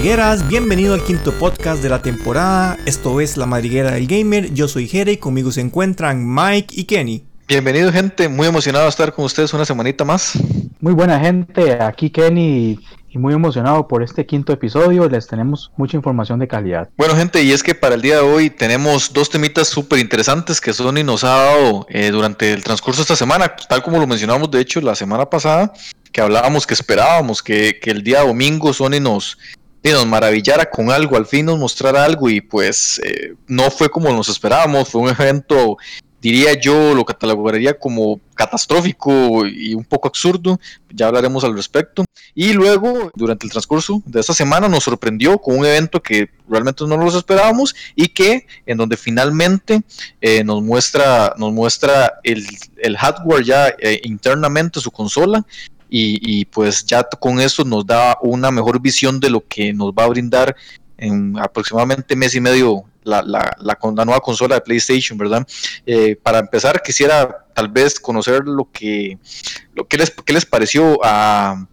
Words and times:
madrigueras, 0.00 0.48
bienvenido 0.48 0.94
al 0.94 1.04
quinto 1.04 1.30
podcast 1.38 1.82
de 1.82 1.90
la 1.90 2.00
temporada. 2.00 2.78
Esto 2.86 3.20
es 3.20 3.36
La 3.36 3.44
Madriguera 3.44 3.90
del 3.90 4.06
Gamer, 4.06 4.54
yo 4.54 4.66
soy 4.66 4.88
Jere 4.88 5.12
y 5.12 5.16
conmigo 5.18 5.52
se 5.52 5.60
encuentran 5.60 6.24
Mike 6.26 6.74
y 6.74 6.84
Kenny. 6.84 7.22
Bienvenido 7.46 7.92
gente, 7.92 8.30
muy 8.30 8.46
emocionado 8.46 8.84
de 8.86 8.88
estar 8.88 9.12
con 9.12 9.26
ustedes 9.26 9.52
una 9.52 9.66
semanita 9.66 10.06
más. 10.06 10.38
Muy 10.80 10.94
buena 10.94 11.20
gente, 11.20 11.74
aquí 11.82 12.08
Kenny 12.08 12.78
y 13.10 13.18
muy 13.18 13.34
emocionado 13.34 13.88
por 13.88 14.02
este 14.02 14.24
quinto 14.24 14.54
episodio. 14.54 15.06
Les 15.06 15.26
tenemos 15.26 15.70
mucha 15.76 15.98
información 15.98 16.38
de 16.38 16.48
calidad. 16.48 16.88
Bueno, 16.96 17.14
gente, 17.14 17.42
y 17.42 17.52
es 17.52 17.62
que 17.62 17.74
para 17.74 17.94
el 17.94 18.00
día 18.00 18.16
de 18.16 18.22
hoy 18.22 18.48
tenemos 18.48 19.12
dos 19.12 19.28
temitas 19.28 19.68
súper 19.68 19.98
interesantes 19.98 20.62
que 20.62 20.72
Sony 20.72 21.04
nos 21.04 21.24
ha 21.24 21.36
dado 21.36 21.86
eh, 21.90 22.10
durante 22.10 22.54
el 22.54 22.64
transcurso 22.64 23.00
de 23.00 23.02
esta 23.02 23.16
semana, 23.16 23.54
tal 23.68 23.82
como 23.82 23.98
lo 23.98 24.06
mencionamos 24.06 24.50
de 24.50 24.60
hecho 24.60 24.80
la 24.80 24.94
semana 24.94 25.28
pasada, 25.28 25.74
que 26.12 26.20
hablábamos 26.20 26.66
que 26.66 26.74
esperábamos 26.74 27.42
que, 27.42 27.78
el 27.82 28.02
día 28.02 28.22
domingo 28.22 28.72
Sony 28.72 29.00
nos, 29.00 29.38
nos 29.84 30.06
maravillara 30.06 30.68
con 30.68 30.90
algo, 30.90 31.16
al 31.16 31.26
fin 31.26 31.46
nos 31.46 31.58
mostrara 31.58 32.04
algo 32.04 32.28
y 32.28 32.40
pues 32.40 33.00
eh, 33.04 33.34
no 33.46 33.70
fue 33.70 33.88
como 33.88 34.12
nos 34.12 34.28
esperábamos, 34.28 34.88
fue 34.88 35.02
un 35.02 35.08
evento 35.08 35.78
diría 36.20 36.52
yo, 36.54 36.94
lo 36.94 37.04
catalogaría 37.04 37.78
como 37.78 38.20
catastrófico 38.34 39.46
y 39.46 39.74
un 39.74 39.84
poco 39.84 40.08
absurdo, 40.08 40.60
ya 40.90 41.06
hablaremos 41.06 41.44
al 41.44 41.56
respecto. 41.56 42.04
Y 42.34 42.52
luego, 42.52 43.10
durante 43.14 43.46
el 43.46 43.52
transcurso 43.52 44.02
de 44.04 44.20
esta 44.20 44.34
semana, 44.34 44.68
nos 44.68 44.84
sorprendió 44.84 45.38
con 45.38 45.58
un 45.58 45.66
evento 45.66 46.02
que 46.02 46.30
realmente 46.48 46.84
no 46.86 46.96
nos 46.96 47.14
esperábamos 47.14 47.74
y 47.94 48.08
que 48.08 48.46
en 48.66 48.78
donde 48.78 48.96
finalmente 48.96 49.82
eh, 50.20 50.44
nos 50.44 50.62
muestra, 50.62 51.34
nos 51.38 51.52
muestra 51.52 52.20
el, 52.22 52.46
hardware 52.96 53.44
ya 53.44 53.68
eh, 53.78 54.00
internamente, 54.04 54.80
su 54.80 54.90
consola, 54.90 55.44
y, 55.90 56.44
pues 56.46 56.84
ya 56.84 57.02
con 57.02 57.40
eso 57.40 57.64
nos 57.64 57.84
da 57.84 58.16
una 58.22 58.50
mejor 58.50 58.80
visión 58.80 59.18
de 59.18 59.30
lo 59.30 59.46
que 59.46 59.72
nos 59.72 59.92
va 59.92 60.04
a 60.04 60.08
brindar 60.08 60.54
en 60.96 61.38
aproximadamente 61.38 62.14
mes 62.14 62.34
y 62.34 62.40
medio 62.40 62.84
la, 63.02 63.22
la, 63.22 63.56
la, 63.58 64.04
nueva 64.04 64.20
consola 64.20 64.56
de 64.56 64.60
PlayStation, 64.60 65.18
¿verdad? 65.18 65.46
Eh, 65.86 66.16
para 66.22 66.38
empezar, 66.38 66.82
quisiera 66.82 67.44
tal 67.54 67.68
vez 67.68 67.98
conocer 67.98 68.42
lo 68.44 68.70
que, 68.70 69.18
lo 69.74 69.88
que 69.88 69.96
les, 69.96 70.10
qué 70.10 70.32
les 70.32 70.44
pareció 70.44 70.98
a, 71.02 71.66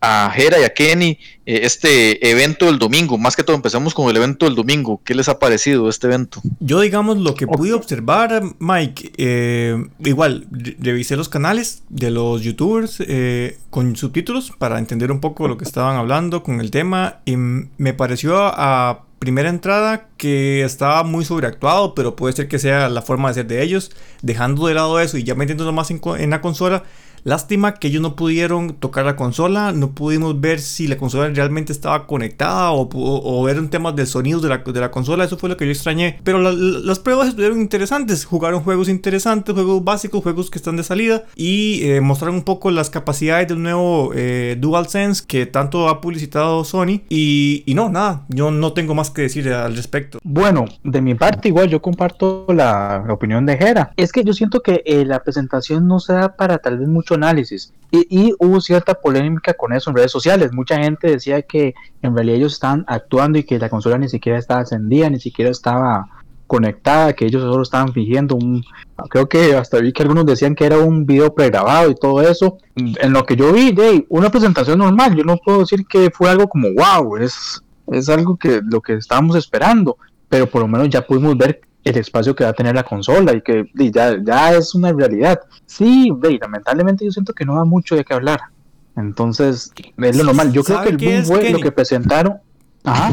a 0.00 0.34
Hera 0.36 0.58
y 0.60 0.64
a 0.64 0.74
Kenny 0.74 1.18
eh, 1.44 1.60
este 1.64 2.30
evento 2.30 2.66
del 2.66 2.78
domingo. 2.78 3.18
Más 3.18 3.34
que 3.34 3.42
todo, 3.42 3.56
empezamos 3.56 3.94
con 3.94 4.08
el 4.08 4.16
evento 4.16 4.46
del 4.46 4.54
domingo. 4.54 5.00
¿Qué 5.04 5.14
les 5.14 5.28
ha 5.28 5.38
parecido 5.38 5.88
este 5.88 6.06
evento? 6.06 6.40
Yo, 6.60 6.80
digamos, 6.80 7.18
lo 7.18 7.34
que 7.34 7.46
pude 7.46 7.72
observar, 7.72 8.42
Mike, 8.60 9.12
eh, 9.16 9.84
igual, 10.04 10.46
revisé 10.78 11.16
los 11.16 11.28
canales 11.28 11.82
de 11.88 12.10
los 12.12 12.42
youtubers 12.42 12.98
eh, 13.00 13.58
con 13.70 13.96
subtítulos 13.96 14.52
para 14.56 14.78
entender 14.78 15.10
un 15.10 15.20
poco 15.20 15.48
lo 15.48 15.58
que 15.58 15.64
estaban 15.64 15.96
hablando 15.96 16.44
con 16.44 16.60
el 16.60 16.70
tema 16.70 17.20
y 17.24 17.36
me 17.36 17.92
pareció 17.92 18.36
a 18.38 19.04
primera 19.18 19.48
entrada 19.48 20.08
que 20.16 20.62
estaba 20.62 21.02
muy 21.04 21.24
sobreactuado, 21.24 21.94
pero 21.94 22.16
puede 22.16 22.34
ser 22.34 22.48
que 22.48 22.58
sea 22.58 22.88
la 22.88 23.02
forma 23.02 23.28
de 23.28 23.34
ser 23.34 23.46
de 23.46 23.62
ellos, 23.62 23.92
dejando 24.20 24.66
de 24.66 24.74
lado 24.74 25.00
eso 25.00 25.16
y 25.16 25.24
ya 25.24 25.34
metiéndolo 25.34 25.72
más 25.72 25.90
en 25.90 26.30
la 26.30 26.40
consola 26.40 26.84
Lástima 27.24 27.74
que 27.74 27.86
ellos 27.86 28.02
no 28.02 28.16
pudieron 28.16 28.74
tocar 28.74 29.04
la 29.04 29.14
consola, 29.14 29.70
no 29.70 29.92
pudimos 29.92 30.40
ver 30.40 30.60
si 30.60 30.88
la 30.88 30.96
consola 30.96 31.31
realmente 31.32 31.72
estaba 31.72 32.06
conectada 32.06 32.72
o, 32.72 32.88
o, 32.92 33.42
ver 33.42 33.58
un 33.58 33.68
tema 33.68 33.92
del 33.92 34.06
sonido 34.06 34.40
de 34.40 34.48
la, 34.48 34.58
de 34.58 34.80
la, 34.80 34.90
consola, 34.90 35.24
eso 35.24 35.36
fue 35.36 35.48
lo 35.48 35.56
que 35.56 35.64
yo 35.64 35.72
extrañé. 35.72 36.18
Pero 36.24 36.38
las 36.38 36.98
pruebas 36.98 37.28
estuvieron 37.28 37.60
interesantes, 37.60 38.24
jugaron 38.24 38.62
juegos 38.62 38.88
interesantes, 38.88 39.54
juegos 39.54 39.82
básicos, 39.84 40.22
juegos 40.22 40.50
que 40.50 40.58
están 40.58 40.76
de 40.76 40.82
salida 40.82 41.24
y 41.34 41.84
eh, 41.84 42.00
mostraron 42.00 42.36
un 42.36 42.42
poco 42.42 42.70
las 42.70 42.90
capacidades 42.90 43.48
del 43.48 43.62
nuevo 43.62 44.12
eh, 44.14 44.56
DualSense 44.58 45.24
que 45.26 45.46
tanto 45.46 45.88
ha 45.88 46.00
publicitado 46.00 46.64
Sony. 46.64 47.02
Y, 47.08 47.62
y, 47.66 47.74
no, 47.74 47.88
nada, 47.88 48.24
yo 48.28 48.50
no 48.50 48.72
tengo 48.72 48.94
más 48.94 49.10
que 49.10 49.22
decir 49.22 49.48
al 49.52 49.76
respecto. 49.76 50.18
Bueno, 50.22 50.66
de 50.84 51.00
mi 51.00 51.14
parte 51.14 51.48
igual 51.48 51.68
yo 51.68 51.80
comparto 51.80 52.46
la, 52.48 53.04
opinión 53.08 53.46
de 53.46 53.56
Jera. 53.56 53.92
Es 53.96 54.12
que 54.12 54.24
yo 54.24 54.32
siento 54.32 54.60
que 54.60 54.82
eh, 54.84 55.04
la 55.04 55.22
presentación 55.22 55.86
no 55.86 56.00
se 56.00 56.12
da 56.14 56.36
para 56.36 56.58
tal 56.58 56.78
vez 56.78 56.88
mucho 56.88 57.14
análisis. 57.14 57.72
Y, 57.90 58.32
hubo 58.38 58.60
cierta 58.62 58.94
polémica 58.94 59.52
con 59.52 59.74
eso 59.74 59.90
en 59.90 59.96
redes 59.96 60.10
sociales. 60.10 60.50
Mucha 60.52 60.78
gente 60.78 61.08
decía 61.22 61.42
que 61.42 61.74
en 62.02 62.14
realidad 62.14 62.38
ellos 62.38 62.54
estaban 62.54 62.84
actuando 62.88 63.38
y 63.38 63.44
que 63.44 63.58
la 63.58 63.68
consola 63.68 63.98
ni 63.98 64.08
siquiera 64.08 64.38
estaba 64.38 64.60
encendida, 64.60 65.08
ni 65.08 65.20
siquiera 65.20 65.50
estaba 65.50 66.08
conectada, 66.46 67.14
que 67.14 67.24
ellos 67.24 67.42
solo 67.42 67.62
estaban 67.62 67.92
fingiendo 67.92 68.34
un... 68.34 68.62
Creo 69.08 69.28
que 69.28 69.56
hasta 69.56 69.78
vi 69.78 69.92
que 69.92 70.02
algunos 70.02 70.26
decían 70.26 70.54
que 70.54 70.66
era 70.66 70.78
un 70.78 71.06
video 71.06 71.34
pregrabado 71.34 71.90
y 71.90 71.94
todo 71.94 72.20
eso. 72.20 72.58
En 72.74 73.12
lo 73.12 73.24
que 73.24 73.36
yo 73.36 73.52
vi, 73.52 73.74
una 74.08 74.30
presentación 74.30 74.78
normal, 74.78 75.14
yo 75.14 75.24
no 75.24 75.38
puedo 75.38 75.60
decir 75.60 75.86
que 75.86 76.10
fue 76.10 76.28
algo 76.28 76.48
como 76.48 76.68
wow, 76.74 77.16
es, 77.16 77.62
es 77.86 78.08
algo 78.08 78.36
que 78.36 78.60
lo 78.64 78.80
que 78.80 78.94
estábamos 78.94 79.36
esperando, 79.36 79.96
pero 80.28 80.46
por 80.46 80.60
lo 80.60 80.68
menos 80.68 80.90
ya 80.90 81.06
pudimos 81.06 81.36
ver 81.38 81.62
el 81.84 81.96
espacio 81.96 82.34
que 82.34 82.44
va 82.44 82.50
a 82.50 82.54
tener 82.54 82.74
la 82.74 82.84
consola 82.84 83.32
y 83.34 83.40
que 83.40 83.64
ya, 83.74 84.16
ya 84.22 84.52
es 84.52 84.74
una 84.74 84.92
realidad. 84.92 85.40
Sí, 85.64 86.10
ve, 86.14 86.38
lamentablemente 86.40 87.04
yo 87.04 87.10
siento 87.10 87.32
que 87.32 87.44
no 87.44 87.56
da 87.56 87.64
mucho 87.64 87.96
de 87.96 88.04
qué 88.04 88.14
hablar. 88.14 88.40
Entonces, 88.96 89.72
es 89.98 90.16
lo 90.16 90.24
normal. 90.24 90.52
Yo 90.52 90.64
creo 90.64 90.82
que 90.82 90.88
el 90.90 90.96
boom 90.96 91.24
fue 91.24 91.50
lo 91.50 91.60
que 91.60 91.72
presentaron. 91.72 92.38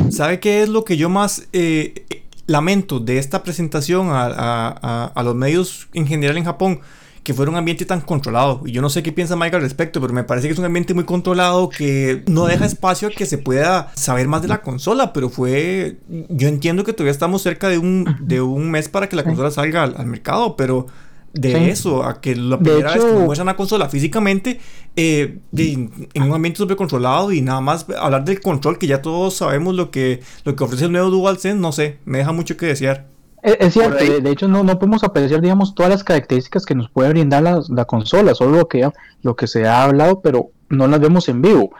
¿Sabe 0.10 0.40
qué 0.40 0.64
es 0.64 0.70
lo 0.70 0.84
que 0.84 0.98
yo 0.98 1.10
más 1.10 1.48
eh, 1.54 2.06
lamento 2.48 3.00
de 3.00 3.20
esta 3.20 3.44
presentación 3.44 4.10
a, 4.10 4.26
a, 4.26 5.06
a, 5.06 5.24
los 5.24 5.36
medios 5.36 5.88
en 5.94 6.08
general 6.08 6.38
en 6.38 6.46
Japón? 6.46 6.82
que 7.30 7.34
fuera 7.36 7.52
un 7.52 7.58
ambiente 7.58 7.86
tan 7.86 8.02
controlado. 8.02 8.64
Y 8.66 8.72
yo 8.72 8.82
no 8.82 8.90
sé 8.90 9.04
qué 9.04 9.12
piensa 9.12 9.36
Mike 9.36 9.56
al 9.56 9.62
respecto, 9.62 10.02
pero 10.02 10.14
me 10.14 10.24
parece 10.24 10.48
que 10.48 10.54
es 10.54 10.60
un 10.60 10.66
ambiente 10.66 10.96
muy 10.96 11.04
controlado 11.04 11.70
que 11.70 12.24
no 12.28 12.46
deja 12.46 12.66
espacio 12.66 13.10
a 13.10 13.12
que 13.12 13.28
se 13.28 13.38
pueda 13.38 13.92
saber 13.96 14.28
más 14.28 14.42
de 14.42 14.48
la 14.48 14.62
consola. 14.62 15.14
Pero 15.14 15.30
fue. 15.30 15.98
Yo 16.08 16.48
entiendo 16.48 16.84
que 16.84 16.94
todavía 16.94 17.12
estamos 17.12 17.44
cerca 17.44 17.70
de 17.70 17.78
un, 17.78 18.18
de 18.22 18.42
un 18.42 18.72
mes 18.72 18.90
para 18.90 19.10
que 19.10 19.16
la 19.16 19.24
consola 19.24 19.52
salga 19.52 19.84
al, 19.84 20.06
mercado, 20.08 20.56
pero 20.56 20.88
de 21.34 21.70
eso 21.70 22.04
a 22.04 22.22
que 22.22 22.36
la 22.36 22.58
primera 22.58 22.94
vez 22.94 23.04
que 23.04 23.14
muestran 23.14 23.46
la 23.46 23.56
consola 23.56 23.88
físicamente 23.90 24.60
eh, 24.96 25.40
en 25.54 26.24
un 26.24 26.34
ambiente 26.34 26.58
súper 26.58 26.76
controlado 26.76 27.32
y 27.32 27.42
nada 27.42 27.62
más 27.62 27.86
hablar 28.00 28.26
del 28.26 28.42
control 28.42 28.78
que 28.78 28.88
ya 28.88 29.02
todos 29.02 29.36
sabemos 29.36 29.76
lo 29.76 29.92
que, 29.92 30.22
lo 30.44 30.56
que 30.56 30.64
ofrece 30.64 30.86
el 30.86 30.92
nuevo 30.92 31.10
DualSense, 31.10 31.60
no 31.60 31.72
sé, 31.72 32.00
me 32.06 32.20
deja 32.20 32.32
mucho 32.32 32.58
que 32.58 32.66
desear. 32.66 33.08
Es, 33.42 33.74
cierto, 33.74 34.04
de, 34.04 34.30
hecho 34.32 34.50
no, 34.50 34.64
no 34.64 34.78
podemos 34.80 35.04
apreciar, 35.04 35.40
digamos, 35.40 35.74
todas 35.74 35.90
las 35.90 36.04
características 36.04 36.66
que 36.66 36.76
nos 36.76 36.90
puede 36.90 37.10
brindar 37.10 37.42
la, 37.44 37.86
consola, 37.86 38.36
solo 38.36 38.58
lo 38.58 38.68
que, 38.68 38.90
lo 39.22 39.36
que 39.38 39.48
se 39.48 39.66
ha 39.66 39.84
hablado, 39.84 40.20
pero 40.22 40.52
no 40.68 40.88
las 40.88 41.00
vemos 41.00 41.30
en 41.30 41.42
vivo. 41.42 41.72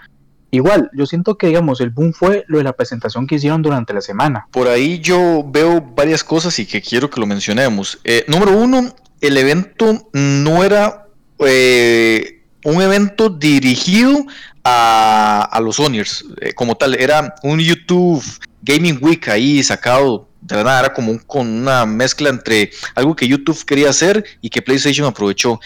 Igual, 0.52 0.90
yo 0.94 1.06
siento 1.06 1.38
que, 1.38 1.48
digamos, 1.48 1.82
el 1.82 1.90
boom 1.90 2.14
fue 2.14 2.46
lo 2.48 2.60
de 2.60 2.64
la 2.64 2.74
presentación 2.74 3.28
que 3.28 3.36
hicieron 3.36 3.62
durante 3.62 3.94
la 3.94 4.02
semana. 4.02 4.48
Por 4.52 4.68
ahí 4.68 5.00
yo 5.00 5.44
veo 5.46 5.82
varias 5.82 6.24
cosas 6.24 6.58
y 6.60 6.66
que 6.66 6.82
quiero 6.82 7.10
que 7.10 7.20
lo 7.20 7.28
mencionemos. 7.28 8.00
Eh, 8.04 8.24
número 8.28 8.58
uno, 8.58 8.96
el 9.22 9.38
evento 9.38 10.10
no 10.14 10.64
era 10.64 11.08
eh, 11.40 12.42
un 12.64 12.82
evento 12.82 13.30
dirigido 13.30 14.26
a, 14.64 15.48
a 15.52 15.60
los 15.60 15.78
Sonyers 15.78 16.26
eh, 16.42 16.54
como 16.54 16.76
tal, 16.76 16.96
era 16.96 17.36
un 17.44 17.60
YouTube 17.60 18.24
Gaming 18.62 19.00
Week 19.02 19.28
ahí 19.30 19.64
sacado 19.64 20.28
de 20.42 20.56
la 20.56 20.64
nada, 20.64 20.80
era 20.80 20.94
como 20.94 21.20
con 21.26 21.48
una 21.48 21.86
mezcla 21.86 22.30
entre 22.30 22.72
algo 22.96 23.16
que 23.16 23.28
YouTube 23.28 23.64
quería 23.66 23.90
hacer 23.90 24.24
y 24.42 24.50
que 24.50 24.62
PlayStation 24.62 25.08
aprovechó. 25.08 25.60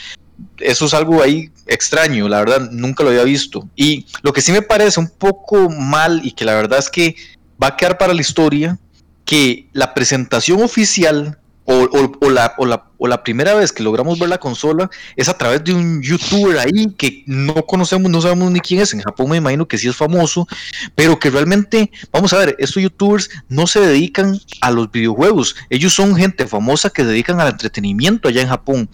Eso 0.58 0.86
es 0.86 0.94
algo 0.94 1.22
ahí 1.22 1.52
extraño, 1.68 2.28
la 2.28 2.40
verdad, 2.40 2.70
nunca 2.72 3.04
lo 3.04 3.10
había 3.10 3.24
visto. 3.24 3.68
Y 3.76 4.06
lo 4.22 4.34
que 4.34 4.42
sí 4.42 4.52
me 4.52 4.62
parece 4.62 5.00
un 5.00 5.10
poco 5.10 5.70
mal 5.70 6.22
y 6.24 6.32
que 6.32 6.46
la 6.46 6.56
verdad 6.56 6.80
es 6.80 6.90
que 6.90 7.16
va 7.62 7.68
a 7.68 7.78
quedar 7.78 7.98
para 7.98 8.14
la 8.14 8.22
historia, 8.22 8.78
que 9.26 9.70
la 9.74 9.94
presentación 9.94 10.62
oficial 10.62 11.40
o, 11.66 12.30
la, 12.30 12.54
o, 12.58 13.08
la, 13.08 13.24
primera 13.24 13.54
vez 13.54 13.72
que 13.72 13.84
logramos 13.84 14.20
ver 14.20 14.30
la 14.30 14.38
consola 14.38 14.90
es 15.16 15.30
a 15.30 15.38
través 15.38 15.64
de 15.64 15.74
un 15.74 16.02
youtuber 16.02 16.60
ahí 16.60 16.94
que 16.98 17.24
no 17.26 17.66
conocemos, 17.66 18.12
no 18.12 18.22
sabemos 18.22 18.52
ni 18.52 18.60
quién 18.60 18.82
es. 18.82 18.94
En 18.94 19.02
Japón 19.02 19.30
me 19.30 19.38
imagino 19.38 19.68
que 19.68 19.78
sí 19.78 19.88
es 19.88 19.96
famoso, 19.96 20.48
pero 20.96 21.20
que 21.20 21.30
realmente, 21.30 21.90
vamos 22.12 22.34
a 22.34 22.40
ver, 22.40 22.56
estos 22.60 22.84
youtubers 22.84 23.30
no 23.48 23.68
se 23.68 23.80
dedican 23.80 24.38
a 24.62 24.72
los 24.72 24.92
videojuegos. 24.92 25.56
Ellos 25.70 25.94
son 25.94 26.16
gente 26.16 26.48
famosa 26.48 26.90
que 26.90 27.04
se 27.04 27.10
dedican 27.10 27.40
al 27.40 27.50
entretenimiento 27.50 28.28
allá 28.28 28.42
en 28.42 28.50
Japón. 28.50 28.90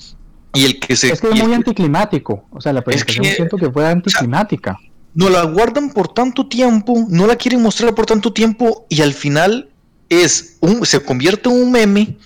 Y 0.53 0.65
el 0.65 0.79
que 0.79 0.95
se. 0.95 1.11
Es 1.11 1.21
que 1.21 1.29
es 1.29 1.43
muy 1.43 1.53
anticlimático. 1.53 2.45
O 2.51 2.61
sea, 2.61 2.73
la 2.73 2.83
presentación 2.83 3.25
siento 3.25 3.57
que 3.57 3.71
fue 3.71 3.87
anticlimática. 3.87 4.77
no 5.13 5.29
la 5.29 5.43
guardan 5.43 5.91
por 5.91 6.13
tanto 6.13 6.47
tiempo, 6.47 7.05
no 7.09 7.25
la 7.25 7.35
quieren 7.35 7.61
mostrar 7.61 7.95
por 7.95 8.05
tanto 8.05 8.31
tiempo 8.31 8.85
y 8.89 9.01
al 9.01 9.13
final 9.13 9.69
es 10.09 10.57
un, 10.61 10.85
se 10.85 10.99
convierte 11.01 11.49
en 11.49 11.55
un 11.55 11.71
meme 11.71 12.17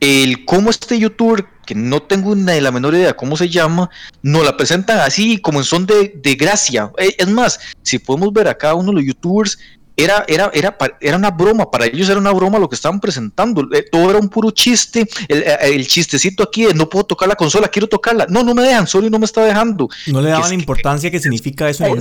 el 0.00 0.44
cómo 0.44 0.70
este 0.70 0.98
youtuber, 0.98 1.46
que 1.66 1.74
no 1.74 2.00
tengo 2.02 2.34
ni 2.34 2.60
la 2.60 2.70
menor 2.70 2.94
idea 2.94 3.14
cómo 3.14 3.36
se 3.36 3.48
llama, 3.48 3.90
nos 4.22 4.44
la 4.44 4.56
presentan 4.56 5.00
así 5.00 5.38
como 5.38 5.58
en 5.58 5.64
son 5.64 5.86
de, 5.86 6.36
gracia. 6.38 6.90
Eh, 6.98 7.14
es 7.18 7.28
más, 7.28 7.60
si 7.82 7.98
podemos 7.98 8.32
ver 8.32 8.48
a 8.48 8.56
cada 8.56 8.74
uno 8.74 8.90
de 8.90 8.96
los 8.96 9.04
youtubers, 9.04 9.58
era, 9.98 10.24
era, 10.28 10.48
era, 10.54 10.76
era 11.00 11.16
una 11.16 11.30
broma, 11.32 11.70
para 11.70 11.86
ellos 11.86 12.08
era 12.08 12.20
una 12.20 12.32
broma 12.32 12.60
lo 12.60 12.68
que 12.68 12.76
estaban 12.76 13.00
presentando, 13.00 13.66
eh, 13.72 13.84
todo 13.90 14.08
era 14.10 14.20
un 14.20 14.28
puro 14.28 14.52
chiste, 14.52 15.08
el, 15.26 15.42
el, 15.60 15.86
chistecito 15.88 16.44
aquí 16.44 16.66
de 16.66 16.74
no 16.74 16.88
puedo 16.88 17.04
tocar 17.04 17.28
la 17.28 17.34
consola, 17.34 17.66
quiero 17.66 17.88
tocarla, 17.88 18.26
no, 18.28 18.44
no 18.44 18.54
me 18.54 18.62
dejan, 18.62 18.86
Sony 18.86 19.10
no 19.10 19.18
me 19.18 19.24
está 19.24 19.44
dejando. 19.44 19.88
No 20.06 20.22
le 20.22 20.30
daban 20.30 20.50
la 20.50 20.54
importancia 20.54 21.10
que, 21.10 21.18
significa 21.18 21.68
eso 21.68 21.84
en 21.84 21.98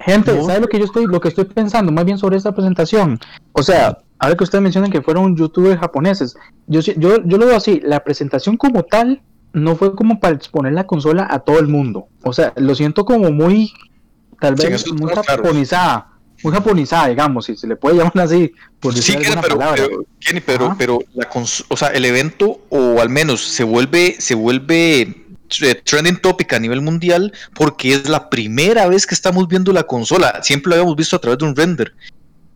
Gente, 0.00 0.42
¿sabe 0.42 0.60
lo 0.60 0.66
que 0.66 0.78
yo 0.78 0.84
estoy, 0.84 1.06
lo 1.06 1.20
que 1.20 1.28
estoy 1.28 1.44
pensando 1.44 1.92
más 1.92 2.04
bien 2.04 2.18
sobre 2.18 2.36
esta 2.36 2.52
presentación? 2.52 3.18
O 3.52 3.62
sea, 3.62 3.98
ahora 4.18 4.36
que 4.36 4.44
ustedes 4.44 4.60
mencionan 4.60 4.90
que 4.90 5.00
fueron 5.00 5.36
youtubers 5.36 5.80
japoneses, 5.80 6.36
yo, 6.66 6.80
yo, 6.80 7.24
yo 7.24 7.38
lo 7.38 7.46
veo 7.46 7.56
así, 7.56 7.80
la 7.82 8.02
presentación 8.02 8.56
como 8.56 8.82
tal 8.82 9.22
no 9.52 9.76
fue 9.76 9.94
como 9.94 10.18
para 10.18 10.34
exponer 10.34 10.72
la 10.72 10.86
consola 10.86 11.28
a 11.30 11.38
todo 11.38 11.60
el 11.60 11.68
mundo. 11.68 12.08
O 12.24 12.32
sea, 12.32 12.52
lo 12.56 12.74
siento 12.74 13.04
como 13.04 13.30
muy, 13.30 13.72
tal 14.40 14.56
vez, 14.56 14.92
muy 14.92 15.12
japonizada. 15.14 16.13
Muy 16.44 16.52
japonizada, 16.52 17.08
digamos, 17.08 17.46
si 17.46 17.56
se 17.56 17.66
le 17.66 17.74
puede 17.74 17.96
llamar 17.96 18.20
así, 18.20 18.52
por 18.78 18.94
decir 18.94 19.18
sí, 19.18 19.32
pero, 19.40 19.58
palabra. 19.58 19.82
Pero, 20.44 20.76
pero, 20.78 20.98
la 21.14 21.28
o 21.68 21.76
sea, 21.76 21.88
el 21.88 22.04
evento, 22.04 22.60
o 22.68 23.00
al 23.00 23.08
menos 23.08 23.42
se 23.42 23.64
vuelve, 23.64 24.14
se 24.18 24.34
vuelve 24.34 25.24
eh, 25.62 25.74
trending 25.84 26.18
topic 26.18 26.52
a 26.52 26.58
nivel 26.58 26.80
mundial 26.80 27.32
porque 27.54 27.94
es 27.94 28.08
la 28.08 28.28
primera 28.28 28.86
vez 28.88 29.06
que 29.06 29.14
estamos 29.14 29.48
viendo 29.48 29.72
la 29.72 29.84
consola. 29.84 30.42
Siempre 30.42 30.70
lo 30.70 30.76
habíamos 30.76 30.96
visto 30.96 31.16
a 31.16 31.18
través 31.18 31.38
de 31.38 31.46
un 31.46 31.56
render. 31.56 31.94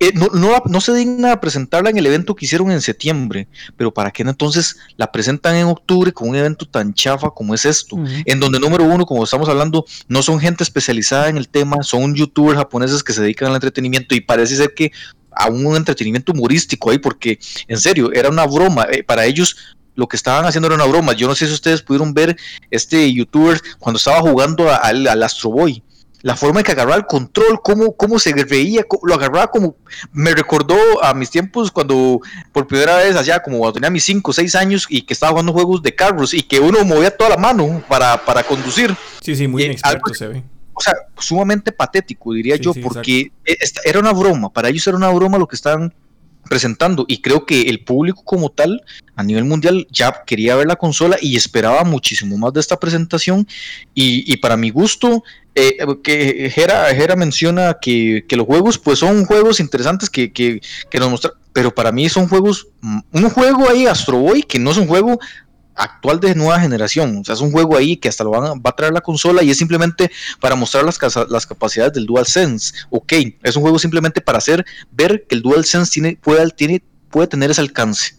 Eh, 0.01 0.13
no, 0.15 0.29
no, 0.65 0.81
se 0.81 0.95
digna 0.95 1.33
a 1.33 1.41
presentarla 1.41 1.91
en 1.91 1.99
el 1.99 2.07
evento 2.07 2.37
que 2.37 2.45
hicieron 2.45 2.71
en 2.71 2.81
septiembre, 2.81 3.49
pero 3.77 3.93
¿para 3.93 4.13
qué 4.13 4.23
entonces 4.23 4.77
la 4.97 5.11
presentan 5.11 5.57
en 5.57 5.67
octubre 5.67 6.13
con 6.13 6.29
un 6.29 6.37
evento 6.37 6.67
tan 6.67 6.95
chafa 6.95 7.31
como 7.31 7.53
es 7.55 7.65
esto? 7.65 7.97
En 8.25 8.39
donde, 8.39 8.61
número 8.61 8.85
uno, 8.85 9.05
como 9.05 9.25
estamos 9.25 9.49
hablando, 9.49 9.85
no 10.07 10.23
son 10.23 10.39
gente 10.39 10.63
especializada 10.63 11.29
en 11.29 11.37
el 11.37 11.49
tema, 11.49 11.83
son 11.83 12.15
youtubers 12.15 12.59
japoneses 12.59 13.03
que 13.03 13.13
se 13.13 13.23
dedican 13.23 13.49
al 13.49 13.57
entretenimiento 13.57 14.15
y 14.15 14.21
parece 14.21 14.55
ser 14.55 14.73
que 14.73 14.93
a 15.33 15.49
un 15.49 15.75
entretenimiento 15.75 16.33
humorístico 16.33 16.91
ahí, 16.91 16.99
porque 16.99 17.39
en 17.67 17.79
serio, 17.79 18.13
era 18.13 18.29
una 18.29 18.47
broma. 18.47 18.87
Eh, 18.91 19.03
para 19.03 19.25
ellos 19.27 19.57
lo 19.97 20.07
que 20.07 20.17
estaban 20.17 20.45
haciendo 20.45 20.67
era 20.67 20.77
una 20.77 20.85
broma. 20.85 21.13
Yo 21.13 21.27
no 21.27 21.35
sé 21.35 21.49
si 21.49 21.53
ustedes 21.53 21.83
pudieron 21.83 22.15
ver 22.15 22.37
este 22.71 23.13
youtuber 23.13 23.61
cuando 23.81 23.97
estaba 23.97 24.21
jugando 24.21 24.71
al 24.71 25.23
Astro 25.25 25.51
Boy 25.51 25.83
la 26.23 26.37
forma 26.37 26.61
en 26.61 26.65
que 26.65 26.73
agarraba 26.73 26.97
el 26.97 27.07
control, 27.07 27.61
cómo, 27.63 27.97
cómo 27.97 28.19
se 28.19 28.33
veía, 28.45 28.85
lo 29.03 29.15
agarraba 29.15 29.49
como, 29.49 29.77
me 30.13 30.35
recordó 30.35 30.77
a 31.03 31.15
mis 31.15 31.31
tiempos 31.31 31.71
cuando 31.71 32.21
por 32.53 32.67
primera 32.67 32.97
vez 32.97 33.17
allá, 33.17 33.41
como 33.43 33.59
cuando 33.59 33.75
tenía 33.75 33.91
mis 33.91 34.05
5 34.05 34.31
o 34.31 34.35
6 34.35 34.55
años 34.57 34.87
y 34.89 35.03
que 35.03 35.13
estaba 35.13 35.31
jugando 35.31 35.53
juegos 35.53 35.83
de 35.83 35.95
carros 35.95 36.35
y 36.35 36.43
que 36.43 36.61
uno 36.61 36.85
movía 36.85 37.17
toda 37.17 37.31
la 37.31 37.37
mano 37.37 37.83
para, 37.89 38.25
para 38.25 38.43
conducir. 38.43 38.95
Sí, 39.21 39.37
sí, 39.37 39.47
muy 39.47 39.65
inexperto 39.65 40.15
se 40.15 40.27
ve. 40.27 40.43
O 40.75 40.81
sea, 40.81 40.95
sumamente 41.19 41.73
patético, 41.73 42.33
diría 42.33 42.57
yo, 42.57 42.73
porque 42.75 43.33
e, 43.45 43.57
era 43.85 43.99
una 43.99 44.13
broma, 44.13 44.53
para 44.53 44.69
ellos 44.69 44.87
era 44.87 44.97
una 44.97 45.11
broma 45.11 45.39
lo 45.39 45.49
que 45.49 45.57
estaban 45.57 45.93
presentando. 46.49 47.05
Y 47.09 47.21
creo 47.21 47.47
que 47.47 47.63
el 47.63 47.85
público 47.85 48.23
como 48.25 48.51
tal 48.51 48.83
a 49.17 49.23
nivel 49.23 49.45
mundial 49.45 49.87
ya 49.91 50.23
quería 50.27 50.57
ver 50.57 50.67
la 50.67 50.77
consola 50.77 51.17
y 51.21 51.37
esperaba 51.37 51.85
muchísimo 51.85 52.37
más 52.39 52.53
de 52.53 52.61
esta 52.61 52.79
presentación. 52.79 53.47
Y, 53.95 54.37
para 54.39 54.57
mi 54.57 54.71
gusto 54.71 55.23
eh, 55.55 55.79
que 56.03 56.51
Jera, 56.51 57.17
menciona 57.17 57.79
que, 57.81 58.25
los 58.31 58.47
juegos 58.47 58.79
pues 58.79 58.99
son 58.99 59.25
juegos 59.25 59.61
interesantes 59.61 60.09
que, 60.09 60.33
que, 60.33 60.61
que 60.91 60.99
nos 60.99 61.11
muestran 61.11 61.35
pero 61.53 61.75
para 61.75 61.91
mí 61.91 62.09
son 62.09 62.29
juegos 62.29 62.69
un 63.11 63.31
juego 63.31 63.69
ahí 63.69 63.87
Astro 63.87 64.19
Boy 64.19 64.43
que 64.43 64.61
no 64.61 64.71
es 64.71 64.77
un 64.77 64.87
juego 64.87 65.19
actual 65.79 66.21
de 66.21 66.35
nueva 66.35 66.61
generación. 66.61 67.19
O 67.19 67.25
sea, 67.25 67.35
es 67.35 67.41
un 67.41 67.53
juego 67.53 67.77
ahí 67.77 67.97
que 67.97 68.09
hasta 68.09 68.25
lo 68.25 68.31
van 68.31 68.45
a, 68.45 68.49
va 68.51 68.71
a 68.71 68.77
traer 68.77 68.93
la 68.93 69.01
consola 69.01 69.43
y 69.43 69.51
es 69.51 69.57
simplemente 69.57 70.11
para 70.41 70.55
mostrar 70.55 70.85
las, 70.85 70.99
las 71.31 71.47
capacidades 71.47 71.95
del 71.95 72.07
DualSense. 72.07 72.75
Ok, 72.91 73.13
es 73.43 73.57
un 73.57 73.63
juego 73.63 73.79
simplemente 73.79 74.21
para 74.21 74.39
hacer 74.39 74.65
ver 74.91 75.25
que 75.27 75.37
el 75.37 75.43
DualSense 75.43 75.93
tiene, 75.93 76.19
puede, 76.21 76.51
tiene, 76.51 76.83
puede 77.11 77.29
tener 77.29 77.51
ese 77.51 77.61
alcance. 77.61 78.17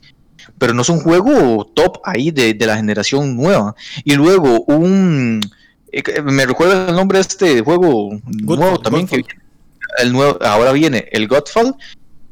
Pero 0.57 0.73
no 0.73 0.81
es 0.81 0.89
un 0.89 0.99
juego 1.01 1.71
top 1.75 1.99
ahí 2.03 2.31
de, 2.31 2.55
la 2.65 2.75
generación 2.75 3.35
nueva. 3.35 3.75
Y 4.03 4.15
luego 4.15 4.61
un... 4.61 5.41
Eh, 5.91 6.21
me 6.21 6.45
recuerda 6.45 6.89
el 6.89 6.95
nombre 6.95 7.17
de 7.17 7.21
este 7.21 7.61
juego 7.61 8.19
nuevo 8.25 8.79
también 8.79 9.07
que 9.07 9.23
el 9.97 10.11
nuevo, 10.11 10.37
ahora 10.43 10.71
viene 10.71 11.07
el 11.11 11.27
Godfall 11.27 11.75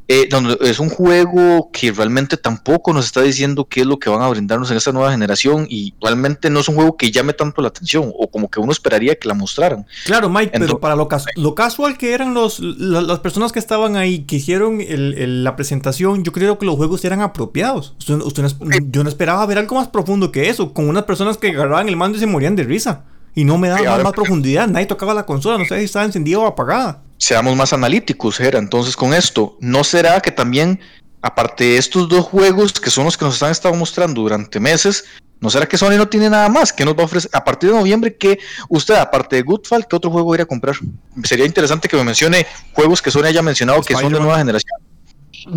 eh, 0.09 0.27
donde 0.29 0.57
es 0.61 0.79
un 0.79 0.89
juego 0.89 1.69
que 1.73 1.91
realmente 1.91 2.37
tampoco 2.37 2.93
nos 2.93 3.05
está 3.05 3.21
diciendo 3.21 3.65
qué 3.65 3.81
es 3.81 3.85
lo 3.85 3.99
que 3.99 4.09
van 4.09 4.21
a 4.21 4.29
brindarnos 4.29 4.71
en 4.71 4.77
esta 4.77 4.93
nueva 4.93 5.11
generación 5.11 5.67
y 5.69 5.93
realmente 6.01 6.49
no 6.49 6.61
es 6.61 6.69
un 6.69 6.75
juego 6.75 6.95
que 6.95 7.11
llame 7.11 7.33
tanto 7.33 7.61
la 7.61 7.67
atención 7.67 8.13
o 8.17 8.29
como 8.29 8.49
que 8.49 8.61
uno 8.61 8.71
esperaría 8.71 9.15
que 9.15 9.27
la 9.27 9.33
mostraran. 9.33 9.85
Claro, 10.05 10.29
Mike, 10.29 10.57
pero 10.57 10.79
para 10.79 10.95
lo, 10.95 11.09
lo, 11.35 11.55
casual 11.55 11.97
que 11.97 12.13
eran 12.13 12.33
los, 12.33 12.61
las 12.61 13.19
personas 13.19 13.51
que 13.51 13.59
estaban 13.59 13.97
ahí, 13.97 14.19
que 14.19 14.37
hicieron 14.37 14.79
la 14.79 15.55
presentación, 15.57 16.23
yo 16.23 16.31
creo 16.31 16.57
que 16.57 16.65
los 16.65 16.77
juegos 16.77 17.03
eran 17.03 17.19
apropiados. 17.19 17.93
yo 17.99 19.03
no 19.03 19.09
esperaba 19.09 19.45
ver 19.45 19.57
algo 19.57 19.75
más 19.75 19.89
profundo 19.89 20.31
que 20.31 20.47
eso, 20.47 20.73
con 20.73 20.87
unas 20.87 21.03
personas 21.03 21.37
que 21.37 21.49
agarraban 21.49 21.89
el 21.89 21.97
mando 21.97 22.17
y 22.17 22.21
se 22.21 22.27
morían 22.27 22.55
de 22.55 22.63
risa. 22.63 23.03
Y 23.35 23.43
no 23.43 23.57
me 23.57 23.67
daban 23.67 24.03
más, 24.03 24.13
profundidad, 24.13 24.67
nadie 24.67 24.85
tocaba 24.85 25.13
la 25.13 25.25
consola, 25.25 25.57
no 25.57 25.65
sé 25.65 25.77
si 25.79 25.83
estaba 25.83 26.05
encendida 26.05 26.39
o 26.39 26.47
apagada 26.47 27.03
seamos 27.17 27.55
más 27.55 27.73
analíticos, 27.73 28.37
Jera. 28.37 28.59
Entonces, 28.59 28.95
con 28.95 29.13
esto, 29.13 29.57
¿no 29.59 29.83
será 29.83 30.19
que 30.21 30.31
también, 30.31 30.79
aparte 31.21 31.63
de 31.63 31.77
estos 31.77 32.07
dos 32.09 32.25
juegos 32.25 32.73
que 32.73 32.89
son 32.89 33.05
los 33.05 33.17
que 33.17 33.25
nos 33.25 33.41
han 33.43 33.51
estado 33.51 33.73
mostrando 33.75 34.21
durante 34.21 34.59
meses, 34.59 35.05
¿no 35.39 35.49
será 35.49 35.67
que 35.67 35.77
Sony 35.77 35.97
no 35.97 36.07
tiene 36.07 36.29
nada 36.29 36.49
más 36.49 36.73
que 36.73 36.85
nos 36.85 36.95
va 36.95 37.03
a 37.03 37.05
ofrecer 37.05 37.29
a 37.33 37.43
partir 37.43 37.69
de 37.69 37.75
noviembre? 37.75 38.15
Que 38.15 38.39
usted, 38.69 38.95
aparte 38.95 39.35
de 39.35 39.41
Goodfall, 39.41 39.87
¿qué 39.87 39.95
otro 39.95 40.11
juego 40.11 40.33
iría 40.33 40.43
a 40.43 40.47
comprar? 40.47 40.75
Sería 41.23 41.45
interesante 41.45 41.87
que 41.87 41.97
me 41.97 42.03
mencione 42.03 42.45
juegos 42.73 43.01
que 43.01 43.11
Sony 43.11 43.25
haya 43.25 43.41
mencionado 43.41 43.81
que 43.81 43.93
son 43.93 44.11
de 44.11 44.19
nueva 44.19 44.37
generación. 44.37 44.79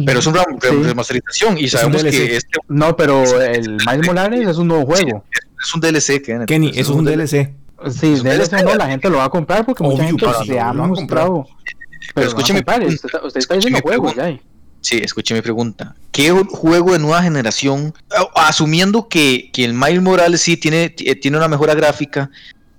Pero 0.07 0.21
es 0.21 0.27
una 0.27 0.45
remasterización 0.61 1.59
y 1.59 1.69
sabemos 1.69 2.05
que 2.05 2.37
este... 2.37 2.59
No, 2.69 2.97
pero 2.97 3.25
el 3.41 3.79
Miles 3.85 4.07
Morales 4.07 4.49
es 4.49 4.57
un 4.57 4.69
nuevo 4.69 4.87
juego. 4.87 5.25
es 5.33 5.75
un 5.75 5.81
DLC, 5.81 6.47
Kenny. 6.47 6.71
Es 6.75 6.89
un 6.89 7.05
DLC. 7.05 7.51
Sí, 7.89 8.21
de 8.21 8.43
eso 8.43 8.57
no, 8.63 8.75
la 8.75 8.89
gente 8.89 9.09
lo 9.09 9.19
va 9.19 9.25
a 9.25 9.31
comprar 9.31 9.65
porque 9.65 9.83
mucha 9.83 10.05
gente 10.05 10.27
se 10.45 10.61
ha 10.61 10.73
mostrado. 10.73 11.47
Pero, 12.15 12.29
escúcheme, 12.29 12.61
usted, 12.61 13.21
usted, 13.25 13.39
está 13.41 13.55
diciendo 13.55 13.81
juegos 13.83 14.15
ya. 14.15 14.39
Sí, 14.81 14.99
escuche 15.03 15.35
mi 15.35 15.43
pregunta. 15.43 15.95
¿Qué 16.11 16.31
juego 16.31 16.93
de 16.93 16.99
nueva 16.99 17.23
generación, 17.23 17.95
asumiendo 18.35 19.09
que, 19.09 19.51
que 19.53 19.65
el 19.65 19.75
Miles 19.75 20.03
Morales 20.03 20.41
sí 20.41 20.57
tiene, 20.57 20.91
tiene 20.91 21.37
una 21.37 21.49
mejora 21.49 21.75
gráfica, 21.75 22.31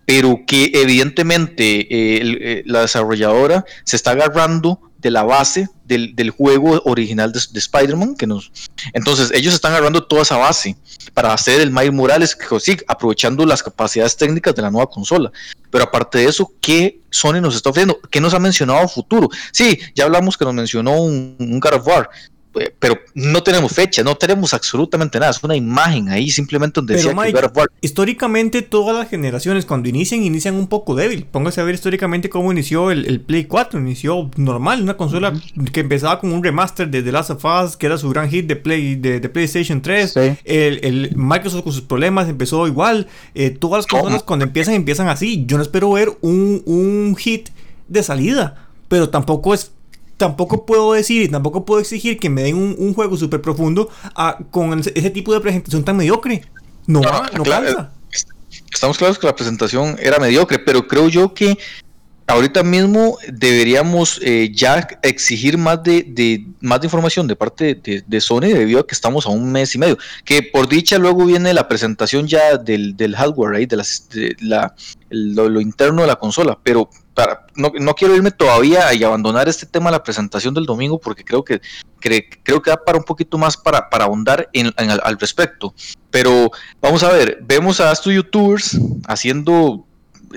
pero 0.05 0.41
que 0.47 0.71
evidentemente 0.73 1.81
eh, 1.81 2.37
eh, 2.41 2.63
la 2.65 2.81
desarrolladora 2.81 3.65
se 3.83 3.95
está 3.95 4.11
agarrando 4.11 4.90
de 5.01 5.11
la 5.11 5.23
base 5.23 5.67
del, 5.83 6.15
del 6.15 6.29
juego 6.29 6.81
original 6.85 7.31
de, 7.31 7.39
Spider-Man. 7.59 8.15
Nos... 8.27 8.51
Entonces, 8.93 9.31
ellos 9.33 9.53
están 9.53 9.71
agarrando 9.73 10.03
toda 10.03 10.21
esa 10.21 10.37
base 10.37 10.77
para 11.13 11.33
hacer 11.33 11.59
el 11.59 11.71
Miles 11.71 11.93
Morales, 11.93 12.35
que, 12.35 12.59
sí, 12.59 12.77
aprovechando 12.87 13.45
las 13.45 13.63
capacidades 13.63 14.15
técnicas 14.15 14.55
de 14.55 14.61
la 14.61 14.71
nueva 14.71 14.89
consola. 14.89 15.31
Pero 15.69 15.85
aparte 15.85 16.19
de 16.19 16.25
eso, 16.25 16.51
¿qué 16.61 17.01
Sony 17.09 17.41
nos 17.41 17.55
está 17.55 17.69
ofreciendo? 17.69 17.99
¿Qué 18.09 18.21
nos 18.21 18.33
ha 18.33 18.39
mencionado 18.39 18.87
futuro? 18.87 19.29
Sí, 19.51 19.79
ya 19.95 20.05
hablamos 20.05 20.37
que 20.37 20.45
nos 20.45 20.53
mencionó 20.53 21.01
un, 21.01 21.35
un 21.39 21.61
of 21.73 21.87
War, 21.87 22.09
pero 22.79 22.99
no 23.13 23.43
tenemos 23.43 23.71
fecha, 23.71 24.03
no 24.03 24.15
tenemos 24.15 24.53
absolutamente 24.53 25.19
nada, 25.19 25.31
es 25.31 25.43
una 25.43 25.55
imagen 25.55 26.09
ahí 26.09 26.29
simplemente 26.29 26.81
donde 26.81 26.95
decía 26.95 27.13
que 27.13 27.51
Históricamente 27.81 28.61
todas 28.61 28.95
las 28.95 29.09
generaciones 29.09 29.65
cuando 29.65 29.89
inician, 29.89 30.23
inician 30.23 30.55
un 30.55 30.67
poco 30.67 30.95
débil. 30.95 31.25
Póngase 31.25 31.61
a 31.61 31.63
ver 31.63 31.75
históricamente 31.75 32.29
cómo 32.29 32.51
inició 32.51 32.91
el, 32.91 33.21
Play 33.21 33.45
4, 33.45 33.79
inició 33.79 34.29
normal, 34.35 34.81
una 34.81 34.97
consola 34.97 35.33
que 35.71 35.79
empezaba 35.79 36.19
con 36.19 36.31
un 36.31 36.43
remaster 36.43 36.89
de 36.89 37.01
The 37.01 37.11
Last 37.11 37.29
of 37.31 37.45
Us, 37.45 37.77
que 37.77 37.85
era 37.85 37.97
su 37.97 38.09
gran 38.09 38.29
hit 38.29 38.47
de, 38.47 38.55
Play, 38.55 38.95
de, 38.95 39.19
PlayStation 39.29 39.81
3. 39.81 40.15
El, 40.43 41.13
Microsoft 41.15 41.63
con 41.63 41.73
sus 41.73 41.83
problemas 41.83 42.27
empezó 42.27 42.67
igual. 42.67 43.07
Eh, 43.33 43.51
todas 43.51 43.79
las 43.79 43.87
consolas 43.87 44.23
cuando 44.23 44.45
empiezan, 44.45 44.73
empiezan 44.73 45.07
así. 45.07 45.45
Yo 45.47 45.57
no 45.57 45.63
espero 45.63 45.91
ver 45.91 46.09
un, 46.21 46.61
un 46.65 47.15
hit 47.17 47.49
de 47.87 48.03
salida, 48.03 48.67
pero 48.87 49.09
tampoco 49.09 49.53
es 49.53 49.71
tampoco 50.21 50.67
puedo 50.67 50.93
decir 50.93 51.23
y 51.23 51.27
tampoco 51.29 51.65
puedo 51.65 51.81
exigir 51.81 52.19
que 52.19 52.29
me 52.29 52.43
den 52.43 52.55
un, 52.55 52.93
juego 52.93 53.17
súper 53.17 53.41
profundo 53.41 53.89
ah, 54.15 54.37
con 54.51 54.79
ese 54.79 55.09
tipo 55.09 55.33
de 55.33 55.39
presentación 55.39 55.83
tan 55.83 55.97
mediocre. 55.97 56.43
No, 56.85 57.01
no, 57.01 57.41
claro, 57.41 57.89
Estamos 58.71 58.99
claros 58.99 59.17
que 59.17 59.25
la 59.25 59.35
presentación 59.35 59.97
era 59.99 60.19
mediocre, 60.19 60.59
pero 60.59 60.87
creo 60.87 61.09
yo 61.09 61.33
que 61.33 61.57
ahorita 62.31 62.63
mismo 62.63 63.17
deberíamos 63.31 64.19
eh, 64.23 64.51
ya 64.53 64.87
exigir 65.03 65.57
más 65.57 65.83
de, 65.83 66.45
más 66.61 66.83
información 66.83 67.27
de 67.27 67.35
parte 67.35 67.75
de, 67.75 68.21
Sony 68.21 68.41
debido 68.53 68.79
a 68.79 68.87
que 68.87 68.95
estamos 68.95 69.25
a 69.25 69.29
un 69.29 69.51
mes 69.51 69.75
y 69.75 69.77
medio. 69.77 69.97
Que 70.23 70.41
por 70.41 70.67
dicha 70.67 70.97
luego 70.97 71.25
viene 71.25 71.53
la 71.53 71.67
presentación 71.67 72.27
ya 72.27 72.57
del, 72.57 73.15
hardware 73.15 73.55
ahí, 73.55 73.65
de, 73.65 73.83
la, 74.39 74.73
lo, 75.09 75.61
interno 75.61 76.01
de 76.01 76.07
la 76.07 76.15
consola, 76.15 76.57
pero 76.63 76.89
no, 77.55 77.71
no, 77.77 77.93
quiero 77.93 78.15
irme 78.15 78.31
todavía 78.31 78.93
y 78.93 79.03
abandonar 79.03 79.49
este 79.49 79.65
tema 79.65 79.89
de 79.89 79.97
la 79.97 80.03
presentación 80.03 80.53
del 80.53 80.65
domingo 80.65 80.99
porque 80.99 81.23
creo 81.23 81.43
que 81.43 81.61
creo 81.99 82.61
que 82.61 82.71
da 82.71 82.83
para 82.83 82.97
un 82.97 83.03
poquito 83.03 83.37
más 83.37 83.55
para, 83.55 83.89
para 83.89 84.05
ahondar 84.05 84.49
en, 84.53 84.73
al, 84.77 85.19
respecto. 85.19 85.73
Pero 86.09 86.49
vamos 86.81 87.03
a 87.03 87.11
ver, 87.11 87.39
vemos 87.43 87.79
a 87.79 87.91
estos 87.91 88.13
youtubers 88.13 88.77
haciendo 89.07 89.85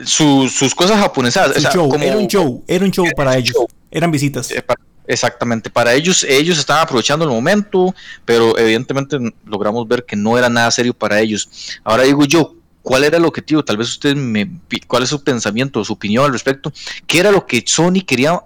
sus 0.04 0.74
cosas 0.74 0.98
japonesas. 1.00 1.56
era 1.56 2.16
un 2.16 2.26
show, 2.26 2.64
era 2.66 2.84
un 2.84 2.90
show 2.90 3.06
para 3.16 3.36
ellos. 3.36 3.56
Eran 3.90 4.10
visitas. 4.10 4.50
Eh, 4.50 4.62
Exactamente, 5.06 5.68
para 5.68 5.92
ellos, 5.92 6.24
ellos 6.24 6.58
estaban 6.58 6.82
aprovechando 6.82 7.24
el 7.26 7.30
momento, 7.30 7.94
pero 8.24 8.56
evidentemente 8.56 9.18
logramos 9.44 9.86
ver 9.86 10.04
que 10.04 10.16
no 10.16 10.38
era 10.38 10.48
nada 10.48 10.70
serio 10.70 10.94
para 10.94 11.20
ellos. 11.20 11.78
Ahora 11.84 12.04
digo 12.04 12.24
yo, 12.24 12.54
¿cuál 12.82 13.04
era 13.04 13.18
el 13.18 13.24
objetivo? 13.26 13.62
Tal 13.62 13.76
vez 13.76 13.88
usted 13.88 14.16
me, 14.16 14.50
¿cuál 14.86 15.02
es 15.02 15.10
su 15.10 15.22
pensamiento, 15.22 15.84
su 15.84 15.92
opinión 15.92 16.24
al 16.24 16.32
respecto? 16.32 16.72
¿Qué 17.06 17.18
era 17.18 17.30
lo 17.30 17.46
que 17.46 17.62
Sony 17.66 18.02
quería 18.06 18.40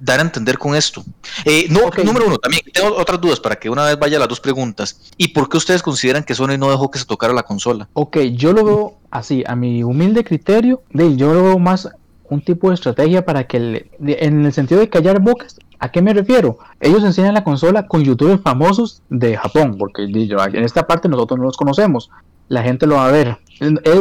dar 0.00 0.18
a 0.18 0.22
entender 0.22 0.58
con 0.58 0.74
esto? 0.74 1.04
Eh, 1.44 1.66
no, 1.70 1.90
número 2.02 2.26
uno, 2.26 2.38
también 2.38 2.62
tengo 2.72 2.96
otras 2.96 3.20
dudas 3.20 3.38
para 3.38 3.54
que 3.56 3.70
una 3.70 3.84
vez 3.84 3.96
vaya 3.96 4.18
las 4.18 4.28
dos 4.28 4.40
preguntas. 4.40 5.12
¿Y 5.16 5.28
por 5.28 5.48
qué 5.48 5.58
ustedes 5.58 5.80
consideran 5.80 6.24
que 6.24 6.34
Sony 6.34 6.58
no 6.58 6.70
dejó 6.70 6.90
que 6.90 6.98
se 6.98 7.04
tocara 7.04 7.32
la 7.32 7.44
consola? 7.44 7.88
Ok, 7.92 8.18
yo 8.34 8.52
lo 8.52 8.64
veo 8.64 8.99
así, 9.10 9.44
a 9.46 9.56
mi 9.56 9.82
humilde 9.82 10.24
criterio, 10.24 10.82
de, 10.90 11.16
yo 11.16 11.32
lo 11.34 11.42
veo 11.44 11.58
más 11.58 11.88
un 12.28 12.40
tipo 12.40 12.68
de 12.68 12.74
estrategia 12.74 13.24
para 13.24 13.44
que, 13.46 13.90
en 14.00 14.46
el 14.46 14.52
sentido 14.52 14.80
de 14.80 14.88
callar 14.88 15.20
bocas, 15.20 15.56
¿A 15.80 15.90
qué 15.90 16.02
me 16.02 16.12
refiero? 16.12 16.58
Ellos 16.78 17.02
enseñan 17.02 17.32
la 17.32 17.42
consola 17.42 17.86
con 17.86 18.04
youtubers 18.04 18.42
famosos 18.42 19.02
de 19.08 19.38
Japón, 19.38 19.76
porque 19.78 20.02
en 20.02 20.62
esta 20.62 20.86
parte 20.86 21.08
nosotros 21.08 21.38
no 21.38 21.46
los 21.46 21.56
conocemos. 21.56 22.10
La 22.48 22.62
gente 22.62 22.86
lo 22.86 22.96
va 22.96 23.06
a 23.06 23.10
ver. 23.10 23.38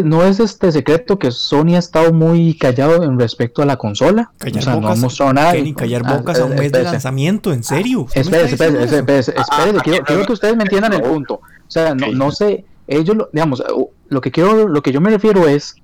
No 0.03 0.25
es 0.25 0.41
este 0.41 0.73
secreto 0.73 1.17
que 1.19 1.31
Sony 1.31 1.75
ha 1.75 1.77
estado 1.77 2.11
muy 2.11 2.57
callado 2.57 3.03
en 3.03 3.17
respecto 3.17 3.61
a 3.61 3.65
la 3.65 3.77
consola. 3.77 4.31
Callar 4.39 4.59
o 4.59 4.61
sea, 4.61 4.75
no 4.75 4.89
ha 4.89 4.95
mostrado 4.95 5.33
nada. 5.33 5.53
Ni 5.53 5.73
callar 5.73 6.01
ah, 6.05 6.17
bocas 6.17 6.39
a 6.39 6.45
un 6.45 6.55
mes 6.55 6.71
de 6.73 6.83
lanzamiento, 6.83 7.53
en 7.53 7.63
serio. 7.63 8.07
Espérese, 8.13 8.55
espérese, 8.55 8.97
espérese, 8.97 9.33
quiero, 9.83 10.03
quiero, 10.03 10.25
que 10.25 10.33
ustedes 10.33 10.57
me 10.57 10.63
entiendan 10.63 10.91
el 10.91 11.01
punto. 11.01 11.35
O 11.35 11.71
sea, 11.71 11.95
no, 11.95 12.11
no 12.11 12.31
sé, 12.31 12.65
ellos, 12.87 13.15
digamos, 13.31 13.63
lo 14.09 14.21
que 14.21 14.31
quiero, 14.31 14.67
lo 14.67 14.81
que 14.81 14.91
yo 14.91 15.01
me 15.01 15.09
refiero 15.09 15.47
es, 15.47 15.75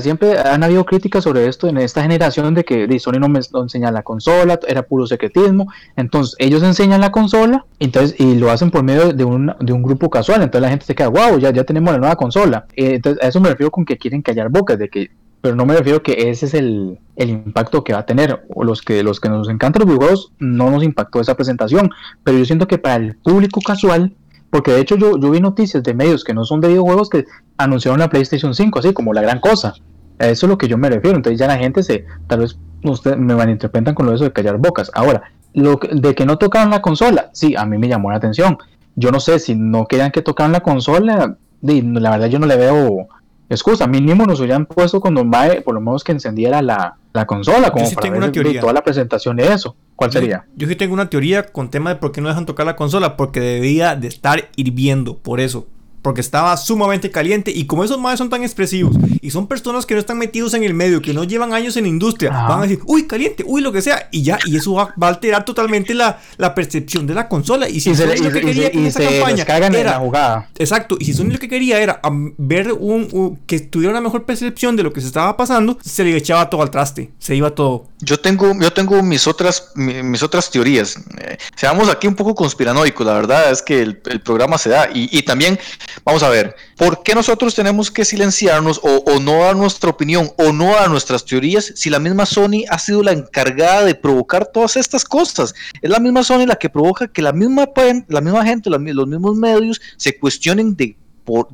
siempre 0.00 0.38
han 0.38 0.62
habido 0.62 0.84
críticas 0.84 1.24
sobre 1.24 1.46
esto 1.48 1.68
en 1.68 1.78
esta 1.78 2.02
generación 2.02 2.54
de 2.54 2.64
que 2.64 2.98
Sony 2.98 3.18
no 3.20 3.28
me 3.28 3.40
enseña 3.54 3.90
la 3.90 4.02
consola, 4.02 4.58
era 4.66 4.82
puro 4.82 5.06
secretismo, 5.06 5.70
entonces 5.96 6.36
ellos 6.38 6.62
enseñan 6.62 7.00
la 7.00 7.12
consola, 7.12 7.66
entonces 7.78 8.18
y 8.18 8.36
lo 8.36 8.50
hacen 8.50 8.70
por 8.70 8.82
medio 8.82 9.12
de 9.12 9.24
un, 9.24 9.52
de 9.60 9.72
un 9.72 9.82
grupo 9.82 10.08
casual, 10.08 10.42
entonces 10.42 10.62
la 10.62 10.70
gente 10.70 10.86
se 10.86 10.94
queda, 10.94 11.08
wow, 11.08 11.38
ya, 11.38 11.50
ya 11.50 11.64
tenemos 11.64 11.92
la 11.92 11.98
nueva 11.98 12.16
consola, 12.16 12.66
eh, 12.76 12.94
entonces 12.94 13.22
a 13.22 13.28
eso 13.28 13.40
me 13.40 13.50
refiero 13.50 13.70
con 13.70 13.84
que 13.84 13.98
quieren 13.98 14.22
callar 14.22 14.48
bocas, 14.48 14.78
de 14.78 14.88
que 14.88 15.10
pero 15.40 15.54
no 15.54 15.64
me 15.64 15.76
refiero 15.76 16.02
que 16.02 16.28
ese 16.30 16.46
es 16.46 16.54
el, 16.54 16.98
el, 17.14 17.30
impacto 17.30 17.84
que 17.84 17.92
va 17.92 18.00
a 18.00 18.06
tener. 18.06 18.44
O 18.52 18.64
los 18.64 18.82
que, 18.82 19.04
los 19.04 19.20
que 19.20 19.28
nos 19.28 19.48
encantan 19.48 19.80
los 19.80 19.86
videojuegos 19.86 20.32
no 20.40 20.70
nos 20.70 20.82
impactó 20.82 21.20
esa 21.20 21.36
presentación, 21.36 21.90
pero 22.24 22.36
yo 22.36 22.44
siento 22.44 22.66
que 22.66 22.78
para 22.78 22.96
el 22.96 23.14
público 23.14 23.60
casual 23.60 24.12
porque 24.56 24.72
de 24.72 24.80
hecho 24.80 24.96
yo, 24.96 25.18
yo 25.18 25.30
vi 25.32 25.38
noticias 25.38 25.82
de 25.82 25.92
medios 25.92 26.24
que 26.24 26.32
no 26.32 26.46
son 26.46 26.62
de 26.62 26.68
videojuegos 26.68 27.10
que 27.10 27.26
anunciaron 27.58 28.00
la 28.00 28.08
PlayStation 28.08 28.54
5 28.54 28.78
así 28.78 28.94
como 28.94 29.12
la 29.12 29.20
gran 29.20 29.38
cosa. 29.38 29.74
A 30.18 30.28
eso 30.28 30.46
es 30.46 30.48
lo 30.48 30.56
que 30.56 30.66
yo 30.66 30.78
me 30.78 30.88
refiero. 30.88 31.14
Entonces 31.14 31.38
ya 31.38 31.46
la 31.46 31.58
gente 31.58 31.82
se, 31.82 32.06
tal 32.26 32.38
vez 32.38 32.58
ustedes 32.82 33.18
me 33.18 33.34
malinterpretan 33.34 33.94
con 33.94 34.06
lo 34.06 34.12
de 34.12 34.16
eso 34.16 34.24
de 34.24 34.32
callar 34.32 34.56
bocas. 34.56 34.90
Ahora, 34.94 35.24
lo 35.52 35.78
de 35.92 36.14
que 36.14 36.24
no 36.24 36.38
tocaron 36.38 36.70
la 36.70 36.80
consola, 36.80 37.28
sí, 37.34 37.54
a 37.54 37.66
mí 37.66 37.76
me 37.76 37.86
llamó 37.86 38.10
la 38.10 38.16
atención. 38.16 38.56
Yo 38.94 39.10
no 39.10 39.20
sé 39.20 39.40
si 39.40 39.54
no 39.54 39.84
querían 39.84 40.10
que 40.10 40.22
tocaran 40.22 40.52
la 40.52 40.60
consola, 40.60 41.36
la 41.60 42.10
verdad 42.10 42.28
yo 42.28 42.38
no 42.38 42.46
le 42.46 42.56
veo 42.56 43.08
excusa. 43.50 43.86
Mínimo 43.86 44.24
nos 44.24 44.40
hubieran 44.40 44.64
puesto 44.64 45.02
cuando 45.02 45.22
por 45.66 45.74
lo 45.74 45.82
menos 45.82 46.02
que 46.02 46.12
encendiera 46.12 46.62
la, 46.62 46.96
la 47.16 47.26
consola, 47.26 47.70
como 47.70 47.90
para 47.90 48.10
ver 48.10 48.60
toda 48.60 48.72
la 48.72 48.84
presentación 48.84 49.36
de 49.36 49.52
eso. 49.52 49.76
¿Cuál 49.96 50.12
sería? 50.12 50.46
Yo, 50.56 50.68
sí 50.68 50.76
tengo 50.76 50.94
una 50.94 51.10
teoría 51.10 51.42
con 51.44 51.70
tema 51.70 51.90
de 51.90 51.96
por 51.96 52.12
qué 52.12 52.20
no 52.20 52.28
dejan 52.28 52.46
tocar 52.46 52.66
la 52.66 52.76
consola, 52.76 53.16
porque 53.16 53.40
debía 53.40 53.96
de 53.96 54.08
estar 54.08 54.50
hirviendo, 54.56 55.18
por 55.18 55.40
eso 55.40 55.66
porque 56.06 56.20
estaba 56.20 56.56
sumamente 56.56 57.10
caliente 57.10 57.50
y 57.50 57.66
como 57.66 57.82
esos 57.82 57.98
madres 57.98 58.18
son 58.18 58.30
tan 58.30 58.44
expresivos 58.44 58.94
y 59.20 59.32
son 59.32 59.48
personas 59.48 59.84
que 59.86 59.94
no 59.94 59.98
están 59.98 60.16
metidos 60.18 60.54
en 60.54 60.62
el 60.62 60.72
medio, 60.72 61.02
que 61.02 61.12
no 61.12 61.24
llevan 61.24 61.52
años 61.52 61.76
en 61.76 61.82
la 61.82 61.88
industria, 61.88 62.30
van 62.30 62.60
a 62.60 62.62
decir, 62.62 62.78
uy, 62.86 63.08
caliente, 63.08 63.42
uy, 63.44 63.60
lo 63.60 63.72
que 63.72 63.82
sea, 63.82 64.08
y 64.12 64.22
ya, 64.22 64.38
y 64.46 64.56
eso 64.56 64.74
va, 64.74 64.94
a 65.00 65.08
alterar 65.08 65.44
totalmente 65.44 65.94
la, 65.94 66.20
la, 66.36 66.54
percepción 66.54 67.08
de 67.08 67.14
la 67.14 67.26
consola. 67.26 67.68
Y 67.68 67.80
si 67.80 67.90
eso 67.90 68.04
es 68.04 68.20
lo 68.20 68.30
que 68.30 68.40
quería 68.40 68.70
con 68.70 68.86
esa 68.86 69.00
campaña 69.00 69.42
era, 69.42 69.90
la 69.90 69.98
jugada. 69.98 70.48
Exacto, 70.56 70.96
y 71.00 71.06
si 71.06 71.14
son 71.14 71.32
lo 71.32 71.40
que 71.40 71.48
quería 71.48 71.80
era 71.80 72.00
ver 72.38 72.70
un, 72.70 73.40
que 73.44 73.58
tuviera 73.58 73.90
una 73.90 74.00
mejor 74.00 74.24
percepción 74.24 74.76
de 74.76 74.84
lo 74.84 74.92
que 74.92 75.00
se 75.00 75.08
estaba 75.08 75.36
pasando, 75.36 75.76
se 75.84 76.04
le 76.04 76.16
echaba 76.16 76.48
todo 76.48 76.62
al 76.62 76.70
traste, 76.70 77.10
se 77.18 77.34
iba 77.34 77.52
todo. 77.52 77.88
Yo 77.98 78.20
tengo, 78.20 78.52
yo 78.60 78.72
tengo 78.72 79.02
mis 79.02 79.26
otras, 79.26 79.72
mis, 79.74 80.22
otras 80.22 80.52
teorías. 80.52 80.98
Eh, 81.18 81.36
seamos 81.56 81.88
aquí 81.88 82.06
un 82.06 82.14
poco 82.14 82.36
conspiranoicos, 82.36 83.04
la 83.04 83.14
verdad 83.14 83.50
es 83.50 83.60
que 83.60 83.82
el, 83.82 84.00
el 84.08 84.20
programa 84.20 84.56
se 84.56 84.70
da, 84.70 84.88
y, 84.94 85.08
y 85.10 85.22
también 85.22 85.58
Vamos 86.04 86.22
a 86.22 86.28
ver, 86.28 86.54
¿por 86.76 87.02
qué 87.02 87.14
nosotros 87.14 87.54
tenemos 87.54 87.90
que 87.90 88.04
silenciarnos 88.04 88.80
o, 88.82 89.18
no 89.20 89.38
dar 89.38 89.56
nuestra 89.56 89.90
opinión 89.90 90.30
o 90.36 90.52
no 90.52 90.66
dar 90.66 90.90
nuestras 90.90 91.24
teorías 91.24 91.72
si 91.74 91.90
la 91.90 91.98
misma 91.98 92.26
Sony 92.26 92.64
ha 92.68 92.78
sido 92.78 93.02
la 93.02 93.12
encargada 93.12 93.84
de 93.84 93.94
provocar 93.94 94.46
todas 94.46 94.76
estas 94.76 95.04
cosas? 95.04 95.54
Es 95.80 95.90
la 95.90 95.98
misma 95.98 96.22
Sony 96.22 96.46
la 96.46 96.56
que 96.56 96.70
provoca 96.70 97.08
que 97.08 97.22
la 97.22 97.32
misma, 97.32 97.68
la 98.08 98.20
misma 98.20 98.44
gente, 98.44 98.70
los 98.70 98.80
mismos 98.80 99.36
medios 99.36 99.80
se 99.96 100.18
cuestionen 100.18 100.76
de, 100.76 100.96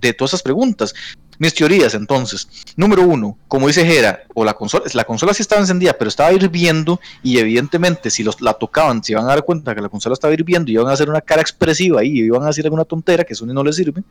de 0.00 0.12
todas 0.12 0.30
esas 0.30 0.42
preguntas. 0.42 0.94
Mis 1.38 1.54
teorías, 1.54 1.94
entonces. 1.94 2.48
Número 2.76 3.02
uno, 3.02 3.38
como 3.48 3.66
dice 3.66 3.84
Jera, 3.84 4.22
o 4.34 4.44
la 4.44 4.54
consola, 4.54 4.84
la 4.92 5.04
consola 5.04 5.34
sí 5.34 5.42
estaba 5.42 5.60
encendida, 5.60 5.94
pero 5.94 6.08
estaba 6.08 6.32
hirviendo 6.32 7.00
y 7.22 7.38
evidentemente 7.38 8.10
si 8.10 8.22
los, 8.22 8.40
la 8.40 8.54
tocaban, 8.54 9.02
se 9.02 9.12
iban 9.12 9.24
a 9.24 9.28
dar 9.28 9.44
cuenta 9.44 9.74
que 9.74 9.80
la 9.80 9.88
consola 9.88 10.12
estaba 10.12 10.34
hirviendo 10.34 10.70
y 10.70 10.74
iban 10.74 10.88
a 10.88 10.92
hacer 10.92 11.08
una 11.08 11.20
cara 11.20 11.42
expresiva 11.42 12.04
y 12.04 12.18
iban 12.20 12.42
a 12.42 12.46
decir 12.46 12.64
alguna 12.64 12.84
tontera 12.84 13.24
que 13.24 13.34
Sony 13.34 13.52
no 13.54 13.64
le 13.64 13.72
sirve 13.72 14.02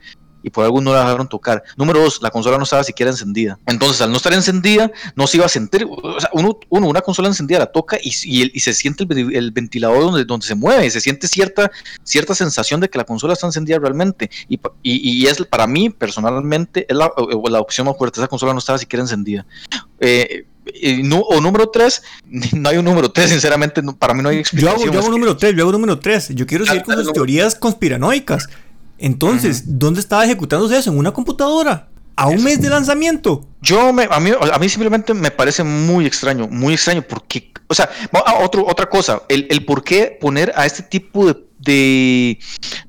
y 0.43 0.50
por 0.50 0.65
algo 0.65 0.81
no 0.81 0.93
la 0.93 1.00
dejaron 1.00 1.27
tocar. 1.27 1.63
Número 1.77 2.00
dos, 2.00 2.19
la 2.21 2.29
consola 2.29 2.57
no 2.57 2.63
estaba 2.63 2.83
siquiera 2.83 3.12
encendida. 3.12 3.60
Entonces, 3.65 4.01
al 4.01 4.12
no 4.12 4.17
estar 4.17 4.33
encendida, 4.33 4.91
no 5.15 5.27
se 5.27 5.38
iba 5.38 5.45
a 5.45 5.50
sentir, 5.50 5.88
o 5.89 6.19
sea, 6.19 6.29
uno, 6.33 6.60
una 6.69 7.01
consola 7.01 7.27
encendida 7.27 7.60
la 7.60 7.67
toca 7.67 7.98
y, 8.01 8.10
y, 8.10 8.60
se 8.60 8.74
siente 8.74 9.05
el, 9.10 9.51
ventilador 9.51 10.03
donde, 10.03 10.25
donde 10.25 10.45
se 10.45 10.55
mueve, 10.55 10.89
se 10.89 11.01
siente 11.01 11.27
cierta, 11.27 11.71
cierta 12.03 12.36
sensación 12.36 12.79
de 12.79 12.89
que 12.89 12.98
la 12.98 13.03
consola 13.03 13.33
está 13.33 13.48
encendida 13.48 13.79
realmente. 13.79 14.29
Y, 14.48 14.60
y, 14.83 15.27
es 15.27 15.43
para 15.45 15.67
mí, 15.67 15.89
personalmente, 15.89 16.86
es 16.89 16.95
la, 16.95 17.12
la, 17.50 17.60
opción 17.60 17.88
más 17.88 17.98
fuerte. 17.98 18.19
Esa 18.19 18.27
consola 18.27 18.53
no 18.53 18.60
estaba 18.60 18.77
siquiera 18.77 19.03
encendida. 19.03 19.45
Eh, 20.00 20.45
o 21.27 21.41
número 21.41 21.69
3, 21.69 22.03
no 22.53 22.69
hay 22.69 22.77
un 22.77 22.86
número 22.86 23.12
3, 23.12 23.29
sinceramente, 23.29 23.81
para 23.98 24.13
mí 24.13 24.21
no 24.21 24.29
hay 24.29 24.39
explicación. 24.39 24.91
Yo 24.91 25.00
hago, 25.00 25.07
yo 25.07 25.12
número 25.12 25.38
3, 25.38 25.55
yo 25.55 25.63
hago 25.63 25.71
número 25.71 26.00
3. 26.00 26.29
Yo 26.36 26.45
quiero 26.45 26.65
seguir 26.65 26.83
con 26.83 26.95
sus 27.03 27.13
teorías 27.13 27.55
conspiranoicas. 27.55 28.48
Entonces, 29.01 29.63
¿dónde 29.79 30.00
estaba 30.00 30.24
ejecutándose 30.24 30.77
eso? 30.77 30.91
¿En 30.91 30.98
una 30.98 31.12
computadora? 31.12 31.89
¿A 32.15 32.27
un 32.27 32.43
mes 32.43 32.62
de 32.62 32.70
lanzamiento? 32.70 33.48
Yo, 33.62 33.91
me, 33.91 34.08
a, 34.10 34.20
mí, 34.20 34.31
a 34.53 34.60
mí 34.60 34.70
simplemente 34.70 35.13
me 35.13 35.31
parece 35.31 35.63
muy 35.63 36.05
extraño, 36.05 36.48
muy 36.48 36.75
extraño, 36.75 37.01
porque, 37.01 37.51
o 37.67 37.74
sea, 37.74 37.89
otro, 38.43 38.65
otra 38.67 38.88
cosa, 38.88 39.24
el, 39.27 39.48
el 39.50 39.65
por 39.65 39.84
qué 39.84 40.17
poner 40.22 40.53
a 40.55 40.65
este 40.65 40.84
tipo 40.84 41.25
de, 41.25 41.36
de, 41.60 42.39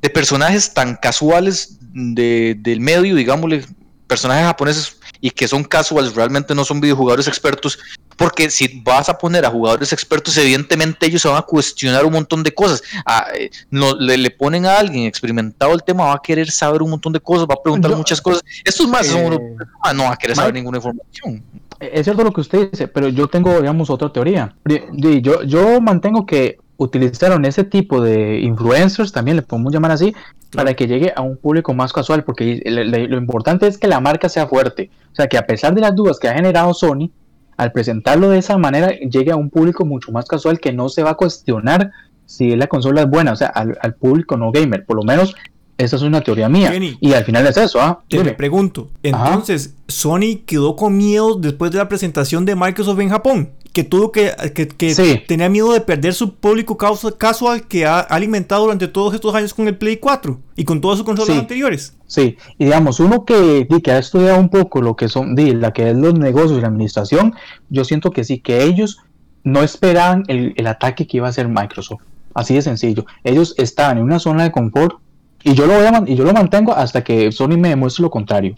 de 0.02 0.11
personajes 0.11 0.75
tan 0.75 0.97
casuales 0.97 1.78
de, 1.95 2.57
del 2.59 2.81
medio, 2.81 3.14
digámosle, 3.14 3.64
personajes 4.07 4.45
japoneses 4.45 4.99
y 5.23 5.31
que 5.31 5.49
son 5.49 5.64
casuales, 5.64 6.14
realmente 6.14 6.54
no 6.54 6.64
son 6.64 6.81
videojugadores 6.81 7.28
expertos, 7.28 7.78
porque 8.23 8.50
si 8.50 8.81
vas 8.85 9.09
a 9.09 9.19
poner 9.19 9.45
a 9.45 9.50
jugadores 9.50 9.93
expertos, 9.93 10.37
evidentemente 10.37 11.07
ellos 11.07 11.23
se 11.23 11.29
van 11.29 11.38
a 11.38 11.43
cuestionar 11.43 12.05
un 12.05 12.12
montón 12.12 12.43
de 12.43 12.55
cosas. 12.55 12.83
Ah, 13.05 13.26
eh, 13.37 13.50
no, 13.71 13.95
le, 13.95 14.31
ponen 14.31 14.64
a 14.64 14.79
alguien 14.79 15.07
experimentado 15.07 15.73
el 15.75 15.83
tema, 15.83 16.05
va 16.05 16.14
a 16.14 16.23
querer 16.23 16.50
saber 16.50 16.83
un 16.83 16.91
montón 16.91 17.12
de 17.12 17.21
cosas, 17.21 17.47
va 17.50 17.55
a 17.55 17.62
preguntar 17.62 17.95
muchas 17.97 18.21
cosas. 18.21 18.45
Estos 18.64 18.88
más 18.88 19.07
son, 19.07 19.33
eh, 19.33 19.57
ah, 19.83 19.93
no 19.93 20.05
va 20.05 20.12
a 20.12 20.17
querer 20.17 20.37
saber 20.37 20.55
ninguna 20.55 20.79
información. 20.79 21.43
Es 21.81 22.05
cierto 22.05 22.23
lo 22.23 22.33
que 22.33 22.43
usted 22.43 22.71
dice, 22.71 22.87
pero 22.87 23.09
yo 23.09 23.26
tengo, 23.26 23.59
digamos, 23.59 23.91
otra 23.91 24.12
teoría. 24.12 24.55
Yo, 24.93 25.43
yo 25.43 25.81
mantengo 25.81 26.25
que 26.25 26.59
utilizaron 26.76 27.45
ese 27.45 27.64
tipo 27.64 28.00
de 28.00 28.41
influencers, 28.41 29.11
también 29.11 29.37
le 29.37 29.43
podemos 29.43 29.73
llamar 29.73 29.91
así, 29.91 30.14
para 30.52 30.75
que 30.75 30.87
llegue 30.87 31.12
a 31.17 31.23
un 31.23 31.37
público 31.37 31.75
más 31.75 31.93
casual, 31.93 32.25
porque 32.25 32.62
lo 32.64 33.17
importante 33.19 33.67
es 33.67 33.79
que 33.79 33.88
la 33.88 34.00
marca 34.00 34.29
sea 34.29 34.47
fuerte. 34.47 34.91
O 35.12 35.14
sea, 35.14 35.26
que 35.26 35.38
a 35.38 35.47
pesar 35.47 35.75
de 35.75 35.81
las 35.81 35.95
dudas 35.95 36.19
que 36.19 36.29
ha 36.29 36.35
generado 36.35 36.73
Sony, 36.75 37.11
al 37.56 37.73
presentarlo 37.73 38.30
de 38.30 38.38
esa 38.38 38.59
manera, 38.59 38.90
llegue 38.99 39.32
a 39.32 39.37
un 39.37 39.50
público 39.50 39.85
mucho 39.85 40.12
más 40.12 40.26
casual 40.26 40.61
que 40.61 40.73
no 40.73 40.88
se 40.88 41.02
va 41.02 41.11
a 41.11 41.14
cuestionar 41.14 41.90
si 42.26 42.56
la 42.56 42.66
consola 42.66 43.02
es 43.02 43.09
buena, 43.09 43.32
o 43.32 43.37
sea, 43.37 43.49
al, 43.49 43.94
público 43.94 44.37
no 44.37 44.52
gamer, 44.52 44.87
por 44.87 44.97
lo 44.97 45.02
menos 45.02 45.35
esa 45.76 45.97
es 45.97 46.02
una 46.02 46.21
teoría 46.23 46.49
mía. 46.49 46.73
y 46.78 47.12
al 47.12 47.25
final 47.25 47.47
es 47.47 47.56
eso, 47.56 47.80
¿ah? 47.80 48.02
Te 48.09 48.23
pregunto, 48.32 48.90
entonces, 49.02 49.75
¿Sony 49.88 50.40
quedó 50.47 50.76
con 50.76 50.97
miedo 50.97 51.35
después 51.35 51.73
de 51.73 51.78
la 51.78 51.88
presentación 51.88 52.44
de 52.44 52.56
Microsoft 52.56 53.00
en 53.00 53.11
Japón? 53.11 53.50
Que 53.73 53.85
tuvo 53.85 54.12
que, 54.12 54.33
que, 54.55 55.25
tenía 55.26 55.49
miedo 55.49 55.73
de 55.73 55.81
perder 55.81 56.12
su 56.12 56.35
público 56.35 56.76
casual 56.76 57.67
que 57.67 57.87
ha 57.87 58.00
alimentado 58.00 58.64
durante 58.64 58.87
todos 58.87 59.14
estos 59.14 59.35
años 59.35 59.55
con 59.55 59.67
el 59.67 59.76
Play 59.76 59.97
4 59.97 60.38
y 60.57 60.64
con 60.64 60.81
todas 60.81 60.99
sus 60.99 61.07
consolas 61.07 61.38
anteriores. 61.38 61.97
Sí, 62.07 62.37
y 62.59 62.67
digamos, 62.67 63.00
uno 63.00 63.25
que, 63.25 63.67
que 63.83 63.91
ha 63.91 63.99
estudiado 63.99 64.38
un 64.38 64.50
poco 64.50 64.83
lo 64.83 64.95
que 64.95 65.09
son, 65.09 65.35
la 65.37 65.73
que 65.73 65.91
es 65.91 65.97
los 65.97 66.19
negocios 66.19 66.59
y 66.59 66.61
la 66.61 66.69
administración, 66.69 67.35
yo 67.71 67.85
siento 67.85 68.11
que 68.11 68.25
sí, 68.25 68.41
que 68.41 68.62
ellos 68.62 68.99
no 69.43 69.62
esperaban 69.62 70.25
el, 70.29 70.52
el 70.57 70.67
ataque 70.67 71.07
que 71.07 71.17
iba 71.17 71.26
a 71.26 71.31
hacer 71.31 71.49
Microsoft. 71.49 72.02
Así 72.35 72.55
de 72.55 72.62
sencillo. 72.62 73.07
Ellos 73.25 73.55
estaban 73.59 73.99
en 73.99 74.05
una 74.05 74.19
zona 74.19 74.45
de 74.45 74.52
confort 74.52 74.97
y 75.43 75.55
yo 75.55 75.67
lo 75.67 75.75
voy 75.75 75.87
a, 75.87 76.02
y 76.07 76.14
yo 76.14 76.25
lo 76.25 76.33
mantengo 76.33 76.73
hasta 76.73 77.02
que 77.02 77.33
Sony 77.33 77.57
me 77.59 77.71
demuestre 77.71 78.02
lo 78.02 78.11
contrario. 78.11 78.55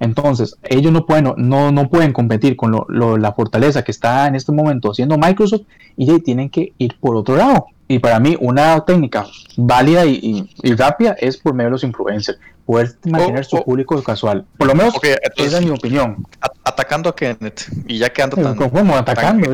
Entonces, 0.00 0.56
ellos 0.62 0.92
no 0.92 1.04
pueden, 1.04 1.32
no, 1.36 1.70
no 1.70 1.88
pueden 1.88 2.12
competir 2.12 2.56
con 2.56 2.72
la 2.88 3.32
fortaleza 3.32 3.84
que 3.84 3.92
está 3.92 4.26
en 4.26 4.34
este 4.34 4.50
momento 4.50 4.90
haciendo 4.90 5.18
Microsoft 5.18 5.62
y 5.96 6.06
ya 6.06 6.18
tienen 6.18 6.48
que 6.48 6.72
ir 6.78 6.96
por 6.98 7.14
otro 7.16 7.36
lado. 7.36 7.66
Y 7.86 7.98
para 7.98 8.18
mí, 8.18 8.36
una 8.40 8.80
técnica 8.84 9.26
válida 9.56 10.06
y, 10.06 10.48
rápida 10.76 11.16
es 11.18 11.36
por 11.36 11.54
medio 11.54 11.68
de 11.68 11.72
los 11.72 11.84
influencers, 11.84 12.38
poder 12.70 12.96
mantener 13.04 13.44
su 13.44 13.62
público 13.64 14.00
casual. 14.02 14.44
Por 14.56 14.68
lo 14.68 14.74
menos, 14.74 14.94
esa 15.36 15.58
es 15.58 15.64
mi 15.64 15.70
opinión. 15.70 16.24
Atacando 16.62 17.08
a 17.08 17.16
Kenneth, 17.16 17.62
y 17.86 17.98
ya 17.98 18.12
que 18.12 18.22
anda 18.22 18.40
tan. 18.40 18.54
¿Cómo 18.54 18.96
atacando? 18.96 19.50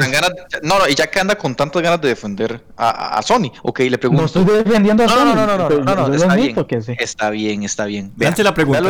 no, 0.63 0.79
no, 0.79 0.89
y 0.89 0.95
ya 0.95 1.07
que 1.07 1.21
anda 1.21 1.37
con 1.37 1.55
tantas 1.55 1.83
ganas 1.83 2.01
de 2.01 2.09
defender 2.09 2.63
a, 2.77 3.21
Sony, 3.23 3.51
ok, 3.63 3.81
le 3.81 3.97
pregunto. 3.97 4.23
No 4.23 4.27
estoy 4.27 4.45
defendiendo 4.45 5.05
a 5.05 5.09
Sony. 5.09 5.17
No, 5.17 5.35
no, 5.35 5.47
no, 5.47 5.57
no, 5.57 5.69
no, 5.69 6.09
no, 6.09 6.15
está, 6.15 6.35
bien, 6.35 6.57
está 6.99 7.31
bien, 7.31 7.63
está 7.63 7.85
bien. 7.87 8.13
Lance 8.19 8.45
la 8.45 8.53
pregunta. 8.53 8.83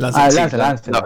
Ah, 0.00 0.30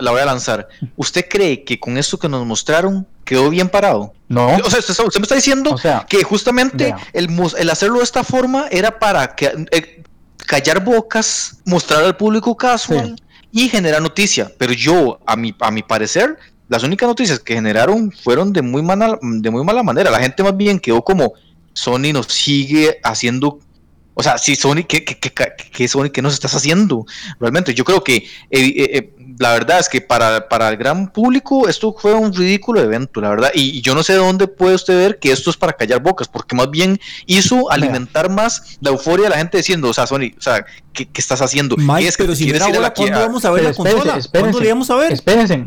la 0.00 0.10
voy 0.10 0.20
a 0.20 0.24
lanzar. 0.24 0.68
¿Usted 0.96 1.26
cree 1.28 1.64
que 1.64 1.80
con 1.80 1.98
esto 1.98 2.18
que 2.18 2.28
nos 2.28 2.46
mostraron 2.46 3.06
quedó 3.28 3.50
bien 3.50 3.68
parado. 3.68 4.14
No. 4.28 4.56
O 4.64 4.70
sea, 4.70 4.80
usted, 4.80 5.20
me 5.20 5.22
está 5.22 5.34
diciendo 5.34 5.76
que 6.08 6.24
justamente 6.24 6.94
el, 7.12 7.28
el, 7.58 7.70
hacerlo 7.70 7.98
de 7.98 8.04
esta 8.04 8.24
forma 8.24 8.68
era 8.70 8.98
para 8.98 9.34
que, 9.34 9.66
eh, 9.70 10.02
callar 10.48 10.82
bocas, 10.82 11.58
mostrar 11.66 12.02
al 12.02 12.16
público 12.16 12.56
casual 12.56 13.20
y 13.52 13.68
generar 13.68 14.00
noticia. 14.00 14.50
Pero 14.58 14.72
yo, 14.72 15.20
a 15.26 15.36
mi, 15.36 15.54
a 15.60 15.70
mi 15.70 15.82
parecer, 15.82 16.38
las 16.68 16.82
únicas 16.82 17.06
noticias 17.06 17.38
que 17.38 17.54
generaron 17.54 18.10
fueron 18.10 18.52
de 18.52 18.62
muy, 18.62 18.82
mala, 18.82 19.18
de 19.20 19.50
muy 19.50 19.62
mala 19.62 19.82
manera. 19.82 20.10
La 20.10 20.20
gente 20.20 20.42
más 20.42 20.56
bien 20.56 20.80
quedó 20.80 21.02
como 21.02 21.34
Sony 21.74 22.12
nos 22.14 22.26
sigue 22.28 22.98
haciendo 23.04 23.60
o 24.18 24.22
sea, 24.24 24.36
si 24.36 24.56
Sony, 24.56 24.82
¿qué, 24.88 25.04
qué, 25.04 25.16
qué, 25.16 25.30
qué 25.72 25.86
Sony, 25.86 26.10
qué 26.12 26.20
nos 26.20 26.34
estás 26.34 26.52
haciendo? 26.52 27.06
Realmente, 27.38 27.72
yo 27.72 27.84
creo 27.84 28.02
que 28.02 28.16
eh, 28.16 28.26
eh, 28.50 28.90
eh, 28.92 29.14
la 29.38 29.52
verdad 29.52 29.78
es 29.78 29.88
que 29.88 30.00
para, 30.00 30.48
para 30.48 30.70
el 30.70 30.76
gran 30.76 31.12
público 31.12 31.68
esto 31.68 31.94
fue 31.96 32.14
un 32.14 32.34
ridículo 32.34 32.80
evento, 32.80 33.20
la 33.20 33.30
verdad. 33.30 33.50
Y, 33.54 33.80
yo 33.80 33.94
no 33.94 34.02
sé 34.02 34.14
de 34.14 34.18
dónde 34.18 34.48
puede 34.48 34.74
usted 34.74 34.96
ver 34.96 35.18
que 35.20 35.30
esto 35.30 35.50
es 35.50 35.56
para 35.56 35.72
callar 35.72 36.02
bocas, 36.02 36.26
porque 36.26 36.56
más 36.56 36.68
bien 36.68 36.98
hizo 37.26 37.70
alimentar 37.70 38.28
más 38.28 38.76
la 38.80 38.90
euforia 38.90 39.26
de 39.26 39.30
la 39.30 39.36
gente 39.36 39.58
diciendo, 39.58 39.88
o 39.88 39.94
sea, 39.94 40.08
Sony, 40.08 40.32
o 40.36 40.40
sea, 40.40 40.66
¿qué, 40.92 41.08
estás 41.14 41.40
haciendo? 41.40 41.76
Mike, 41.76 42.10
pero 42.18 42.34
si 42.34 42.50
era 42.50 42.64
ahora, 42.64 42.92
¿cuándo 42.92 43.20
vamos 43.20 43.44
a 43.44 43.52
ver 43.52 43.62
la 43.62 43.72
consola? 43.72 44.18
¿Cuándo 44.32 44.58
le 44.58 44.66
íbamos 44.66 44.90
a 44.90 44.96
ver? 44.96 45.12
Espérense. 45.12 45.64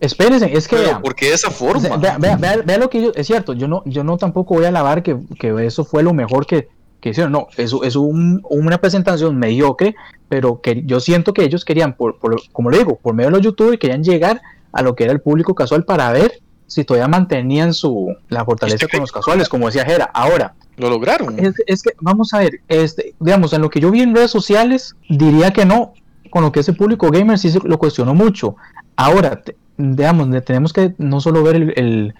Espérense, 0.00 0.56
es 0.56 0.68
que 0.68 0.76
pero 0.76 1.02
¿por 1.02 1.16
qué 1.16 1.30
de 1.30 1.34
esa 1.34 1.50
forma? 1.50 1.96
Vea, 1.96 2.36
vea, 2.36 2.78
lo 2.78 2.88
que 2.88 3.02
yo, 3.02 3.12
es 3.16 3.26
cierto, 3.26 3.54
yo 3.54 3.66
no, 3.66 3.82
yo 3.86 4.04
no 4.04 4.16
tampoco 4.18 4.54
voy 4.54 4.66
a 4.66 4.68
alabar 4.68 5.02
que, 5.02 5.16
que 5.40 5.66
eso 5.66 5.84
fue 5.84 6.04
lo 6.04 6.14
mejor 6.14 6.46
que, 6.46 6.68
que 7.00 7.10
hicieron. 7.10 7.32
No, 7.32 7.48
eso 7.56 7.84
es 7.84 7.96
una 7.96 8.78
presentación 8.78 9.38
mediocre, 9.38 9.94
pero 10.28 10.60
que 10.60 10.82
yo 10.84 11.00
siento 11.00 11.32
que 11.32 11.44
ellos 11.44 11.64
querían, 11.64 11.94
por, 11.94 12.18
como 12.52 12.70
le 12.70 12.78
digo, 12.78 12.96
por 12.96 13.14
medio 13.14 13.30
de 13.30 13.36
los 13.36 13.44
youtubers, 13.44 13.78
querían 13.78 14.02
llegar 14.02 14.40
a 14.72 14.82
lo 14.82 14.94
que 14.94 15.04
era 15.04 15.12
el 15.12 15.20
público 15.20 15.54
casual 15.54 15.84
para 15.84 16.12
ver 16.12 16.40
si 16.66 16.84
todavía 16.84 17.08
mantenían 17.08 17.72
su 17.72 18.14
la 18.28 18.44
fortaleza 18.44 18.86
con 18.90 19.00
los 19.00 19.12
casuales, 19.12 19.48
como 19.48 19.66
decía 19.66 19.84
Jera. 19.84 20.10
Ahora, 20.12 20.54
lo 20.76 20.90
lograron. 20.90 21.36
Es, 21.38 21.82
que, 21.82 21.90
vamos 22.00 22.32
a 22.34 22.38
ver, 22.38 22.60
este, 22.68 23.14
digamos, 23.18 23.52
en 23.52 23.62
lo 23.62 23.70
que 23.70 23.80
yo 23.80 23.90
vi 23.90 24.02
en 24.02 24.14
redes 24.14 24.30
sociales, 24.30 24.94
diría 25.08 25.52
que 25.52 25.64
no. 25.64 25.94
Con 26.30 26.42
lo 26.42 26.52
que 26.52 26.60
ese 26.60 26.74
público 26.74 27.10
gamer 27.10 27.38
sí 27.38 27.50
se 27.50 27.58
lo 27.60 27.78
cuestionó 27.78 28.14
mucho. 28.14 28.56
Ahora, 28.96 29.42
digamos, 29.78 30.28
tenemos 30.44 30.74
que 30.74 30.94
no 30.98 31.20
solo 31.20 31.42
ver 31.42 31.72
el, 31.76 32.14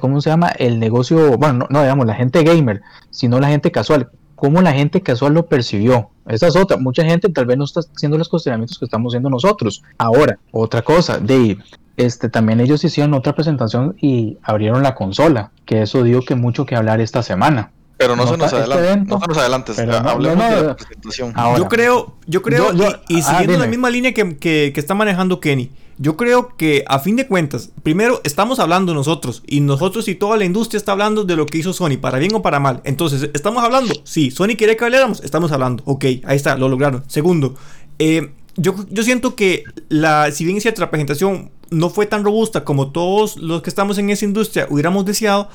¿cómo 0.00 0.20
se 0.20 0.30
llama? 0.30 0.48
El 0.48 0.78
negocio, 0.78 1.36
bueno, 1.38 1.66
no, 1.70 1.80
digamos 1.80 2.06
la 2.06 2.14
gente 2.14 2.42
gamer, 2.42 2.82
sino 3.10 3.40
la 3.40 3.48
gente 3.48 3.70
casual. 3.70 4.10
¿Cómo 4.34 4.62
la 4.62 4.72
gente 4.72 5.00
casual 5.02 5.34
lo 5.34 5.46
percibió? 5.46 6.10
Esa 6.26 6.46
es 6.46 6.56
otra. 6.56 6.76
Mucha 6.76 7.04
gente 7.04 7.28
tal 7.28 7.46
vez 7.46 7.58
no 7.58 7.64
está 7.64 7.80
haciendo 7.80 8.18
los 8.18 8.28
cuestionamientos 8.28 8.78
que 8.78 8.84
estamos 8.84 9.12
haciendo 9.12 9.30
nosotros. 9.30 9.82
Ahora, 9.98 10.38
otra 10.52 10.82
cosa, 10.82 11.18
Dave. 11.18 11.58
Este, 11.96 12.28
también 12.28 12.60
ellos 12.60 12.84
hicieron 12.84 13.12
otra 13.14 13.34
presentación 13.34 13.96
y 14.00 14.38
abrieron 14.42 14.84
la 14.84 14.94
consola, 14.94 15.50
que 15.64 15.82
eso 15.82 16.04
dio 16.04 16.22
que 16.22 16.36
mucho 16.36 16.64
que 16.64 16.76
hablar 16.76 17.00
esta 17.00 17.24
semana. 17.24 17.72
Pero 17.96 18.14
no, 18.14 18.28
se 18.28 18.36
nos 18.36 18.52
este 18.52 18.56
adelante, 18.56 19.10
no 19.10 19.20
se 19.20 19.26
nos 19.26 19.38
adelante, 19.38 19.72
hablemos 20.08 20.50
de 20.50 20.62
la 20.62 20.76
presentación. 20.76 21.34
yo 21.56 21.68
creo, 21.68 22.14
yo 22.28 22.42
creo, 22.42 22.72
y, 23.08 23.18
ah, 23.18 23.22
siguiendo 23.22 23.58
la 23.58 23.66
misma 23.66 23.90
línea 23.90 24.14
que, 24.14 24.36
que, 24.36 24.72
está 24.76 24.94
manejando 24.94 25.40
Kenny, 25.40 25.72
yo 25.98 26.16
creo 26.16 26.56
que 26.56 26.84
a 26.86 27.00
fin 27.00 27.16
de 27.16 27.26
cuentas, 27.26 27.70
primero 27.82 28.20
estamos 28.24 28.58
hablando 28.60 28.94
nosotros 28.94 29.42
y 29.46 29.60
nosotros 29.60 30.08
y 30.08 30.14
toda 30.14 30.36
la 30.36 30.44
industria 30.44 30.78
está 30.78 30.92
hablando 30.92 31.24
de 31.24 31.36
lo 31.36 31.46
que 31.46 31.58
hizo 31.58 31.72
Sony, 31.72 31.98
para 32.00 32.18
bien 32.18 32.34
o 32.34 32.42
para 32.42 32.60
mal. 32.60 32.80
Entonces, 32.84 33.30
¿estamos 33.34 33.62
hablando? 33.64 33.94
Sí, 34.04 34.30
Sony 34.30 34.56
quiere 34.56 34.76
que 34.76 34.84
habláramos, 34.84 35.20
estamos 35.22 35.50
hablando. 35.52 35.82
Ok, 35.86 36.04
ahí 36.04 36.36
está, 36.36 36.56
lo 36.56 36.68
lograron. 36.68 37.02
Segundo, 37.08 37.54
eh, 37.98 38.30
yo, 38.56 38.74
yo 38.90 39.02
siento 39.02 39.34
que 39.34 39.64
la, 39.88 40.30
si 40.30 40.44
bien 40.44 40.56
es 40.56 40.78
la 40.78 40.90
presentación 40.90 41.50
no 41.70 41.90
fue 41.90 42.06
tan 42.06 42.24
robusta 42.24 42.64
como 42.64 42.92
todos 42.92 43.36
los 43.36 43.62
que 43.62 43.70
estamos 43.70 43.98
en 43.98 44.10
esa 44.10 44.24
industria 44.24 44.66
hubiéramos 44.70 45.04
deseado, 45.04 45.48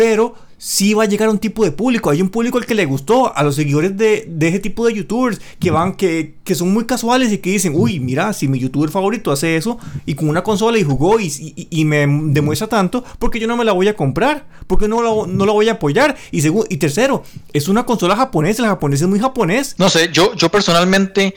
pero 0.00 0.34
sí 0.56 0.94
va 0.94 1.02
a 1.02 1.06
llegar 1.06 1.28
a 1.28 1.30
un 1.30 1.38
tipo 1.38 1.62
de 1.62 1.72
público. 1.72 2.08
Hay 2.08 2.22
un 2.22 2.30
público 2.30 2.56
al 2.56 2.64
que 2.64 2.74
le 2.74 2.86
gustó, 2.86 3.36
a 3.36 3.42
los 3.42 3.54
seguidores 3.54 3.98
de, 3.98 4.24
de 4.26 4.48
ese 4.48 4.58
tipo 4.58 4.86
de 4.86 4.94
youtubers 4.94 5.42
que 5.58 5.70
van, 5.70 5.94
que, 5.94 6.36
que, 6.42 6.54
son 6.54 6.72
muy 6.72 6.86
casuales 6.86 7.30
y 7.30 7.36
que 7.36 7.50
dicen, 7.50 7.74
uy, 7.76 8.00
mira, 8.00 8.32
si 8.32 8.48
mi 8.48 8.58
youtuber 8.58 8.88
favorito 8.88 9.30
hace 9.30 9.56
eso 9.56 9.78
y 10.06 10.14
con 10.14 10.30
una 10.30 10.42
consola 10.42 10.78
y 10.78 10.84
jugó 10.84 11.20
y, 11.20 11.30
y, 11.68 11.84
me 11.84 12.06
demuestra 12.32 12.66
tanto, 12.66 13.04
porque 13.18 13.38
yo 13.38 13.46
no 13.46 13.58
me 13.58 13.64
la 13.66 13.72
voy 13.72 13.88
a 13.88 13.94
comprar, 13.94 14.46
porque 14.66 14.88
no 14.88 15.02
la, 15.02 15.30
no 15.30 15.44
la 15.44 15.52
voy 15.52 15.68
a 15.68 15.72
apoyar. 15.72 16.16
Y, 16.30 16.42
y 16.48 16.76
tercero, 16.78 17.24
es 17.52 17.68
una 17.68 17.84
consola 17.84 18.16
japonesa, 18.16 18.62
la 18.62 18.68
japonesa 18.68 19.04
es 19.04 19.10
muy 19.10 19.20
japonés. 19.20 19.74
No 19.76 19.90
sé, 19.90 20.08
yo, 20.10 20.34
yo 20.34 20.48
personalmente 20.48 21.34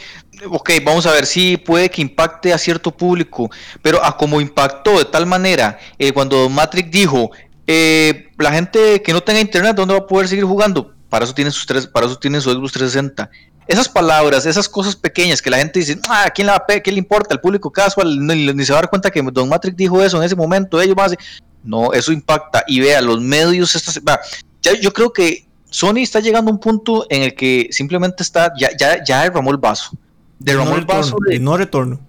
ok, 0.50 0.72
vamos 0.84 1.06
a 1.06 1.12
ver 1.12 1.26
si 1.26 1.58
puede 1.58 1.90
que 1.90 2.02
impacte 2.02 2.54
a 2.54 2.58
cierto 2.58 2.92
público, 2.92 3.50
pero 3.82 4.04
a 4.04 4.16
como 4.18 4.42
impactó 4.42 4.98
de 4.98 5.06
tal 5.06 5.26
manera 5.26 5.80
eh, 5.98 6.12
cuando 6.12 6.50
Matrix 6.50 6.92
dijo, 6.92 7.32
eh, 7.68 8.30
la 8.38 8.52
gente 8.52 9.02
que 9.02 9.14
no 9.14 9.22
tenga 9.22 9.40
internet, 9.40 9.76
¿dónde 9.76 9.94
va 9.94 10.02
a 10.02 10.08
poder 10.08 10.28
seguir 10.28 10.46
jugando? 10.46 10.94
Para 11.10 11.26
eso 11.26 11.34
tienen 11.34 11.52
sus 11.52 11.66
tres, 11.66 11.88
para 11.88 12.06
eso 12.06 12.18
tienen 12.18 12.42
su 12.42 12.52
Xbox 12.52 12.74
360. 12.74 13.30
Esas 13.68 13.88
palabras, 13.88 14.46
esas 14.46 14.68
cosas 14.68 14.96
pequeñas 14.96 15.42
que 15.42 15.50
la 15.50 15.58
gente 15.58 15.80
dice, 15.80 15.98
ah, 16.10 16.26
¿a 16.26 16.30
quién, 16.32 16.48
le 16.48 16.82
¿qué 16.82 16.92
le 16.92 16.98
importa? 16.98 17.34
El 17.34 17.40
público 17.40 17.72
casual 17.72 18.26
ni, 18.26 18.66
se 18.66 18.74
va 18.74 18.80
a 18.80 18.82
dar 18.82 18.90
cuenta 18.90 19.10
que 19.10 19.22
Don 19.22 19.48
Matrix 19.48 19.78
dijo 19.78 20.02
eso 20.02 20.18
en 20.18 20.24
ese 20.24 20.36
momento, 20.36 20.82
ellos 20.82 20.96
van 20.96 21.06
a 21.06 21.10
decir, 21.10 21.26
no, 21.64 21.94
eso 21.94 22.12
impacta. 22.12 22.64
Y 22.68 22.82
vea, 22.82 23.02
los 23.02 23.22
medios, 23.22 23.76
estas, 23.76 24.02
ya, 24.62 24.74
yo 24.80 24.92
creo 24.92 25.14
que 25.14 25.48
Sony 25.70 26.00
está 26.00 26.20
llegando 26.20 26.52
a 26.52 26.54
un 26.54 26.60
punto 26.60 27.06
en 27.10 27.24
el 27.24 27.36
que 27.36 27.70
simplemente 27.72 28.22
está, 28.22 28.52
ya, 28.60 28.70
ya, 28.78 29.02
ya 29.04 29.22
derramó 29.22 29.52
el 29.52 29.58
vaso. 29.58 29.92
Derramó 30.40 30.76
el 30.76 30.86
vaso. 30.86 31.16
De, 31.30 31.40
no 31.40 31.56
retorno 31.56 32.00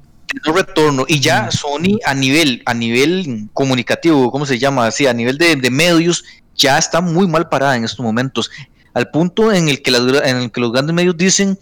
no 0.44 0.52
retorno. 0.52 1.04
Y 1.08 1.20
ya 1.20 1.50
Sony 1.50 1.98
a 2.04 2.14
nivel 2.14 2.62
a 2.66 2.74
nivel 2.74 3.48
comunicativo 3.52 4.30
cómo 4.30 4.46
se 4.46 4.58
llama 4.58 4.86
así 4.86 5.06
a 5.06 5.12
nivel 5.12 5.38
de, 5.38 5.70
medios 5.70 6.24
ya 6.56 6.78
está 6.78 7.00
muy 7.00 7.26
mal 7.26 7.48
parada 7.48 7.76
en 7.76 7.84
estos 7.84 8.00
momentos. 8.00 8.50
Al 8.92 9.10
punto 9.10 9.52
en 9.52 9.68
el 9.68 9.82
que 9.82 9.90
en 9.90 10.36
el 10.36 10.52
que 10.52 10.60
los 10.60 10.72
grandes 10.72 10.94
medios 10.94 11.16
dicen 11.16 11.58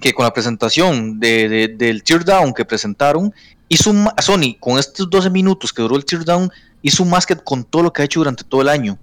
que 0.00 0.12
con 0.12 0.24
la 0.24 0.32
presentación 0.32 1.18
de, 1.20 1.74
del 1.76 2.02
teardown 2.02 2.52
que 2.52 2.64
presentaron 2.64 3.32
hizo 3.68 3.92
Sony 4.20 4.56
con 4.58 4.78
estos 4.78 5.08
12 5.08 5.30
minutos 5.30 5.72
que 5.72 5.82
duró 5.82 5.96
el 5.96 6.04
teardown 6.04 6.50
hizo 6.82 7.04
más 7.04 7.24
que 7.26 7.36
con 7.36 7.64
todo 7.64 7.82
lo 7.82 7.92
que 7.92 8.02
ha 8.02 8.04
hecho 8.04 8.20
durante 8.20 8.44
todo 8.44 8.60
el 8.60 8.68
año. 8.68 8.98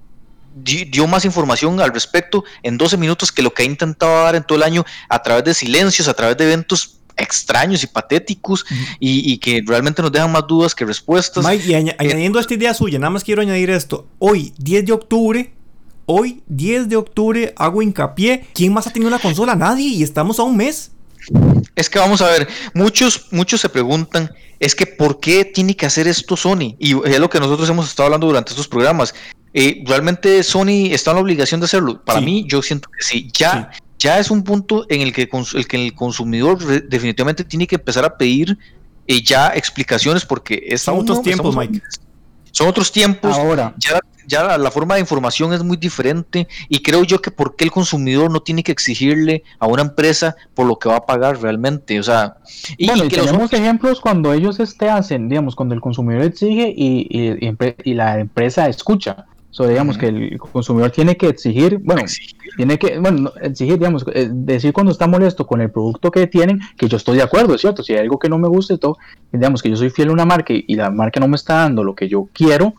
Dio 0.53 1.07
más 1.07 1.23
información 1.23 1.79
al 1.79 1.93
respecto 1.93 2.43
en 2.61 2.77
12 2.77 2.97
minutos 2.97 3.31
que 3.31 3.41
lo 3.41 3.53
que 3.53 3.63
ha 3.63 3.65
intentado 3.65 4.25
dar 4.25 4.35
en 4.35 4.43
todo 4.43 4.57
el 4.57 4.63
año 4.63 4.85
a 5.07 5.23
través 5.23 5.45
de 5.45 5.53
silencios, 5.53 6.07
a 6.09 6.13
través 6.13 6.37
de 6.37 6.43
eventos 6.43 6.99
extraños 7.21 7.83
y 7.83 7.87
patéticos 7.87 8.65
y, 8.99 9.37
que 9.37 9.63
realmente 9.65 10.01
nos 10.01 10.11
dejan 10.11 10.31
más 10.31 10.45
dudas 10.47 10.75
que 10.75 10.85
respuestas. 10.85 11.45
Mike, 11.45 11.67
y 11.67 11.73
eh, 11.73 11.95
añadiendo 11.97 12.39
a 12.39 12.41
esta 12.41 12.53
idea 12.53 12.73
suya, 12.73 12.99
nada 12.99 13.11
más 13.11 13.23
quiero 13.23 13.41
añadir 13.41 13.69
esto. 13.69 14.07
Hoy, 14.19 14.53
10 14.57 14.85
de 14.85 14.91
octubre, 14.93 15.53
hoy, 16.05 16.43
10 16.47 16.89
de 16.89 16.95
octubre, 16.95 17.53
hago 17.57 17.81
hincapié. 17.81 18.47
¿Quién 18.53 18.73
más 18.73 18.87
ha 18.87 18.93
tenido 18.93 19.07
una 19.07 19.19
consola? 19.19 19.55
Nadie, 19.55 19.87
y 19.87 20.03
estamos 20.03 20.39
a 20.39 20.43
un 20.43 20.57
mes. 20.57 20.91
Es 21.75 21.89
que 21.89 21.99
vamos 21.99 22.21
a 22.21 22.27
ver, 22.27 22.47
muchos, 22.73 23.27
muchos 23.31 23.61
se 23.61 23.69
preguntan, 23.69 24.31
es 24.59 24.75
que 24.75 24.85
¿por 24.85 25.19
qué 25.19 25.45
tiene 25.45 25.75
que 25.75 25.85
hacer 25.85 26.07
esto 26.07 26.35
Sony? 26.35 26.75
Y 26.79 26.95
es 27.07 27.19
lo 27.19 27.29
que 27.29 27.39
nosotros 27.39 27.69
hemos 27.69 27.87
estado 27.87 28.07
hablando 28.07 28.27
durante 28.27 28.51
estos 28.51 28.67
programas. 28.67 29.13
Eh, 29.53 29.83
¿Realmente 29.85 30.43
Sony 30.43 30.91
está 30.91 31.11
en 31.11 31.15
la 31.15 31.21
obligación 31.21 31.59
de 31.59 31.65
hacerlo? 31.65 32.01
Para 32.03 32.21
mí, 32.21 32.45
yo 32.47 32.61
siento 32.61 32.89
que 32.89 33.03
sí. 33.03 33.29
Ya, 33.33 33.71
ya 34.01 34.17
es 34.17 34.31
un 34.31 34.43
punto 34.43 34.85
en 34.89 35.01
el 35.01 35.13
que, 35.13 35.29
el, 35.53 35.67
que 35.67 35.85
el 35.85 35.93
consumidor 35.93 36.57
definitivamente 36.89 37.43
tiene 37.43 37.67
que 37.67 37.75
empezar 37.75 38.03
a 38.03 38.17
pedir 38.17 38.57
eh, 39.07 39.21
ya 39.21 39.49
explicaciones 39.49 40.25
porque 40.25 40.63
es 40.65 40.81
son 40.81 40.99
otros 40.99 41.21
tiempos, 41.21 41.55
Mike. 41.55 41.81
Son 42.51 42.67
otros 42.67 42.91
tiempos. 42.91 43.37
Ahora. 43.37 43.75
Ya, 43.77 43.99
ya 44.27 44.57
la, 44.57 44.71
forma 44.71 44.95
de 44.95 45.01
información 45.01 45.53
es 45.53 45.63
muy 45.63 45.77
diferente 45.77 46.47
y 46.67 46.81
creo 46.81 47.03
yo 47.03 47.21
que 47.21 47.29
por 47.29 47.55
qué 47.55 47.63
el 47.65 47.71
consumidor 47.71 48.31
no 48.31 48.41
tiene 48.41 48.63
que 48.63 48.71
exigirle 48.71 49.43
a 49.59 49.67
una 49.67 49.83
empresa 49.83 50.35
por 50.55 50.65
lo 50.65 50.79
que 50.79 50.89
va 50.89 50.97
a 50.97 51.05
pagar 51.05 51.39
realmente. 51.39 51.99
O 51.99 52.03
sea, 52.03 52.37
y, 52.77 52.87
bueno, 52.87 53.05
y, 53.05 53.09
tenemos 53.09 53.53
ejemplos 53.53 54.01
cuando 54.01 54.33
ellos 54.33 54.59
este 54.59 54.89
hacen, 54.89 55.29
digamos, 55.29 55.55
cuando 55.55 55.75
el 55.75 55.81
consumidor 55.81 56.23
exige 56.23 56.73
y, 56.75 57.07
y 57.83 57.93
la 57.93 58.19
empresa 58.19 58.67
escucha. 58.67 59.27
So, 59.51 59.67
digamos 59.67 59.97
que 59.97 60.07
el 60.07 60.39
consumidor 60.39 60.91
tiene 60.91 61.17
que 61.17 61.27
exigir, 61.27 61.77
bueno, 61.83 62.03
tiene 62.55 62.79
que, 62.79 62.97
bueno, 62.97 63.33
exigir, 63.41 63.77
digamos, 63.77 64.05
eh, 64.13 64.29
decir 64.31 64.71
cuando 64.71 64.93
está 64.93 65.07
molesto 65.07 65.45
con 65.45 65.59
el 65.59 65.69
producto 65.69 66.09
que 66.09 66.25
tienen, 66.27 66.61
que 66.77 66.87
yo 66.87 66.95
estoy 66.95 67.17
de 67.17 67.23
acuerdo, 67.23 67.53
es 67.53 67.61
cierto, 67.61 67.83
si 67.83 67.91
hay 67.93 67.99
algo 67.99 68.17
que 68.17 68.29
no 68.29 68.39
me 68.39 68.47
gusta 68.47 68.73
y 68.73 68.77
todo, 68.77 68.97
digamos 69.29 69.61
que 69.61 69.69
yo 69.69 69.75
soy 69.75 69.89
fiel 69.89 70.07
a 70.07 70.13
una 70.13 70.25
marca 70.25 70.53
y, 70.53 70.73
la 70.75 70.89
marca 70.89 71.19
no 71.19 71.27
me 71.27 71.35
está 71.35 71.55
dando 71.55 71.83
lo 71.83 71.95
que 71.95 72.07
yo 72.07 72.29
quiero, 72.31 72.75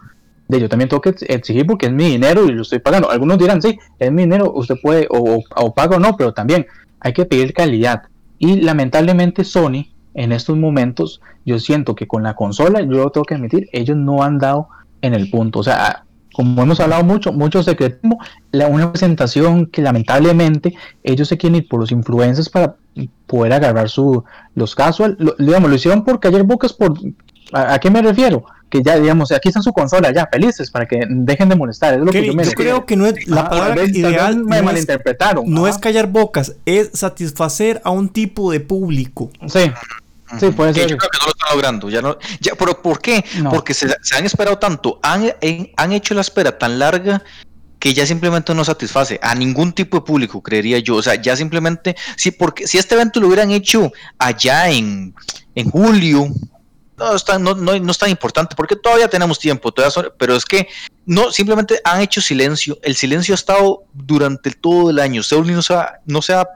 de 0.49 0.61
yo 0.61 0.69
también 0.71 0.89
tengo 0.89 1.03
que 1.03 1.15
exigir 1.29 1.67
porque 1.67 1.87
es 1.87 1.93
mi 1.93 2.07
dinero 2.07 2.47
y 2.47 2.53
lo 2.53 2.63
estoy 2.63 2.79
pagando. 2.79 3.11
Algunos 3.11 3.39
dirán, 3.39 3.61
sí, 3.61 3.79
es 3.99 4.11
mi 4.11 4.23
dinero, 4.23 4.51
usted 4.55 4.77
puede 4.83 5.07
o, 5.11 5.43
o, 5.55 5.75
paga 5.75 5.97
o 5.97 6.01
no, 6.01 6.17
pero 6.17 6.33
también 6.33 6.67
hay 7.01 7.13
que 7.13 7.27
pedir 7.27 7.53
calidad. 7.53 8.05
Y 8.39 8.63
lamentablemente 8.63 9.45
Sony, 9.45 9.89
en 10.15 10.33
estos 10.33 10.57
momentos, 10.57 11.21
yo 11.45 11.59
siento 11.59 11.95
que 11.95 12.07
con 12.07 12.23
la 12.23 12.35
consola, 12.35 12.81
yo 12.81 12.93
lo 12.93 13.11
tengo 13.11 13.27
que 13.27 13.35
admitir, 13.35 13.69
ellos 13.73 13.97
no 13.97 14.23
han 14.23 14.39
dado 14.39 14.69
en 15.03 15.13
el 15.13 15.29
punto. 15.31 15.59
O 15.59 15.63
sea, 15.63 16.05
como 16.33 16.63
hemos 16.63 16.81
hablado 16.81 17.05
mucho, 17.05 17.33
mucho 17.33 17.63
secretismo, 17.63 18.19
la, 18.51 18.67
una 18.67 18.91
presentación 18.91 19.67
que 19.67 19.83
lamentablemente 19.83 20.75
ellos 21.03 21.29
se 21.29 21.37
quieren 21.37 21.57
ir 21.57 21.69
por 21.69 21.81
los 21.81 21.93
influencers 21.93 22.49
para 22.49 22.77
poder 23.27 23.53
agarrar 23.53 23.89
su, 23.89 24.25
los 24.55 24.75
casual. 24.75 25.17
Lo, 25.19 25.35
digamos, 25.39 25.71
lo 25.71 25.77
hicieron 25.77 26.05
por 26.05 26.21
callar 26.21 26.43
bocas 26.45 26.73
por... 26.73 26.95
¿A, 27.53 27.79
qué 27.79 27.91
me 27.91 28.01
refiero? 28.01 28.45
Que 28.71 28.83
ya, 28.83 28.99
digamos, 28.99 29.31
aquí 29.33 29.49
está 29.49 29.61
su 29.61 29.75
consola, 29.75 30.11
ya, 30.13 30.27
felices, 30.33 30.71
para 30.71 30.87
que 30.87 31.03
dejen 31.07 31.51
de 31.51 31.57
molestar. 31.57 31.95
Es 31.95 32.01
lo 32.01 32.11
que 32.11 32.25
yo, 32.25 32.33
me 32.33 32.45
yo 32.45 32.53
creo 32.53 32.87
que 32.87 32.97
no 32.97 33.07
es 33.07 33.29
la 33.29 33.51
palabra 33.51 33.85
ideal. 33.85 34.43
Me 34.45 34.63
malinterpretaron. 34.63 35.45
no 35.47 35.69
es 35.69 35.77
callar 35.77 36.07
bocas, 36.07 36.57
es 36.65 36.91
satisfacer 36.95 37.83
a 37.85 37.91
un 37.91 38.09
tipo 38.09 38.51
de 38.51 38.61
público. 38.61 39.31
Sí. 39.47 39.71
Sí, 40.39 40.51
puede 40.51 40.75
ser. 40.75 40.89
Yo 40.89 40.97
creo 40.97 41.11
que 41.11 41.19
no 41.19 41.27
lo 41.27 41.33
están 41.33 41.51
logrando. 41.51 41.91
Ya 41.91 42.03
no, 42.03 42.17
ya, 42.41 42.55
pero 42.55 42.81
¿por 42.81 43.01
qué? 43.01 43.25
Porque 43.51 43.75
se, 43.75 43.87
han 44.17 44.25
esperado 44.25 44.59
tanto, 44.59 44.99
han, 45.03 45.33
han 45.77 45.93
hecho 45.93 46.15
la 46.15 46.21
espera 46.21 46.59
tan 46.59 46.79
larga 46.79 47.23
que 47.79 47.95
ya 47.95 48.07
simplemente 48.07 48.55
no 48.55 48.65
satisface 48.65 49.19
a 49.21 49.35
ningún 49.35 49.73
tipo 49.73 49.97
de 49.97 50.05
público, 50.05 50.41
creería 50.41 50.79
yo. 50.79 50.95
O 50.95 51.03
sea, 51.03 51.17
ya 51.17 51.35
simplemente, 51.35 51.97
sí, 52.17 52.31
porque 52.31 52.69
si 52.69 52.79
este 52.79 52.95
evento 52.95 53.19
lo 53.19 53.27
hubieran 53.27 53.51
hecho 53.51 53.93
allá 54.19 54.71
en, 54.71 55.15
en 55.57 55.69
julio, 55.69 56.29
no 57.03 57.15
es, 57.15 57.25
tan, 57.25 57.43
no, 57.43 57.55
no, 57.55 57.79
no 57.79 57.93
importante 58.09 58.55
porque 58.57 58.77
todavía 58.77 59.09
tenemos 59.09 59.39
tiempo, 59.39 59.73
todavía 59.73 60.11
pero 60.19 60.35
es 60.37 60.45
que 60.45 60.69
no, 61.05 61.33
simplemente 61.33 61.81
han 61.85 62.01
hecho 62.01 62.21
silencio. 62.21 62.79
El 62.83 62.95
silencio 62.95 63.35
ha 63.35 63.37
estado 63.37 63.85
durante 63.93 64.53
todo 64.53 64.91
el 64.91 64.99
año. 65.01 65.23
Seoul 65.23 65.53
no 65.53 65.63
se, 65.63 65.75
ha, 65.75 66.01
no, 66.07 66.23
se 66.23 66.33
ha, 66.33 66.47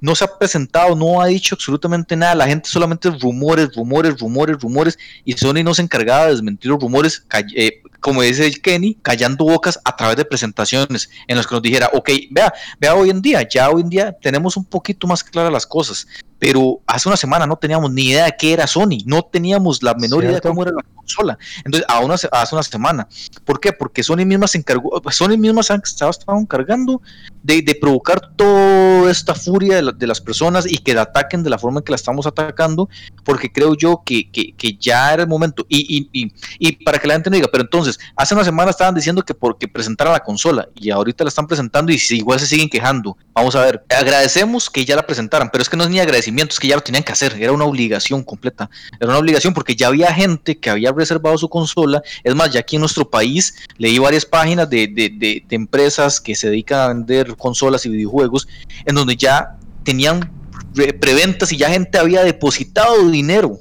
no 0.00 0.14
se 0.14 0.24
ha 0.24 0.38
presentado, 0.38 0.96
no 0.96 1.20
ha 1.20 1.26
dicho 1.26 1.54
absolutamente 1.54 2.16
nada. 2.16 2.34
La 2.34 2.48
gente 2.48 2.68
solamente 2.68 3.08
rumores, 3.10 3.74
rumores, 3.74 4.18
rumores, 4.18 4.60
rumores. 4.60 4.98
Y 5.24 5.34
Sony 5.34 5.62
no 5.62 5.74
se 5.74 5.82
encargaba 5.82 6.26
de 6.26 6.32
desmentir 6.32 6.72
los 6.72 6.80
rumores, 6.80 7.24
eh, 7.54 7.82
como 8.04 8.20
dice 8.20 8.46
el 8.46 8.60
Kenny, 8.60 8.98
callando 9.00 9.46
bocas 9.46 9.80
a 9.82 9.96
través 9.96 10.18
de 10.18 10.26
presentaciones 10.26 11.08
en 11.26 11.38
las 11.38 11.46
que 11.46 11.54
nos 11.54 11.62
dijera, 11.62 11.88
ok, 11.94 12.10
vea, 12.30 12.52
vea 12.78 12.94
hoy 12.94 13.08
en 13.08 13.22
día, 13.22 13.48
ya 13.48 13.70
hoy 13.70 13.80
en 13.80 13.88
día 13.88 14.12
tenemos 14.20 14.58
un 14.58 14.66
poquito 14.66 15.06
más 15.06 15.24
claras 15.24 15.50
las 15.50 15.66
cosas 15.66 16.06
pero 16.44 16.80
hace 16.86 17.08
una 17.08 17.16
semana 17.16 17.46
no 17.46 17.56
teníamos 17.56 17.90
ni 17.90 18.10
idea 18.10 18.26
de 18.26 18.34
qué 18.38 18.52
era 18.52 18.66
Sony, 18.66 18.98
no 19.06 19.22
teníamos 19.22 19.82
la 19.82 19.94
menor 19.94 20.24
idea 20.24 20.34
de 20.34 20.40
cómo 20.42 20.62
era 20.62 20.72
la 20.72 20.82
consola. 20.94 21.38
Entonces, 21.64 21.86
a 21.88 22.00
una, 22.00 22.14
hace 22.14 22.54
una 22.54 22.62
semana. 22.62 23.08
¿Por 23.46 23.60
qué? 23.60 23.72
Porque 23.72 24.02
Sony 24.02 24.26
misma 24.26 24.46
se 24.46 24.58
encargó, 24.58 25.00
Sony 25.10 25.38
misma 25.38 25.62
se 25.62 25.74
estaba, 25.82 26.12
encargando 26.38 27.00
de, 27.42 27.62
de, 27.62 27.74
provocar 27.74 28.34
toda 28.36 29.10
esta 29.10 29.34
furia 29.34 29.80
de, 29.80 29.92
de, 29.96 30.06
las 30.06 30.20
personas 30.20 30.70
y 30.70 30.76
que 30.76 30.92
la 30.92 31.02
ataquen 31.02 31.42
de 31.42 31.48
la 31.48 31.58
forma 31.58 31.80
en 31.80 31.84
que 31.84 31.92
la 31.92 31.96
estamos 31.96 32.26
atacando, 32.26 32.90
porque 33.24 33.50
creo 33.50 33.74
yo 33.74 34.02
que, 34.04 34.30
que, 34.30 34.52
que 34.52 34.76
ya 34.76 35.14
era 35.14 35.22
el 35.22 35.28
momento. 35.28 35.64
Y, 35.70 35.80
y, 35.96 36.10
y, 36.12 36.32
y, 36.58 36.84
para 36.84 36.98
que 36.98 37.08
la 37.08 37.14
gente 37.14 37.30
no 37.30 37.36
diga, 37.36 37.48
pero 37.50 37.64
entonces, 37.64 37.93
hace 38.16 38.34
una 38.34 38.44
semana 38.44 38.70
estaban 38.70 38.94
diciendo 38.94 39.22
que 39.22 39.34
porque 39.34 39.68
presentara 39.68 40.12
la 40.12 40.20
consola 40.20 40.68
y 40.74 40.90
ahorita 40.90 41.24
la 41.24 41.28
están 41.28 41.46
presentando 41.46 41.92
y 41.92 42.00
igual 42.10 42.40
se 42.40 42.46
siguen 42.46 42.68
quejando. 42.68 43.16
Vamos 43.32 43.56
a 43.56 43.60
ver, 43.62 43.84
agradecemos 43.88 44.70
que 44.70 44.84
ya 44.84 44.96
la 44.96 45.06
presentaran, 45.06 45.50
pero 45.50 45.62
es 45.62 45.68
que 45.68 45.76
no 45.76 45.84
es 45.84 45.90
ni 45.90 46.00
agradecimiento 46.00 46.52
es 46.52 46.60
que 46.60 46.68
ya 46.68 46.76
lo 46.76 46.82
tenían 46.82 47.02
que 47.02 47.12
hacer, 47.12 47.36
era 47.40 47.52
una 47.52 47.64
obligación 47.64 48.22
completa, 48.22 48.70
era 49.00 49.10
una 49.10 49.18
obligación 49.18 49.54
porque 49.54 49.74
ya 49.74 49.88
había 49.88 50.12
gente 50.12 50.58
que 50.58 50.70
había 50.70 50.92
reservado 50.92 51.36
su 51.38 51.48
consola, 51.48 52.02
es 52.22 52.34
más, 52.34 52.52
ya 52.52 52.60
aquí 52.60 52.76
en 52.76 52.80
nuestro 52.80 53.08
país 53.08 53.54
leí 53.78 53.98
varias 53.98 54.24
páginas 54.24 54.68
de, 54.70 54.86
de, 54.86 55.10
de, 55.10 55.44
empresas 55.50 56.20
que 56.20 56.34
se 56.34 56.50
dedican 56.50 56.80
a 56.80 56.88
vender 56.88 57.36
consolas 57.36 57.86
y 57.86 57.88
videojuegos, 57.88 58.48
en 58.84 58.94
donde 58.94 59.16
ya 59.16 59.56
tenían 59.84 60.30
preventas 61.00 61.52
y 61.52 61.56
ya 61.56 61.70
gente 61.70 61.98
había 61.98 62.22
depositado 62.22 63.08
dinero, 63.08 63.58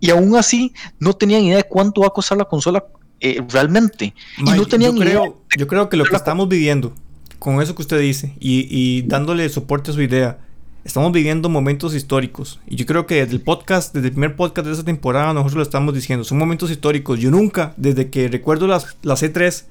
y 0.00 0.10
aún 0.10 0.34
así 0.36 0.72
no 0.98 1.12
tenían 1.12 1.42
idea 1.42 1.58
de 1.58 1.64
cuánto 1.64 2.00
va 2.00 2.08
a 2.08 2.10
costar 2.10 2.38
la 2.38 2.46
consola 2.46 2.84
eh, 3.20 3.42
realmente. 3.48 4.14
y 4.38 4.42
no 4.42 4.66
tenían 4.66 4.96
yo, 4.96 5.00
creo, 5.00 5.42
yo 5.56 5.66
creo 5.66 5.88
que 5.88 5.96
lo 5.96 6.04
que 6.04 6.16
estamos 6.16 6.48
viviendo, 6.48 6.94
con 7.38 7.60
eso 7.62 7.74
que 7.74 7.82
usted 7.82 8.00
dice, 8.00 8.34
y, 8.40 8.66
y 8.70 9.02
dándole 9.02 9.48
soporte 9.48 9.90
a 9.90 9.94
su 9.94 10.02
idea, 10.02 10.38
Estamos 10.82 11.12
viviendo 11.12 11.50
momentos 11.50 11.94
históricos. 11.94 12.58
Y 12.66 12.76
yo 12.76 12.86
creo 12.86 13.06
que 13.06 13.16
desde 13.16 13.34
el 13.34 13.42
podcast, 13.42 13.94
desde 13.94 14.08
el 14.08 14.12
primer 14.12 14.34
podcast 14.34 14.66
de 14.66 14.72
esta 14.72 14.84
temporada, 14.84 15.34
nosotros 15.34 15.56
lo 15.56 15.62
estamos 15.62 15.94
diciendo. 15.94 16.24
Son 16.24 16.38
momentos 16.38 16.70
históricos. 16.70 17.20
Yo 17.20 17.30
nunca, 17.30 17.74
desde 17.76 18.08
que 18.08 18.28
recuerdo 18.28 18.66
las, 18.66 18.96
las 19.02 19.22
E3, 19.22 19.64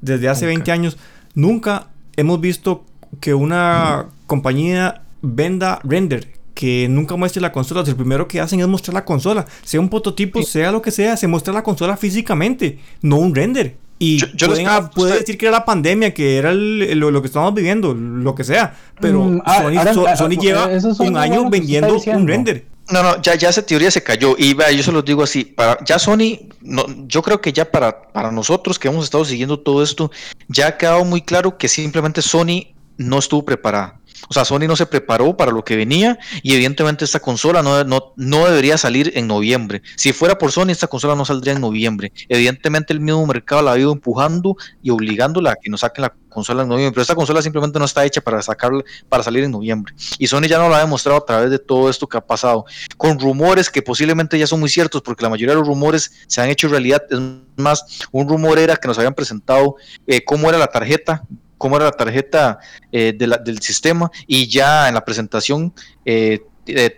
desde 0.00 0.28
hace 0.28 0.46
20 0.46 0.72
años, 0.72 0.98
nunca 1.34 1.88
hemos 2.16 2.40
visto 2.40 2.84
que 3.20 3.34
una 3.34 4.06
compañía 4.26 5.02
venda 5.22 5.80
render. 5.84 6.37
Que 6.58 6.88
nunca 6.90 7.14
muestre 7.14 7.40
la 7.40 7.52
consola. 7.52 7.84
El 7.86 7.94
primero 7.94 8.26
que 8.26 8.40
hacen 8.40 8.58
es 8.58 8.66
mostrar 8.66 8.92
la 8.92 9.04
consola. 9.04 9.46
Sea 9.62 9.78
un 9.78 9.88
prototipo, 9.88 10.42
sea 10.42 10.72
lo 10.72 10.82
que 10.82 10.90
sea, 10.90 11.16
se 11.16 11.28
muestra 11.28 11.54
la 11.54 11.62
consola 11.62 11.96
físicamente, 11.96 12.80
no 13.00 13.18
un 13.18 13.32
render. 13.32 13.76
Y 14.00 14.18
yo, 14.34 14.48
puede 14.92 15.20
decir 15.20 15.38
que 15.38 15.46
era 15.46 15.52
la 15.52 15.64
pandemia, 15.64 16.12
que 16.12 16.36
era 16.36 16.52
lo, 16.52 17.22
que 17.22 17.26
estamos 17.28 17.54
viviendo, 17.54 17.94
lo 17.94 18.34
que 18.34 18.42
sea. 18.42 18.74
Pero 19.00 19.22
mm, 19.22 19.42
ah, 19.44 20.16
Sony, 20.16 20.36
lleva 20.36 20.68
un 20.98 21.16
año 21.16 21.48
vendiendo 21.48 21.96
un 21.96 22.26
render. 22.26 22.64
No, 22.90 23.04
no, 23.04 23.22
ya, 23.22 23.36
ya 23.36 23.50
esa 23.50 23.62
teoría 23.62 23.92
se 23.92 24.02
cayó. 24.02 24.34
Y 24.36 24.54
vea, 24.54 24.72
yo 24.72 24.82
se 24.82 24.90
lo 24.90 25.02
digo 25.02 25.22
así, 25.22 25.44
para, 25.44 25.78
ya 25.84 26.00
Sony, 26.00 26.40
no, 26.60 26.86
yo 27.06 27.22
creo 27.22 27.40
que 27.40 27.52
ya 27.52 27.70
para, 27.70 28.02
para 28.02 28.32
nosotros 28.32 28.80
que 28.80 28.88
hemos 28.88 29.04
estado 29.04 29.24
siguiendo 29.24 29.60
todo 29.60 29.84
esto, 29.84 30.10
ya 30.48 30.66
ha 30.66 30.76
quedado 30.76 31.04
muy 31.04 31.22
claro 31.22 31.56
que 31.56 31.68
simplemente 31.68 32.20
Sony 32.20 32.74
no 32.96 33.20
estuvo 33.20 33.44
preparada. 33.44 34.00
O 34.28 34.34
sea, 34.34 34.44
Sony 34.44 34.66
no 34.66 34.76
se 34.76 34.86
preparó 34.86 35.36
para 35.36 35.52
lo 35.52 35.64
que 35.64 35.76
venía 35.76 36.18
y 36.42 36.54
evidentemente 36.54 37.04
esta 37.04 37.20
consola 37.20 37.62
no, 37.62 37.84
no, 37.84 38.12
no, 38.16 38.46
debería 38.46 38.78
salir 38.78 39.12
en 39.14 39.26
noviembre. 39.26 39.82
Si 39.96 40.12
fuera 40.12 40.38
por 40.38 40.52
Sony, 40.52 40.70
esta 40.70 40.86
consola 40.86 41.14
no 41.14 41.24
saldría 41.24 41.54
en 41.54 41.60
noviembre. 41.60 42.12
Evidentemente 42.28 42.92
el 42.92 43.00
mismo 43.00 43.26
mercado 43.26 43.62
la 43.62 43.72
ha 43.72 43.78
ido 43.78 43.92
empujando 43.92 44.56
y 44.82 44.90
obligándola 44.90 45.52
a 45.52 45.56
que 45.56 45.70
nos 45.70 45.80
saquen 45.80 46.02
la 46.02 46.14
consola 46.28 46.62
en 46.62 46.68
noviembre. 46.68 46.92
Pero 46.92 47.02
esta 47.02 47.14
consola 47.14 47.42
simplemente 47.42 47.78
no 47.78 47.84
está 47.84 48.04
hecha 48.04 48.20
para 48.20 48.42
sacarla, 48.42 48.82
para 49.08 49.22
salir 49.22 49.44
en 49.44 49.50
noviembre. 49.50 49.94
Y 50.18 50.26
Sony 50.26 50.42
ya 50.42 50.58
no 50.58 50.68
lo 50.68 50.74
ha 50.74 50.80
demostrado 50.80 51.18
a 51.18 51.24
través 51.24 51.50
de 51.50 51.58
todo 51.58 51.90
esto 51.90 52.06
que 52.08 52.16
ha 52.16 52.26
pasado. 52.26 52.64
Con 52.96 53.18
rumores 53.18 53.70
que 53.70 53.82
posiblemente 53.82 54.38
ya 54.38 54.46
son 54.46 54.60
muy 54.60 54.68
ciertos, 54.68 55.02
porque 55.02 55.22
la 55.22 55.30
mayoría 55.30 55.54
de 55.54 55.60
los 55.60 55.68
rumores 55.68 56.12
se 56.26 56.40
han 56.40 56.48
hecho 56.48 56.68
realidad. 56.68 57.02
Es 57.10 57.18
más, 57.56 57.84
un 58.12 58.28
rumor 58.28 58.58
era 58.58 58.76
que 58.76 58.88
nos 58.88 58.98
habían 58.98 59.14
presentado 59.14 59.76
eh, 60.06 60.24
cómo 60.24 60.48
era 60.48 60.58
la 60.58 60.68
tarjeta 60.68 61.24
cómo 61.58 61.76
era 61.76 61.86
la 61.86 61.92
tarjeta 61.92 62.58
eh, 62.92 63.12
del 63.16 63.60
sistema 63.60 64.10
y 64.26 64.48
ya 64.48 64.88
en 64.88 64.94
la 64.94 65.04
presentación 65.04 65.74
eh, 66.04 66.40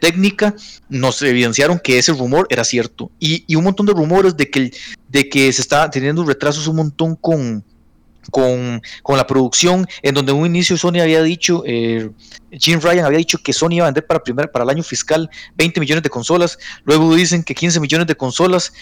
técnica 0.01 0.55
nos 0.89 1.23
evidenciaron 1.23 1.79
que 1.79 1.99
ese 1.99 2.13
rumor 2.13 2.47
era 2.51 2.65
cierto. 2.65 3.11
Y, 3.19 3.55
un 3.55 3.65
montón 3.65 3.87
de 3.87 3.93
rumores 3.93 4.37
de 4.37 4.51
que, 4.51 4.71
de 5.09 5.29
que 5.29 5.53
se 5.53 5.63
está 5.63 5.89
teniendo 5.91 6.25
retrasos 6.25 6.67
un 6.67 6.77
montón 6.77 7.17
con, 7.17 7.65
con, 8.31 9.17
la 9.17 9.27
producción, 9.27 9.87
en 10.03 10.15
donde 10.15 10.33
en 10.33 10.39
un 10.39 10.47
inicio 10.47 10.77
Sony 10.77 11.01
había 11.01 11.23
dicho, 11.23 11.63
eh, 11.67 12.11
Jim 12.53 12.81
Ryan 12.81 13.05
había 13.05 13.19
dicho 13.19 13.39
que 13.43 13.53
Sony 13.53 13.73
iba 13.73 13.85
a 13.85 13.89
vender 13.89 14.07
para, 14.07 14.23
primer, 14.23 14.51
para 14.51 14.65
el 14.65 14.71
año 14.71 14.83
fiscal 14.83 15.29
20 15.57 15.81
millones 15.81 16.03
de 16.03 16.11
consolas, 16.11 16.59
luego 16.85 17.15
dicen 17.15 17.43
que 17.43 17.55
15 17.55 17.81
millones 17.81 18.07
de 18.07 18.15
consolas, 18.15 18.73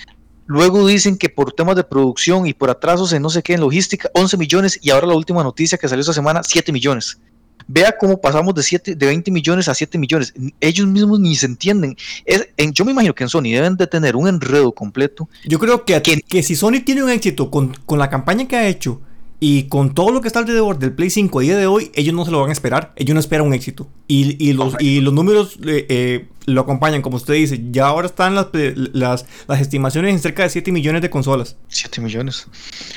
Luego 0.48 0.86
dicen 0.86 1.18
que 1.18 1.28
por 1.28 1.52
temas 1.52 1.76
de 1.76 1.84
producción 1.84 2.46
y 2.46 2.54
por 2.54 2.70
atrasos 2.70 3.12
en 3.12 3.20
no 3.20 3.28
sé 3.28 3.42
qué 3.42 3.52
en 3.52 3.60
logística, 3.60 4.10
11 4.14 4.38
millones 4.38 4.78
y 4.80 4.88
ahora 4.88 5.06
la 5.06 5.14
última 5.14 5.42
noticia 5.42 5.76
que 5.76 5.86
salió 5.86 6.00
esta 6.00 6.14
semana, 6.14 6.40
7 6.42 6.72
millones. 6.72 7.18
Vea 7.66 7.94
cómo 8.00 8.18
pasamos 8.18 8.54
de, 8.54 8.62
7, 8.62 8.94
de 8.94 9.06
20 9.06 9.30
millones 9.30 9.68
a 9.68 9.74
7 9.74 9.98
millones. 9.98 10.32
Ellos 10.58 10.86
mismos 10.86 11.20
ni 11.20 11.36
se 11.36 11.44
entienden. 11.44 11.98
Es, 12.24 12.48
en, 12.56 12.72
yo 12.72 12.86
me 12.86 12.92
imagino 12.92 13.14
que 13.14 13.24
en 13.24 13.28
Sony 13.28 13.50
deben 13.52 13.76
de 13.76 13.86
tener 13.86 14.16
un 14.16 14.26
enredo 14.26 14.72
completo. 14.72 15.28
Yo 15.44 15.58
creo 15.58 15.84
que, 15.84 16.00
que, 16.00 16.22
que 16.22 16.42
si 16.42 16.56
Sony 16.56 16.80
tiene 16.82 17.02
un 17.02 17.10
éxito 17.10 17.50
con, 17.50 17.74
con 17.84 17.98
la 17.98 18.08
campaña 18.08 18.48
que 18.48 18.56
ha 18.56 18.66
hecho 18.66 19.02
y 19.40 19.64
con 19.64 19.94
todo 19.94 20.10
lo 20.10 20.20
que 20.20 20.26
está 20.26 20.40
alrededor 20.40 20.80
del 20.80 20.92
Play 20.92 21.10
5 21.10 21.38
a 21.38 21.42
día 21.42 21.56
de 21.56 21.68
hoy, 21.68 21.92
ellos 21.94 22.12
no 22.12 22.24
se 22.24 22.32
lo 22.32 22.40
van 22.40 22.50
a 22.50 22.52
esperar. 22.52 22.92
Ellos 22.96 23.14
no 23.14 23.20
esperan 23.20 23.46
un 23.46 23.54
éxito. 23.54 23.88
Y, 24.08 24.36
y 24.44 24.52
los, 24.52 24.74
y 24.80 25.00
los 25.00 25.14
números 25.14 25.58
eh, 25.64 25.86
eh, 25.88 26.28
lo 26.46 26.62
acompañan, 26.62 27.02
como 27.02 27.18
usted 27.18 27.34
dice. 27.34 27.60
Ya 27.70 27.86
ahora 27.86 28.08
están 28.08 28.34
las, 28.34 28.48
las, 28.52 29.26
las, 29.46 29.60
estimaciones 29.60 30.12
en 30.12 30.18
cerca 30.18 30.42
de 30.42 30.50
7 30.50 30.72
millones 30.72 31.02
de 31.02 31.10
consolas. 31.10 31.56
7 31.68 32.00
millones. 32.00 32.48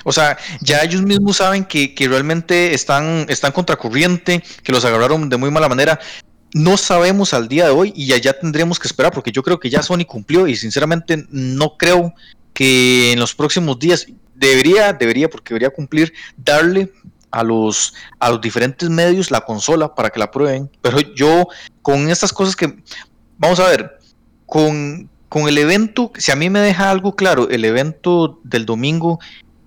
O 0.04 0.12
sea, 0.12 0.36
ya 0.62 0.82
ellos 0.82 1.04
mismos 1.04 1.38
saben 1.38 1.64
que, 1.64 1.94
que 1.94 2.08
realmente 2.08 2.74
están, 2.74 3.28
están 3.30 3.52
contracorriente, 3.52 4.44
que 4.64 4.72
los 4.72 4.84
agarraron 4.84 5.30
de 5.30 5.38
muy 5.38 5.52
mala 5.52 5.70
manera. 5.70 6.00
No 6.56 6.76
sabemos 6.76 7.36
al 7.36 7.50
día 7.50 7.66
de 7.66 7.72
hoy 7.72 7.94
y 7.96 8.08
ya, 8.08 8.18
ya 8.18 8.34
tendremos 8.34 8.80
que 8.80 8.88
esperar 8.88 9.14
porque 9.14 9.32
yo 9.32 9.44
creo 9.44 9.60
que 9.60 9.70
ya 9.70 9.84
Sony 9.84 10.06
cumplió 10.08 10.48
y 10.48 10.56
sinceramente 10.56 11.24
no 11.30 11.78
creo 11.78 12.16
que 12.54 13.14
en 13.14 13.20
los 13.20 13.36
próximos 13.36 13.80
días, 13.80 14.08
debería, 14.42 14.92
debería, 14.92 15.30
porque 15.30 15.54
debería 15.54 15.70
cumplir, 15.70 16.12
darle 16.36 16.92
a 17.30 17.44
los, 17.44 17.94
a 18.20 18.32
los 18.32 18.42
diferentes 18.42 18.90
medios 18.90 19.32
la 19.32 19.42
consola 19.42 19.96
para 19.96 20.10
que 20.10 20.20
la 20.20 20.32
prueben. 20.32 20.70
Pero 20.82 21.00
yo, 21.00 21.48
con 21.82 22.10
estas 22.10 22.34
cosas 22.34 22.56
que, 22.56 22.76
vamos 23.38 23.60
a 23.60 23.70
ver, 23.70 24.00
con, 24.46 25.10
con 25.30 25.48
el 25.48 25.58
evento, 25.58 26.12
si 26.18 26.32
a 26.32 26.36
mí 26.36 26.50
me 26.50 26.60
deja 26.60 26.90
algo 26.90 27.16
claro, 27.16 27.50
el 27.50 27.64
evento 27.64 28.40
del 28.44 28.66
domingo, 28.66 29.20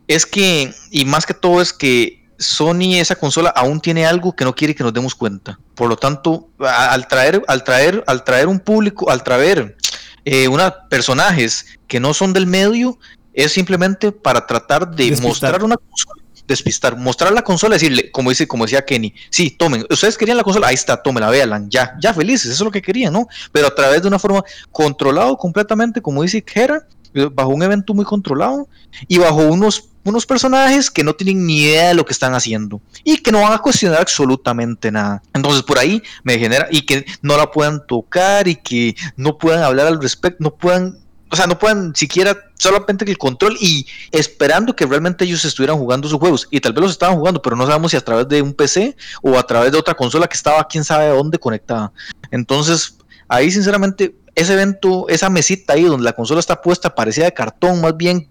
es 0.08 0.26
que, 0.26 0.74
y 0.90 1.04
más 1.06 1.24
que 1.24 1.32
todo 1.32 1.62
es 1.62 1.72
que 1.72 2.22
Sony, 2.36 2.96
esa 2.96 3.14
consola, 3.14 3.50
aún 3.50 3.80
tiene 3.80 4.04
algo 4.04 4.34
que 4.34 4.44
no 4.44 4.54
quiere 4.54 4.74
que 4.74 4.82
nos 4.82 4.92
demos 4.92 5.14
cuenta. 5.14 5.58
Por 5.76 5.88
lo 5.88 5.96
tanto, 5.96 6.50
al 6.58 7.06
traer, 7.06 7.42
al 7.46 7.62
traer, 7.62 8.02
al 8.08 8.24
traer 8.24 8.48
un 8.48 8.58
público, 8.58 9.08
al 9.08 9.22
traer 9.22 9.76
eh, 10.24 10.48
una 10.48 10.88
personajes 10.88 11.64
que 11.86 12.00
no 12.00 12.12
son 12.12 12.32
del 12.32 12.46
medio, 12.46 12.98
es 13.34 13.52
simplemente 13.52 14.12
para 14.12 14.46
tratar 14.46 14.90
de 14.94 15.16
mostrar 15.20 15.62
una 15.62 15.76
consola 15.76 16.24
despistar, 16.46 16.96
mostrar 16.96 17.32
la 17.32 17.42
consola, 17.42 17.74
decirle, 17.74 18.10
como 18.10 18.30
dice, 18.30 18.46
como 18.46 18.64
decía 18.64 18.84
Kenny, 18.84 19.14
sí, 19.30 19.50
tomen, 19.50 19.86
ustedes 19.88 20.18
querían 20.18 20.36
la 20.36 20.44
consola, 20.44 20.68
ahí 20.68 20.74
está, 20.74 21.00
la 21.04 21.30
véanla, 21.30 21.64
ya, 21.68 21.96
ya 22.00 22.12
felices, 22.12 22.46
eso 22.46 22.62
es 22.62 22.66
lo 22.66 22.70
que 22.70 22.82
querían, 22.82 23.12
¿no? 23.12 23.26
Pero 23.52 23.68
a 23.68 23.74
través 23.74 24.02
de 24.02 24.08
una 24.08 24.18
forma 24.18 24.44
controlado 24.70 25.36
completamente, 25.36 26.02
como 26.02 26.22
dice 26.22 26.44
Hera, 26.54 26.86
bajo 27.32 27.50
un 27.50 27.62
evento 27.62 27.94
muy 27.94 28.04
controlado 28.04 28.68
y 29.06 29.18
bajo 29.18 29.46
unos, 29.46 29.88
unos 30.02 30.26
personajes 30.26 30.90
que 30.90 31.04
no 31.04 31.14
tienen 31.14 31.46
ni 31.46 31.62
idea 31.62 31.88
de 31.88 31.94
lo 31.94 32.04
que 32.04 32.12
están 32.12 32.34
haciendo 32.34 32.80
y 33.04 33.18
que 33.18 33.30
no 33.30 33.40
van 33.40 33.52
a 33.52 33.58
cuestionar 33.58 34.00
absolutamente 34.00 34.90
nada. 34.90 35.22
Entonces 35.32 35.62
por 35.62 35.78
ahí 35.78 36.02
me 36.24 36.38
genera 36.38 36.66
y 36.70 36.82
que 36.82 37.06
no 37.22 37.36
la 37.36 37.50
puedan 37.50 37.86
tocar 37.86 38.48
y 38.48 38.56
que 38.56 38.96
no 39.16 39.38
puedan 39.38 39.62
hablar 39.62 39.86
al 39.86 40.02
respecto, 40.02 40.42
no 40.42 40.56
puedan 40.56 40.98
o 41.34 41.36
sea, 41.36 41.48
no 41.48 41.58
puedan 41.58 41.96
siquiera 41.96 42.36
solamente 42.56 43.04
el 43.04 43.18
control 43.18 43.56
y 43.60 43.88
esperando 44.12 44.76
que 44.76 44.86
realmente 44.86 45.24
ellos 45.24 45.44
estuvieran 45.44 45.76
jugando 45.76 46.08
sus 46.08 46.20
juegos. 46.20 46.46
Y 46.48 46.60
tal 46.60 46.72
vez 46.72 46.82
los 46.82 46.92
estaban 46.92 47.16
jugando, 47.16 47.42
pero 47.42 47.56
no 47.56 47.66
sabemos 47.66 47.90
si 47.90 47.96
a 47.96 48.00
través 48.00 48.28
de 48.28 48.40
un 48.40 48.54
PC 48.54 48.96
o 49.20 49.36
a 49.36 49.44
través 49.44 49.72
de 49.72 49.78
otra 49.78 49.94
consola 49.94 50.28
que 50.28 50.36
estaba 50.36 50.62
quién 50.68 50.84
sabe 50.84 51.08
dónde 51.08 51.40
conectada. 51.40 51.92
Entonces, 52.30 52.98
ahí 53.26 53.50
sinceramente 53.50 54.14
ese 54.34 54.54
evento, 54.54 55.08
esa 55.08 55.30
mesita 55.30 55.74
ahí 55.74 55.84
donde 55.84 56.04
la 56.04 56.12
consola 56.12 56.40
está 56.40 56.60
puesta, 56.60 56.94
parecía 56.94 57.24
de 57.24 57.32
cartón, 57.32 57.80
más 57.80 57.96
bien, 57.96 58.28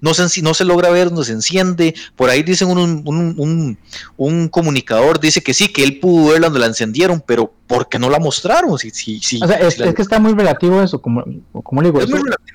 no 0.00 0.12
se, 0.12 0.42
no 0.42 0.54
se 0.54 0.64
logra 0.64 0.90
ver, 0.90 1.12
no 1.12 1.22
se 1.22 1.32
enciende. 1.32 1.94
Por 2.14 2.28
ahí 2.28 2.42
dicen 2.42 2.68
un, 2.68 3.76
un, 4.16 4.48
comunicador, 4.48 5.18
dice 5.18 5.42
que 5.42 5.54
sí, 5.54 5.68
que 5.68 5.82
él 5.82 5.98
pudo 5.98 6.32
verla 6.32 6.48
donde 6.48 6.60
la 6.60 6.66
encendieron, 6.66 7.22
pero 7.26 7.52
¿por 7.66 7.88
qué 7.88 7.98
no 7.98 8.10
la 8.10 8.18
mostraron? 8.18 8.78
Si, 8.78 8.90
si, 8.90 9.20
si, 9.20 9.42
o 9.42 9.46
sea, 9.46 9.56
es, 9.56 9.76
que 9.76 10.02
está 10.02 10.18
muy 10.18 10.34
relativo 10.34 10.82
eso, 10.82 11.00
como, 11.00 11.24
como 11.62 11.82
le 11.82 11.90
digo, 11.90 12.04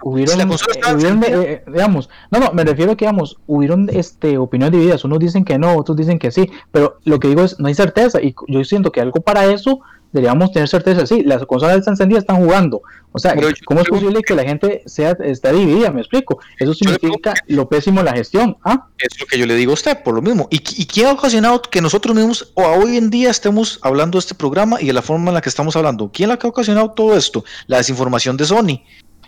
hubieron, 0.03 0.39
eh, 0.41 1.23
eh, 1.23 1.63
digamos, 1.67 2.09
no, 2.29 2.39
no, 2.39 2.51
me 2.51 2.63
refiero 2.63 2.91
a 2.91 2.95
que, 2.95 3.05
digamos, 3.05 3.37
hubieron 3.47 3.89
este, 3.91 4.37
opiniones 4.37 4.73
divididas, 4.73 5.03
unos 5.03 5.19
dicen 5.19 5.43
que 5.43 5.57
no, 5.57 5.75
otros 5.75 5.97
dicen 5.97 6.19
que 6.19 6.31
sí, 6.31 6.49
pero 6.71 6.99
lo 7.03 7.19
que 7.19 7.29
digo 7.29 7.43
es, 7.43 7.59
no 7.59 7.67
hay 7.67 7.73
certeza, 7.73 8.21
y 8.21 8.35
yo 8.47 8.63
siento 8.63 8.91
que 8.91 9.01
algo 9.01 9.21
para 9.21 9.45
eso 9.45 9.81
deberíamos 10.11 10.51
tener 10.51 10.67
certeza, 10.67 11.05
sí, 11.05 11.23
las 11.23 11.45
consolas 11.45 11.77
están 11.77 11.93
encendidas, 11.93 12.23
están 12.23 12.37
jugando. 12.37 12.81
O 13.13 13.19
sea, 13.19 13.35
¿cómo 13.65 13.81
es 13.81 13.89
posible 13.89 14.21
que 14.21 14.35
la 14.35 14.43
gente 14.43 14.83
sea 14.85 15.11
está 15.23 15.51
dividida? 15.51 15.91
Me 15.91 15.99
explico. 15.99 16.39
Eso 16.57 16.73
significa 16.73 17.33
lo 17.47 17.67
pésimo 17.67 18.01
la 18.01 18.13
gestión. 18.13 18.57
¿ah? 18.63 18.87
Es 18.97 19.19
lo 19.19 19.25
que 19.25 19.37
yo 19.37 19.45
le 19.45 19.55
digo 19.55 19.71
a 19.71 19.73
usted, 19.73 20.01
por 20.01 20.13
lo 20.13 20.21
mismo. 20.21 20.47
¿Y, 20.49 20.57
y 20.57 20.85
quién 20.85 21.07
ha 21.07 21.11
ocasionado 21.11 21.61
que 21.61 21.81
nosotros 21.81 22.15
mismos, 22.15 22.51
o 22.53 22.63
hoy 22.63 22.97
en 22.97 23.09
día, 23.09 23.29
estemos 23.29 23.79
hablando 23.81 24.17
de 24.17 24.21
este 24.21 24.35
programa 24.35 24.81
y 24.81 24.87
de 24.87 24.93
la 24.93 25.01
forma 25.01 25.29
en 25.29 25.33
la 25.33 25.41
que 25.41 25.49
estamos 25.49 25.75
hablando? 25.75 26.09
¿Quién 26.13 26.29
la 26.29 26.37
que 26.37 26.47
ha 26.47 26.49
ocasionado 26.49 26.91
todo 26.91 27.15
esto? 27.17 27.43
La 27.67 27.77
desinformación 27.77 28.37
de 28.37 28.45
Sony. 28.45 28.81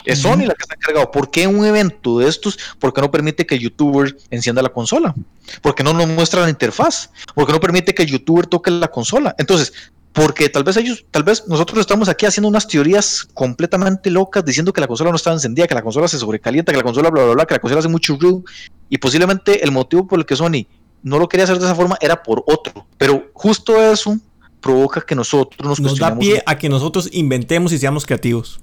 Es 0.06 0.20
Sony 0.20 0.46
la 0.46 0.54
que 0.54 0.64
está 0.64 0.76
encargado. 0.76 1.12
¿Por 1.12 1.32
qué 1.32 1.48
un 1.48 1.66
evento 1.66 2.20
de 2.20 2.28
estos? 2.28 2.58
¿Por 2.80 2.94
qué 2.94 3.02
no 3.02 3.12
permite 3.12 3.46
que 3.46 3.56
el 3.56 3.62
youtuber 3.62 4.16
encienda 4.32 4.62
la 4.62 4.70
consola? 4.70 5.16
¿Por 5.62 5.76
qué 5.76 5.84
no 5.84 5.94
nos 5.94 6.08
muestra 6.08 6.42
la 6.42 6.50
interfaz? 6.50 7.10
¿Por 7.34 7.46
qué 7.46 7.54
no 7.54 7.60
permite 7.60 7.94
que 7.94 8.04
el 8.04 8.10
youtuber 8.10 8.48
toque 8.48 8.72
la 8.72 8.90
consola? 8.90 9.34
Entonces, 9.38 9.74
porque 10.14 10.48
tal 10.48 10.64
vez 10.64 10.78
ellos, 10.78 11.06
tal 11.10 11.24
vez 11.24 11.48
nosotros 11.48 11.80
estamos 11.80 12.08
aquí 12.08 12.28
haciendo 12.28 12.48
unas 12.48 12.68
teorías 12.68 13.28
completamente 13.34 14.12
locas 14.12 14.46
diciendo 14.46 14.72
que 14.72 14.80
la 14.80 14.88
consola 14.88 15.10
no 15.10 15.16
estaba 15.16 15.36
encendida, 15.36 15.68
que 15.68 15.74
la 15.74 15.82
consola 15.82 16.08
se 16.08 16.20
sobrecalienta, 16.20 16.72
que 16.72 16.78
la 16.78 16.84
consola 16.84 17.10
bla 17.10 17.24
bla 17.24 17.34
bla, 17.34 17.46
que 17.46 17.56
la 17.56 17.60
consola 17.60 17.80
hace 17.80 17.90
mucho 17.90 18.16
ruido 18.18 18.44
y 18.90 19.00
posiblemente 19.00 19.64
el 19.64 19.72
motivo 19.72 20.08
por 20.08 20.20
el 20.20 20.26
que 20.26 20.36
Sony 20.36 20.68
no 21.02 21.18
lo 21.18 21.28
quería 21.28 21.46
hacer 21.46 21.58
de 21.58 21.66
esa 21.66 21.76
forma 21.76 21.98
era 22.00 22.22
por 22.22 22.44
otro, 22.46 22.86
pero 22.98 23.32
justo 23.34 23.82
eso 23.82 24.18
provoca 24.62 25.02
que 25.02 25.16
nosotros 25.16 25.68
nos, 25.68 25.80
nos 25.80 26.00
da 26.00 26.18
pie 26.18 26.42
a 26.46 26.58
que 26.58 26.70
nosotros 26.70 27.10
inventemos 27.12 27.74
y 27.74 27.80
seamos 27.80 28.06
creativos. 28.06 28.62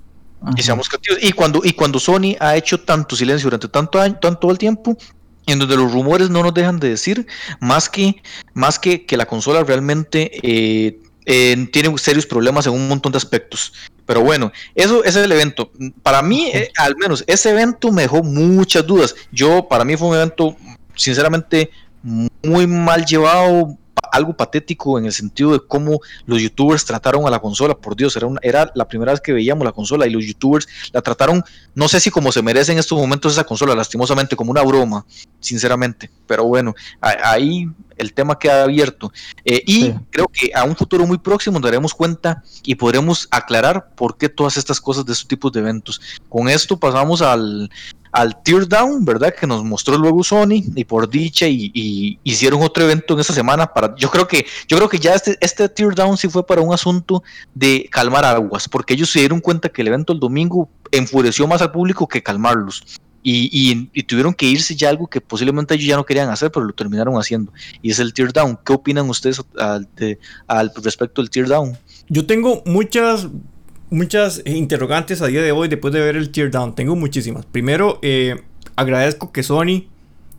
Y 0.56 0.62
seamos 0.62 0.88
creativos. 0.88 1.18
Y 1.22 1.32
cuando, 1.32 1.60
y 1.62 1.72
cuando 1.72 1.98
Sony 1.98 2.36
ha 2.38 2.56
hecho 2.56 2.80
tanto 2.80 3.14
silencio 3.14 3.46
durante 3.46 3.68
tanto 3.68 4.00
año, 4.00 4.16
tanto 4.18 4.50
el 4.50 4.56
tiempo, 4.56 4.96
en 5.46 5.58
donde 5.58 5.76
los 5.76 5.92
rumores 5.92 6.30
no 6.30 6.42
nos 6.42 6.54
dejan 6.54 6.78
de 6.78 6.90
decir 6.90 7.26
más 7.60 7.88
que, 7.90 8.22
más 8.54 8.78
que, 8.78 9.04
que 9.04 9.16
la 9.16 9.26
consola 9.26 9.62
realmente 9.64 10.30
eh, 10.42 11.00
tiene 11.24 11.96
serios 11.98 12.26
problemas 12.26 12.66
en 12.66 12.72
un 12.72 12.88
montón 12.88 13.12
de 13.12 13.18
aspectos. 13.18 13.72
Pero 14.06 14.22
bueno, 14.22 14.50
eso, 14.74 15.04
ese 15.04 15.20
es 15.20 15.24
el 15.24 15.33
evento. 15.33 15.70
Para 16.02 16.20
mí, 16.20 16.50
eh, 16.52 16.72
al 16.76 16.96
menos, 16.96 17.22
ese 17.28 17.50
evento 17.50 17.92
me 17.92 18.02
dejó 18.02 18.22
muchas 18.22 18.85
dudas. 18.85 19.14
Yo, 19.30 19.68
para 19.68 19.85
mí 19.85 19.96
fue 19.96 20.09
un 20.09 20.16
evento, 20.16 20.56
sinceramente, 20.96 21.70
muy 22.02 22.66
mal 22.66 23.04
llevado, 23.04 23.78
algo 24.12 24.37
patético 24.37 24.98
en 24.98 25.06
el 25.06 25.12
sentido 25.12 25.52
de 25.52 25.61
cómo 25.61 26.00
los 26.26 26.40
youtubers 26.40 26.85
trataron 26.85 27.26
a 27.26 27.30
la 27.30 27.38
consola. 27.38 27.74
Por 27.74 27.96
Dios, 27.96 28.16
era, 28.16 28.28
era 28.42 28.72
la 28.74 28.88
primera 28.88 29.12
vez 29.12 29.20
que 29.20 29.33
veíamos 29.33 29.64
la 29.64 29.72
consola 29.72 30.06
y 30.06 30.11
los 30.11 30.24
youtubers 30.24 30.66
la 30.92 31.02
trataron, 31.02 31.44
no 31.74 31.88
sé 31.88 32.00
si 32.00 32.11
como 32.11 32.33
se 32.33 32.42
merece 32.42 32.72
en 32.72 32.78
estos 32.78 32.98
momentos 32.98 33.33
esa 33.33 33.44
consola, 33.44 33.74
lastimosamente, 33.74 34.37
como 34.37 34.50
una 34.50 34.62
broma, 34.62 35.06
sinceramente. 35.40 36.11
Pero 36.26 36.44
bueno, 36.44 36.74
ahí 37.00 37.68
el 38.00 38.12
tema 38.14 38.38
queda 38.38 38.64
abierto. 38.64 39.12
Eh, 39.44 39.62
y 39.66 39.92
creo 40.10 40.26
que 40.26 40.50
a 40.54 40.64
un 40.64 40.74
futuro 40.74 41.06
muy 41.06 41.18
próximo 41.18 41.58
nos 41.58 41.70
daremos 41.70 41.94
cuenta 41.94 42.42
y 42.64 42.74
podremos 42.74 43.28
aclarar 43.30 43.94
por 43.94 44.16
qué 44.16 44.28
todas 44.28 44.56
estas 44.56 44.80
cosas 44.80 45.04
de 45.04 45.12
estos 45.12 45.28
tipos 45.28 45.52
de 45.52 45.60
eventos. 45.60 46.00
Con 46.28 46.48
esto 46.48 46.78
pasamos 46.78 47.22
al, 47.22 47.70
al 48.12 48.42
Teardown, 48.42 49.04
¿verdad? 49.04 49.34
Que 49.38 49.46
nos 49.46 49.62
mostró 49.64 49.96
luego 49.96 50.24
Sony 50.24 50.64
y 50.74 50.84
por 50.84 51.08
dicha 51.08 51.46
y, 51.46 52.18
hicieron 52.24 52.62
otro 52.62 52.84
evento 52.84 53.14
en 53.14 53.20
esta 53.20 53.32
semana 53.32 53.66
para 53.66 53.94
yo 53.96 54.10
creo 54.10 54.26
que 54.26 54.46
yo 54.66 54.76
creo 54.76 54.88
que 54.88 54.98
ya 54.98 55.14
este 55.14 55.36
este 55.40 55.68
Teardown 55.68 56.16
sí 56.16 56.28
fue 56.28 56.46
para 56.46 56.60
un 56.60 56.72
asunto 56.72 57.22
de 57.54 57.88
calmar 57.90 58.24
aguas, 58.24 58.68
porque 58.68 58.94
ellos 58.94 59.10
se 59.10 59.20
dieron 59.20 59.40
cuenta 59.40 59.68
que 59.68 59.82
el 59.82 59.88
evento 59.88 60.12
el 60.12 60.20
domingo 60.20 60.68
enfureció 60.90 61.46
más 61.46 61.62
al 61.62 61.70
público 61.70 62.08
que 62.08 62.22
calmarlos. 62.22 62.99
Y, 63.22 63.87
tuvieron 64.04 64.35
que 64.35 64.46
irse 64.46 64.74
ya 64.74 64.88
algo 64.88 65.06
que 65.06 65.20
posiblemente 65.20 65.74
ellos 65.74 65.87
ya 65.87 65.96
no 65.96 66.04
querían 66.04 66.30
hacer, 66.30 66.50
pero 66.50 66.64
lo 66.64 66.72
terminaron 66.72 67.14
haciendo. 67.16 67.52
Y 67.83 67.90
es 67.90 67.98
el 67.98 68.14
Teardown. 68.14 68.59
¿Qué 68.64 68.72
opinan 68.72 69.09
ustedes 69.09 69.42
al, 69.59 69.88
al 70.46 70.72
respecto 70.83 71.20
del 71.22 71.30
Teardown? 71.30 71.76
Yo 72.09 72.26
tengo 72.26 72.62
muchas 72.66 73.28
muchas 73.90 74.42
interrogantes 74.46 75.20
a 75.20 75.26
día 75.26 75.42
de 75.42 75.52
hoy 75.52 75.68
después 75.68 75.92
de 75.92 76.00
ver 76.00 76.16
el 76.16 76.30
teardown. 76.30 76.74
Tengo 76.74 76.96
muchísimas. 76.96 77.44
Primero, 77.44 77.98
eh, 78.02 78.42
agradezco 78.76 79.33
que 79.33 79.42
Sony 79.42 79.87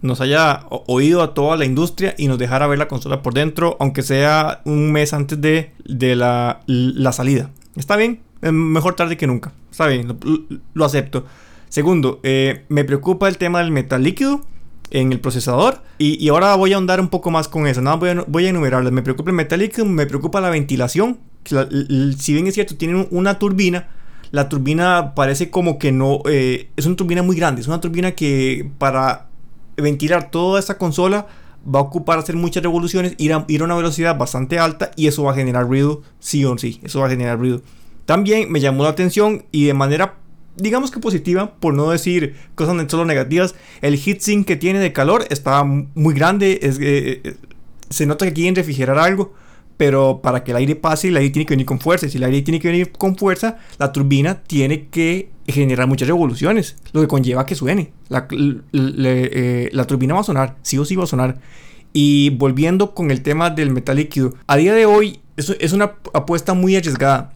nos 0.02 0.20
haya 0.20 0.66
oído 0.70 1.22
a 1.22 1.34
toda 1.34 1.58
la 1.58 1.66
industria 1.66 2.16
y 2.18 2.28
nos 2.28 2.40
dejara 2.40 2.66
ver 2.66 2.80
la 2.80 2.88
consola 2.88 3.22
por 3.22 3.34
dentro, 3.34 3.78
aunque 3.80 4.02
sea 4.02 4.62
un 4.66 4.92
mes 4.92 5.14
antes 5.14 5.40
de, 5.40 5.72
la, 6.16 6.62
salida. 7.12 7.52
Está 7.76 7.98
bien, 7.98 8.22
mejor 8.42 8.96
tarde 8.96 9.16
que 9.16 9.28
nunca. 9.28 9.54
Está 9.70 9.86
bien, 9.88 10.18
lo, 10.74 10.86
acepto. 10.86 11.26
Segundo, 11.72 12.20
eh, 12.22 12.66
me 12.70 12.84
preocupa 12.86 13.28
el 13.28 13.40
tema 13.40 13.58
del 13.60 13.72
metal 13.72 14.04
líquido 14.04 14.46
en 14.92 15.12
el 15.12 15.20
procesador. 15.20 15.82
Y, 15.98 16.30
ahora 16.30 16.54
voy 16.56 16.74
a 16.74 16.76
ahondar 16.76 17.02
un 17.02 17.10
poco 17.10 17.32
más 17.32 17.48
con 17.48 17.66
eso. 17.66 17.82
Nada, 17.82 17.96
voy 17.96 18.10
a, 18.10 18.26
voy 18.28 18.46
a 18.46 18.50
enumerarlas. 18.50 18.94
Me 18.94 19.02
preocupa 19.02 19.32
el 19.32 19.36
metal 19.36 19.60
líquido, 19.60 19.86
me 19.86 20.06
preocupa 20.06 20.40
la 20.40 20.52
ventilación 20.52 21.18
si 22.18 22.34
bien 22.34 22.48
es 22.48 22.54
cierto, 22.54 22.76
tienen 22.76 23.08
una 23.12 23.40
turbina, 23.40 23.90
la 24.32 24.50
turbina 24.50 25.14
parece 25.16 25.50
como 25.50 25.80
que 25.80 25.92
no, 25.92 26.22
eh, 26.26 26.70
es 26.76 26.86
una 26.86 26.96
turbina 26.96 27.24
muy 27.24 27.36
grande, 27.36 27.62
es 27.62 27.68
una 27.68 27.82
turbina 27.82 28.12
que 28.12 28.70
para 28.78 29.28
ventilar 29.78 30.30
toda 30.32 30.60
esa 30.60 30.78
consola 30.78 31.28
va 31.64 31.80
a 31.80 31.84
ocupar 31.84 32.20
hacer 32.20 32.36
muchas 32.36 32.64
revoluciones, 32.64 33.16
ir 33.18 33.34
a, 33.34 33.46
ir 33.48 33.62
a 33.62 33.66
una 33.66 33.76
velocidad 33.76 34.18
bastante 34.18 34.60
alta 34.60 34.92
y 34.96 35.08
eso 35.08 35.24
va 35.24 35.32
a 35.32 35.36
generar 35.36 35.68
ruido, 35.68 36.02
sí 36.20 36.46
o 36.46 36.58
sí, 36.58 36.80
eso 36.84 37.00
va 37.00 37.08
a 37.08 37.10
generar 37.10 37.38
ruido. 37.38 37.62
También 38.06 38.52
me 38.52 38.60
llamó 38.60 38.84
la 38.84 38.90
atención 38.90 39.46
y 39.52 39.66
de 39.66 39.74
manera, 39.74 40.16
digamos 40.56 40.92
que 40.92 41.00
positiva, 41.00 41.56
por 41.60 41.74
no 41.74 41.90
decir 41.90 42.36
cosas 42.56 42.86
solo 42.90 43.06
negativas, 43.06 43.56
el 43.82 43.96
heatsink 43.96 44.46
que 44.46 44.56
tiene 44.56 44.80
de 44.80 44.94
calor 44.94 45.26
está 45.30 45.64
muy 45.64 46.14
grande, 46.14 46.60
es, 46.62 46.80
eh, 46.80 47.22
eh, 47.24 47.36
se 47.90 48.06
nota 48.06 48.26
que 48.26 48.34
quieren 48.34 48.56
refrigerar 48.56 48.98
algo 48.98 49.34
pero 49.82 50.22
para 50.22 50.44
que 50.44 50.52
el 50.52 50.58
aire 50.58 50.76
pase, 50.76 51.08
el 51.08 51.18
aire 51.18 51.32
tiene 51.32 51.48
que 51.48 51.54
venir 51.54 51.66
con 51.66 51.80
fuerza. 51.80 52.06
Y 52.06 52.12
si 52.12 52.20
el 52.20 52.24
aire 52.26 52.44
tiene 52.44 52.60
que 52.60 52.68
venir 52.68 52.92
con 52.92 53.18
fuerza, 53.18 53.58
la 53.80 53.92
turbina 53.92 54.44
tiene 54.44 54.90
que 54.90 55.32
generar 55.48 55.88
muchas 55.88 56.08
revoluciones, 56.08 56.76
lo 56.94 57.02
que 57.02 57.08
conlleva 57.08 57.48
que 57.48 57.56
suene. 57.56 57.92
La, 58.08 58.28
eh, 58.32 59.70
la 59.74 59.88
turbina 59.88 60.14
va 60.14 60.20
a 60.20 60.24
sonar, 60.24 60.56
sí 60.62 60.78
o 60.78 60.86
sí 60.86 60.96
va 60.96 61.06
a 61.06 61.08
sonar. 61.08 61.40
Y 61.94 62.30
volviendo 62.30 62.94
con 62.94 63.10
el 63.10 63.24
tema 63.24 63.50
del 63.50 63.72
metal 63.72 63.96
líquido, 63.98 64.36
a 64.46 64.56
día 64.56 64.76
de 64.76 64.86
hoy 64.86 65.20
eso 65.36 65.56
es 65.60 65.74
una 65.74 65.96
apuesta 66.14 66.54
muy 66.54 66.76
arriesgada. 66.76 67.34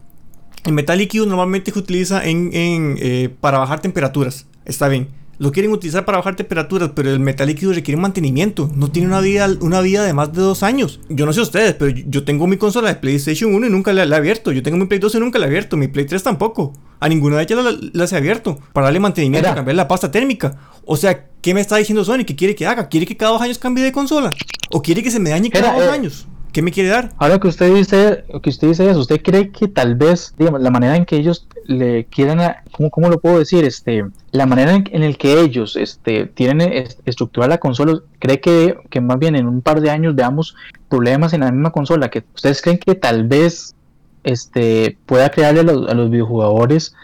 El 0.66 0.72
metal 0.72 0.98
líquido 0.98 1.26
normalmente 1.26 1.70
se 1.70 1.78
utiliza 1.78 2.24
en, 2.24 2.50
en, 2.52 2.96
eh, 3.00 3.30
para 3.40 3.58
bajar 3.58 3.80
temperaturas, 3.80 4.46
está 4.64 4.88
bien. 4.88 5.08
lo 5.38 5.52
quieren 5.52 5.70
utilizar 5.70 6.04
para 6.04 6.18
bajar 6.18 6.34
temperaturas, 6.34 6.90
pero 6.92 7.08
el 7.10 7.20
metal 7.20 7.46
líquido 7.46 7.72
requiere 7.72 8.00
mantenimiento. 8.00 8.68
No 8.74 8.90
tiene 8.90 9.06
una 9.06 9.20
vida, 9.20 9.48
una 9.60 9.80
vida 9.80 10.02
de 10.04 10.12
más 10.12 10.32
de 10.32 10.40
dos 10.40 10.64
años. 10.64 10.98
Yo 11.08 11.24
no 11.24 11.32
sé 11.32 11.40
ustedes, 11.40 11.74
pero 11.74 11.90
yo 11.90 12.24
tengo 12.24 12.48
mi 12.48 12.56
consola 12.56 12.88
de 12.88 12.96
PlayStation 12.96 13.54
1 13.54 13.66
y 13.66 13.70
nunca 13.70 13.92
la, 13.92 14.02
he 14.04 14.14
abierto. 14.16 14.50
Yo 14.50 14.62
tengo 14.62 14.76
mi 14.76 14.86
Play 14.86 14.98
2 14.98 15.14
y 15.14 15.20
nunca 15.20 15.38
la 15.38 15.46
he 15.46 15.48
abierto. 15.48 15.76
Mi 15.76 15.86
Play 15.86 16.06
3 16.06 16.22
tampoco. 16.22 16.72
A 16.98 17.08
ninguna 17.08 17.36
de 17.36 17.42
ellas 17.44 17.62
la, 17.62 17.78
las 17.92 18.12
he 18.12 18.16
abierto. 18.16 18.58
Para 18.72 18.86
darle 18.86 18.98
mantenimiento, 18.98 19.54
cambiar 19.54 19.76
la 19.76 19.86
pasta 19.86 20.10
térmica. 20.10 20.56
O 20.84 20.96
sea, 20.96 21.26
¿qué 21.42 21.54
me 21.54 21.60
está 21.60 21.76
diciendo 21.76 22.04
Sony? 22.04 22.24
¿Qué 22.26 22.34
quiere 22.34 22.56
que 22.56 22.66
haga? 22.66 22.88
¿Quiere 22.88 23.06
que 23.06 23.16
cada 23.16 23.32
dos 23.32 23.42
años 23.42 23.58
cambie 23.58 23.84
de 23.84 23.92
consola? 23.92 24.30
¿O 24.72 24.82
quiere 24.82 25.02
que 25.02 25.12
se 25.12 25.20
me 25.20 25.30
dañe 25.30 25.50
cada 25.50 25.74
dos 25.74 25.84
eh, 25.84 25.90
años? 25.90 26.26
¿Qué 26.56 26.62
me 26.62 26.72
quiere 26.72 26.88
dar? 26.88 27.12
Ahora 27.18 27.38
que 27.38 27.48
usted 27.48 27.74
dice, 27.74 28.24
que 28.42 28.48
usted 28.48 28.68
dice 28.68 28.88
eso, 28.88 29.00
¿usted 29.00 29.20
cree 29.20 29.50
que 29.50 29.68
tal 29.68 29.94
vez, 29.94 30.32
digamos, 30.38 30.62
la 30.62 30.70
manera 30.70 30.96
en 30.96 31.04
que 31.04 31.16
ellos 31.16 31.46
le 31.66 32.06
quieran, 32.06 32.40
¿cómo, 32.72 32.88
cómo 32.88 33.10
lo 33.10 33.20
puedo 33.20 33.38
decir? 33.38 33.66
Este, 33.66 34.06
la 34.30 34.46
manera 34.46 34.72
en, 34.72 34.88
en 34.90 35.02
el 35.02 35.18
que 35.18 35.38
ellos 35.38 35.76
este, 35.76 36.24
tienen 36.24 36.86
estructurar 37.04 37.50
la 37.50 37.58
consola, 37.58 38.00
¿cree 38.20 38.40
que, 38.40 38.74
que 38.88 39.02
más 39.02 39.18
bien 39.18 39.36
en 39.36 39.46
un 39.46 39.60
par 39.60 39.82
de 39.82 39.90
años 39.90 40.14
veamos 40.14 40.56
problemas 40.88 41.34
en 41.34 41.40
la 41.40 41.52
misma 41.52 41.72
consola? 41.72 42.08
¿Que 42.08 42.24
ustedes 42.34 42.62
creen 42.62 42.78
que 42.78 42.94
tal 42.94 43.28
vez 43.28 43.74
este, 44.24 44.96
pueda 45.04 45.28
crearle 45.28 45.60
a 45.60 45.64
los, 45.64 45.86
a 45.90 45.92
los 45.92 46.08
videojugadores 46.08 46.94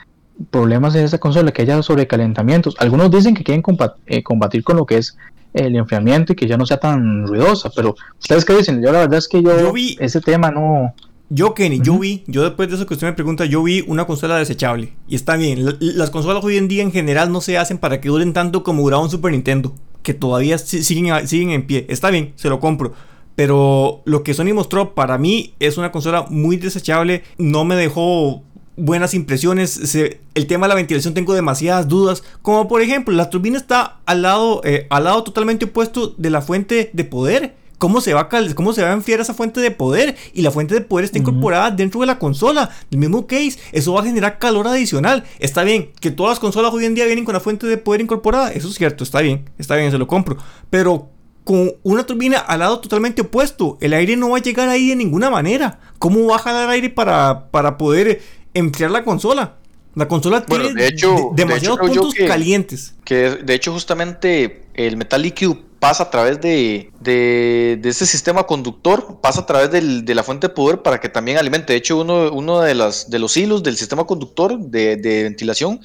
problemas 0.51 0.95
en 0.95 1.05
esa 1.05 1.19
consola, 1.19 1.53
que 1.53 1.61
haya 1.61 1.83
sobrecalentamientos? 1.83 2.75
Algunos 2.79 3.11
dicen 3.11 3.35
que 3.35 3.45
quieren 3.45 3.63
eh, 4.07 4.23
combatir 4.23 4.65
con 4.65 4.79
lo 4.79 4.87
que 4.87 4.97
es 4.97 5.19
el 5.55 5.77
enfriamiento 5.77 6.33
y 6.33 6.37
que 6.37 6.47
ya 6.47 6.57
no 6.57 6.67
sea 6.67 6.79
tan 6.79 7.27
ruidosa. 7.27 7.71
Pero, 7.75 7.95
¿ustedes 8.19 8.45
qué 8.45 8.57
dicen? 8.57 8.83
Yo 8.83 8.93
la 8.93 9.01
verdad 9.01 9.19
es 9.19 9.29
que 9.29 9.43
yo, 9.43 9.73
vi, 9.73 9.97
ese 10.01 10.21
tema 10.21 10.51
no... 10.51 10.95
Yo, 11.29 11.55
Kenny, 11.55 11.81
yo 11.81 11.99
vi, 11.99 12.25
yo 12.27 12.43
después 12.43 12.69
de 12.69 12.75
eso 12.75 12.87
que 12.87 12.93
usted 12.93 13.07
me 13.07 13.15
pregunta, 13.15 13.47
yo 13.47 13.63
vi 13.63 13.83
una 13.87 14.07
consola 14.07 14.37
desechable. 14.37 14.93
Y 15.09 15.15
está 15.15 15.37
bien, 15.37 15.65
las 15.81 16.11
consolas 16.11 16.45
hoy 16.45 16.59
en 16.59 16.69
día 16.69 16.83
en 16.83 16.93
general 16.93 17.33
no 17.33 17.41
se 17.41 17.57
hacen 17.57 17.79
para 17.79 18.03
que 18.03 18.11
duren 18.11 18.35
tanto 18.35 18.63
como 18.63 18.83
duraba 18.83 19.03
un 19.03 19.11
Super 19.11 19.33
Nintendo. 19.33 19.75
Que 20.03 20.13
todavía 20.13 20.59
siguen, 20.59 21.27
siguen 21.27 21.51
en 21.51 21.67
pie. 21.67 21.87
Está 21.89 22.11
bien, 22.11 22.33
se 22.37 22.51
lo 22.51 22.61
compro. 22.61 22.93
Pero 23.35 24.03
lo 24.05 24.23
que 24.25 24.35
Sony 24.35 24.53
mostró 24.53 24.95
para 24.95 25.17
mí 25.17 25.55
es 25.59 25.79
una 25.79 25.91
consola 25.91 26.27
muy 26.29 26.57
desechable. 26.57 27.23
No 27.39 27.65
me 27.65 27.77
dejó 27.77 28.43
buenas 28.77 29.15
impresiones. 29.15 29.95
el 29.95 30.47
tema 30.47 30.67
de 30.67 30.69
la 30.71 30.75
ventilación 30.75 31.15
tengo 31.15 31.35
demasiadas 31.35 31.89
dudas. 31.89 32.23
Como 32.43 32.69
por 32.69 32.83
ejemplo, 32.83 33.15
la 33.15 33.31
turbina 33.31 33.57
está 33.57 33.99
al 34.07 34.23
lado, 34.23 34.61
eh, 34.65 34.87
al 34.91 35.05
lado 35.05 35.23
totalmente 35.25 35.67
opuesto 35.67 36.15
de 36.17 36.31
la 36.31 36.43
fuente 36.43 36.91
de 36.93 37.05
poder. 37.05 37.63
¿Cómo 37.83 38.01
se, 38.01 38.15
va 38.15 38.29
a 38.31 38.55
¿Cómo 38.55 38.73
se 38.73 38.83
va 38.83 38.91
a 38.91 38.93
enfriar 38.93 39.19
esa 39.19 39.35
fuente 39.35 39.61
de 39.61 39.73
poder? 39.73 40.15
Y 40.35 40.43
la 40.43 40.53
fuente 40.53 40.73
de 40.73 40.83
poder 40.83 41.05
está 41.05 41.19
incorporada 41.19 41.73
dentro 41.73 42.01
de 42.01 42.07
la 42.07 42.17
consola. 42.17 42.71
El 42.93 42.99
mismo 42.99 43.27
case. 43.27 43.59
Eso 43.73 43.95
va 43.95 44.03
a 44.03 44.05
generar 44.05 44.39
calor 44.39 44.69
adicional. 44.69 45.25
Está 45.41 45.65
bien. 45.65 45.91
Que 45.99 46.13
todas 46.13 46.31
las 46.31 46.39
consolas 46.39 46.73
hoy 46.73 46.85
en 46.85 46.95
día 46.95 47.07
vienen 47.07 47.25
con 47.25 47.35
la 47.35 47.41
fuente 47.41 47.67
de 47.67 47.79
poder 47.79 48.01
incorporada. 48.01 48.53
Eso 48.53 48.69
es 48.69 48.77
cierto. 48.77 49.03
Está 49.03 49.21
bien. 49.21 49.51
Está 49.59 49.75
bien. 49.75 49.91
Se 49.91 49.99
lo 49.99 50.07
compro. 50.07 50.37
Pero 50.71 51.09
con 51.43 51.73
una 51.83 52.07
turbina 52.07 52.39
al 52.39 52.61
lado 52.61 52.79
totalmente 52.79 53.23
opuesto. 53.23 53.79
El 53.81 53.95
aire 53.95 54.17
no 54.17 54.31
va 54.31 54.39
a 54.39 54.43
llegar 54.43 54.69
ahí 54.69 54.91
de 54.91 54.95
ninguna 54.95 55.29
manera. 55.29 55.81
¿Cómo 55.99 56.25
va 56.29 56.37
a 56.37 56.39
jalar 56.39 56.71
aire 56.71 56.89
para, 56.89 57.51
para 57.51 57.79
poder 57.79 58.23
enfriar 58.55 58.91
la 58.91 59.05
consola. 59.05 59.57
La 59.95 60.09
consola 60.09 60.45
tiene 60.45 60.73
de 60.73 60.87
hecho, 60.87 61.33
demasiados 61.35 61.79
puntos 61.79 62.15
calientes. 62.15 62.95
Que 63.05 63.31
de 63.31 63.55
hecho 63.55 63.73
justamente 63.73 64.65
el 64.75 64.97
metal 64.97 65.21
líquido 65.21 65.59
pasa 65.83 66.05
a 66.05 66.11
través 66.11 66.41
de, 66.41 66.93
de, 67.01 67.81
ese 67.83 68.07
sistema 68.07 68.45
conductor, 68.45 69.19
pasa 69.21 69.41
a 69.41 69.47
través 69.47 69.71
de 69.71 70.15
la 70.15 70.23
fuente 70.23 70.47
de 70.47 70.55
poder 70.55 70.81
para 70.81 71.01
que 71.01 71.09
también 71.09 71.39
alimente. 71.39 71.73
De 71.73 71.79
hecho, 71.81 72.01
uno, 72.01 72.31
uno 72.33 72.61
de, 72.61 72.75
las, 72.77 73.11
de 73.11 73.19
los 73.19 73.37
hilos 73.37 73.65
del 73.65 73.77
sistema 73.77 74.05
conductor 74.05 74.57
de, 74.57 74.97
ventilación 75.25 75.81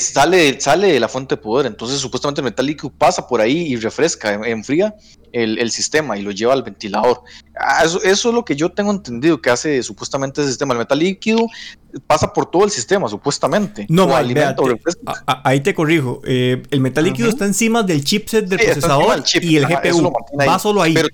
sale, 0.00 0.58
sale 0.58 0.90
de 0.90 0.98
la 0.98 1.08
fuente 1.08 1.36
de 1.36 1.42
poder. 1.42 1.66
Entonces, 1.66 2.00
supuestamente 2.00 2.40
el 2.40 2.46
metal 2.46 2.64
líquido 2.64 2.90
pasa 2.96 3.28
por 3.28 3.42
ahí 3.42 3.58
y 3.58 3.76
refresca, 3.76 4.32
enfría 4.32 4.94
el, 5.32 5.70
sistema 5.70 6.16
y 6.16 6.22
lo 6.22 6.30
lleva 6.30 6.52
al 6.52 6.62
ventilador. 6.62 7.22
Ah, 7.58 7.84
eso, 7.84 8.00
es 8.02 8.24
lo 8.24 8.44
que 8.44 8.56
yo 8.56 8.70
tengo 8.70 8.90
entendido 8.90 9.40
que 9.40 9.50
hace 9.50 9.82
supuestamente 9.82 10.40
ese 10.40 10.50
sistema. 10.50 10.74
El 10.74 10.80
metal 10.80 10.98
líquido 10.98 11.46
pasa 12.06 12.32
por 12.32 12.46
todo 12.46 12.64
el 12.64 12.70
sistema, 12.70 13.08
supuestamente. 13.08 13.86
No, 13.88 14.08
ahí 14.14 15.60
te 15.60 15.74
corrijo. 15.74 16.20
Eh, 16.24 16.62
el 16.70 16.80
metal 16.80 17.04
líquido 17.04 17.28
está 17.28 17.44
encima 17.44 17.82
del 17.82 18.04
chipset 18.04 18.46
del 18.46 18.58
procesador 18.58 19.22
y 19.40 19.56
el 19.56 19.66
GPU. 19.66 20.12
Va 20.38 20.58
solo 20.58 20.82
ahí. 20.82 20.94
Pero 20.94 21.08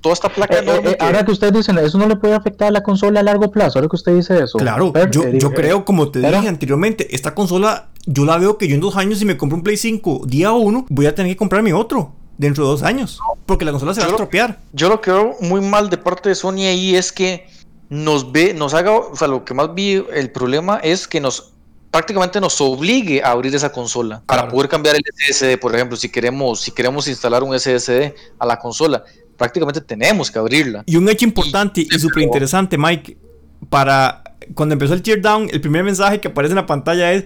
toda 0.00 0.12
esta 0.12 0.28
placa 0.28 0.58
eh, 0.58 0.82
eh, 0.84 0.96
Ahora 1.00 1.24
que 1.24 1.32
ustedes 1.32 1.52
dicen, 1.52 1.78
eso 1.78 1.98
no 1.98 2.06
le 2.06 2.16
puede 2.16 2.34
afectar 2.34 2.68
a 2.68 2.70
la 2.70 2.82
consola 2.82 3.20
a 3.20 3.22
largo 3.22 3.50
plazo. 3.50 3.78
Ahora 3.78 3.88
que 3.88 3.96
usted 3.96 4.14
dice 4.14 4.42
eso. 4.42 4.58
Claro, 4.58 4.92
yo, 5.10 5.28
yo 5.28 5.52
creo, 5.52 5.84
como 5.84 6.10
te 6.10 6.20
dije 6.20 6.48
anteriormente, 6.48 7.14
esta 7.14 7.34
consola, 7.34 7.90
yo 8.06 8.24
la 8.24 8.38
veo 8.38 8.58
que 8.58 8.68
yo 8.68 8.74
en 8.74 8.80
dos 8.80 8.96
años, 8.96 9.18
si 9.18 9.24
me 9.24 9.36
compro 9.36 9.56
un 9.56 9.62
Play 9.62 9.76
5 9.76 10.22
día 10.26 10.52
uno, 10.52 10.86
voy 10.88 11.06
a 11.06 11.14
tener 11.14 11.32
que 11.32 11.36
comprarme 11.36 11.72
otro 11.72 12.14
dentro 12.42 12.64
de 12.64 12.70
dos 12.70 12.82
años. 12.82 13.20
Porque 13.46 13.64
la 13.64 13.70
consola 13.70 13.94
se 13.94 14.00
va 14.00 14.06
a 14.06 14.10
estropear. 14.10 14.58
Yo 14.72 14.88
lo 14.88 15.00
que 15.00 15.10
veo 15.10 15.36
muy 15.40 15.60
mal 15.60 15.88
de 15.88 15.96
parte 15.96 16.28
de 16.28 16.34
Sony 16.34 16.66
ahí 16.66 16.94
es 16.94 17.12
que 17.12 17.46
nos 17.88 18.32
ve, 18.32 18.52
nos 18.52 18.74
haga, 18.74 18.92
o 18.92 19.16
sea, 19.16 19.28
lo 19.28 19.44
que 19.44 19.54
más 19.54 19.74
vi, 19.74 20.04
el 20.12 20.30
problema 20.30 20.78
es 20.82 21.06
que 21.06 21.20
nos 21.20 21.52
prácticamente 21.90 22.40
nos 22.40 22.58
obligue 22.60 23.22
a 23.22 23.32
abrir 23.32 23.54
esa 23.54 23.70
consola 23.70 24.22
para 24.24 24.48
poder 24.48 24.68
cambiar 24.68 24.96
el 24.96 25.02
SSD, 25.14 25.58
por 25.58 25.74
ejemplo, 25.74 25.96
si 25.96 26.08
queremos, 26.08 26.60
si 26.60 26.70
queremos 26.70 27.06
instalar 27.06 27.42
un 27.42 27.58
SSD 27.58 28.14
a 28.38 28.46
la 28.46 28.58
consola, 28.58 29.04
prácticamente 29.36 29.82
tenemos 29.82 30.30
que 30.30 30.38
abrirla. 30.38 30.84
Y 30.86 30.96
un 30.96 31.06
hecho 31.08 31.26
importante 31.26 31.82
y, 31.82 31.98
súper 31.98 32.22
interesante, 32.22 32.78
Mike, 32.78 33.18
para 33.68 34.22
cuando 34.54 34.72
empezó 34.72 34.94
el 34.94 35.02
teardown, 35.02 35.50
el 35.52 35.60
primer 35.60 35.84
mensaje 35.84 36.18
que 36.18 36.28
aparece 36.28 36.52
en 36.52 36.56
la 36.56 36.66
pantalla 36.66 37.12
es 37.12 37.24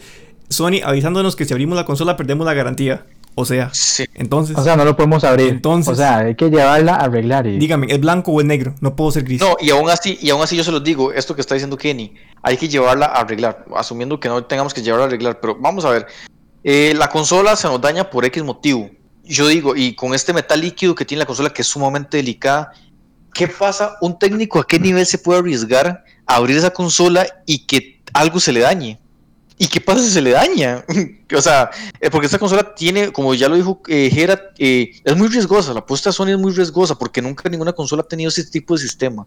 Sony 0.49 0.81
avisándonos 0.85 1.37
que 1.37 1.45
si 1.45 1.53
abrimos 1.53 1.77
la 1.77 1.85
consola 1.85 2.17
perdemos 2.17 2.45
la 2.45 2.55
garantía. 2.55 3.07
O 3.39 3.45
sea, 3.45 3.71
entonces. 4.15 4.57
O 4.57 4.65
sea, 4.65 4.77
no 4.77 4.85
lo 4.87 4.97
podemos 4.97 5.23
abrir. 5.23 5.49
Entonces. 5.49 5.93
O 5.93 5.95
sea, 5.95 6.21
hay 6.21 6.35
que 6.35 6.49
llevarla 6.49 6.95
a 6.95 7.05
arreglar. 7.05 7.47
Y... 7.47 7.59
Dígame, 7.59 7.87
¿es 7.91 8.01
blanco 8.01 8.33
o 8.33 8.41
es 8.41 8.47
negro? 8.47 8.75
No 8.81 8.97
puedo 8.97 9.13
ser 9.13 9.25
gris. 9.25 9.43
No, 9.43 9.57
y 9.61 9.69
aún 9.69 9.91
así, 9.91 10.19
y 10.23 10.31
aún 10.31 10.43
así 10.43 10.57
yo 10.57 10.65
se 10.65 10.73
los 10.73 10.83
digo, 10.83 11.13
esto 11.13 11.35
que 11.35 11.43
está 11.43 11.55
diciendo 11.55 11.77
Kenny, 11.77 12.15
hay 12.43 12.57
que 12.57 12.67
llevarla 12.67 13.07
a 13.07 13.21
arreglar, 13.21 13.67
asumiendo 13.77 14.19
que 14.19 14.29
no 14.29 14.43
tengamos 14.45 14.73
que 14.73 14.81
llevarla 14.81 15.05
a 15.05 15.09
arreglar. 15.09 15.39
Pero 15.39 15.55
vamos 15.61 15.85
a 15.85 15.91
ver, 15.91 16.07
eh, 16.65 16.95
la 16.97 17.09
consola 17.11 17.57
se 17.57 17.69
nos 17.69 17.79
daña 17.79 18.09
por 18.09 18.25
X 18.25 18.43
motivo. 18.43 18.89
Yo 19.23 19.47
digo, 19.49 19.77
y 19.77 19.95
con 19.95 20.15
este 20.15 20.33
metal 20.33 20.63
líquido 20.63 20.95
que 20.95 21.05
tiene 21.05 21.19
la 21.19 21.27
consola, 21.27 21.51
que 21.51 21.61
es 21.61 21.69
sumamente 21.69 22.17
delicada, 22.17 22.73
¿qué 23.35 23.49
pasa? 23.49 23.99
¿Un 24.01 24.19
técnico 24.19 24.61
a 24.61 24.67
qué 24.67 24.81
nivel 24.81 25.05
se 25.05 25.19
puede 25.19 25.41
arriesgar 25.41 26.05
a 26.27 26.37
abrir 26.37 26.57
esa 26.57 26.71
consola 26.71 27.27
y 27.45 27.67
que 27.67 28.01
algo 28.15 28.41
se 28.41 28.53
le 28.53 28.61
dañe? 28.61 28.99
¿Y 29.59 29.69
qué 29.69 29.81
pasa 29.81 30.03
si 30.03 30.11
se 30.11 30.21
le 30.21 30.33
daña? 30.33 30.85
o 31.35 31.41
sea, 31.41 31.71
eh, 32.01 32.11
porque 32.11 32.27
esta 32.27 32.39
consola 32.39 32.75
tiene, 32.75 33.11
como 33.11 33.33
ya 33.35 33.49
lo 33.49 33.57
dijo 33.57 33.81
eh, 33.89 34.11
eh, 34.59 35.01
es 35.03 35.17
muy 35.17 35.29
riesgosa. 35.29 35.73
La 35.73 35.81
apuesta 35.81 36.13
Sony 36.13 36.29
es 36.29 36.39
muy 36.39 36.53
riesgosa 36.53 36.97
porque 36.99 37.23
nunca 37.23 37.49
ninguna 37.49 37.73
consola 37.73 38.03
ha 38.03 38.09
tenido 38.09 38.29
ese 38.29 38.45
tipo 38.45 38.75
de 38.75 38.81
sistema. 38.81 39.27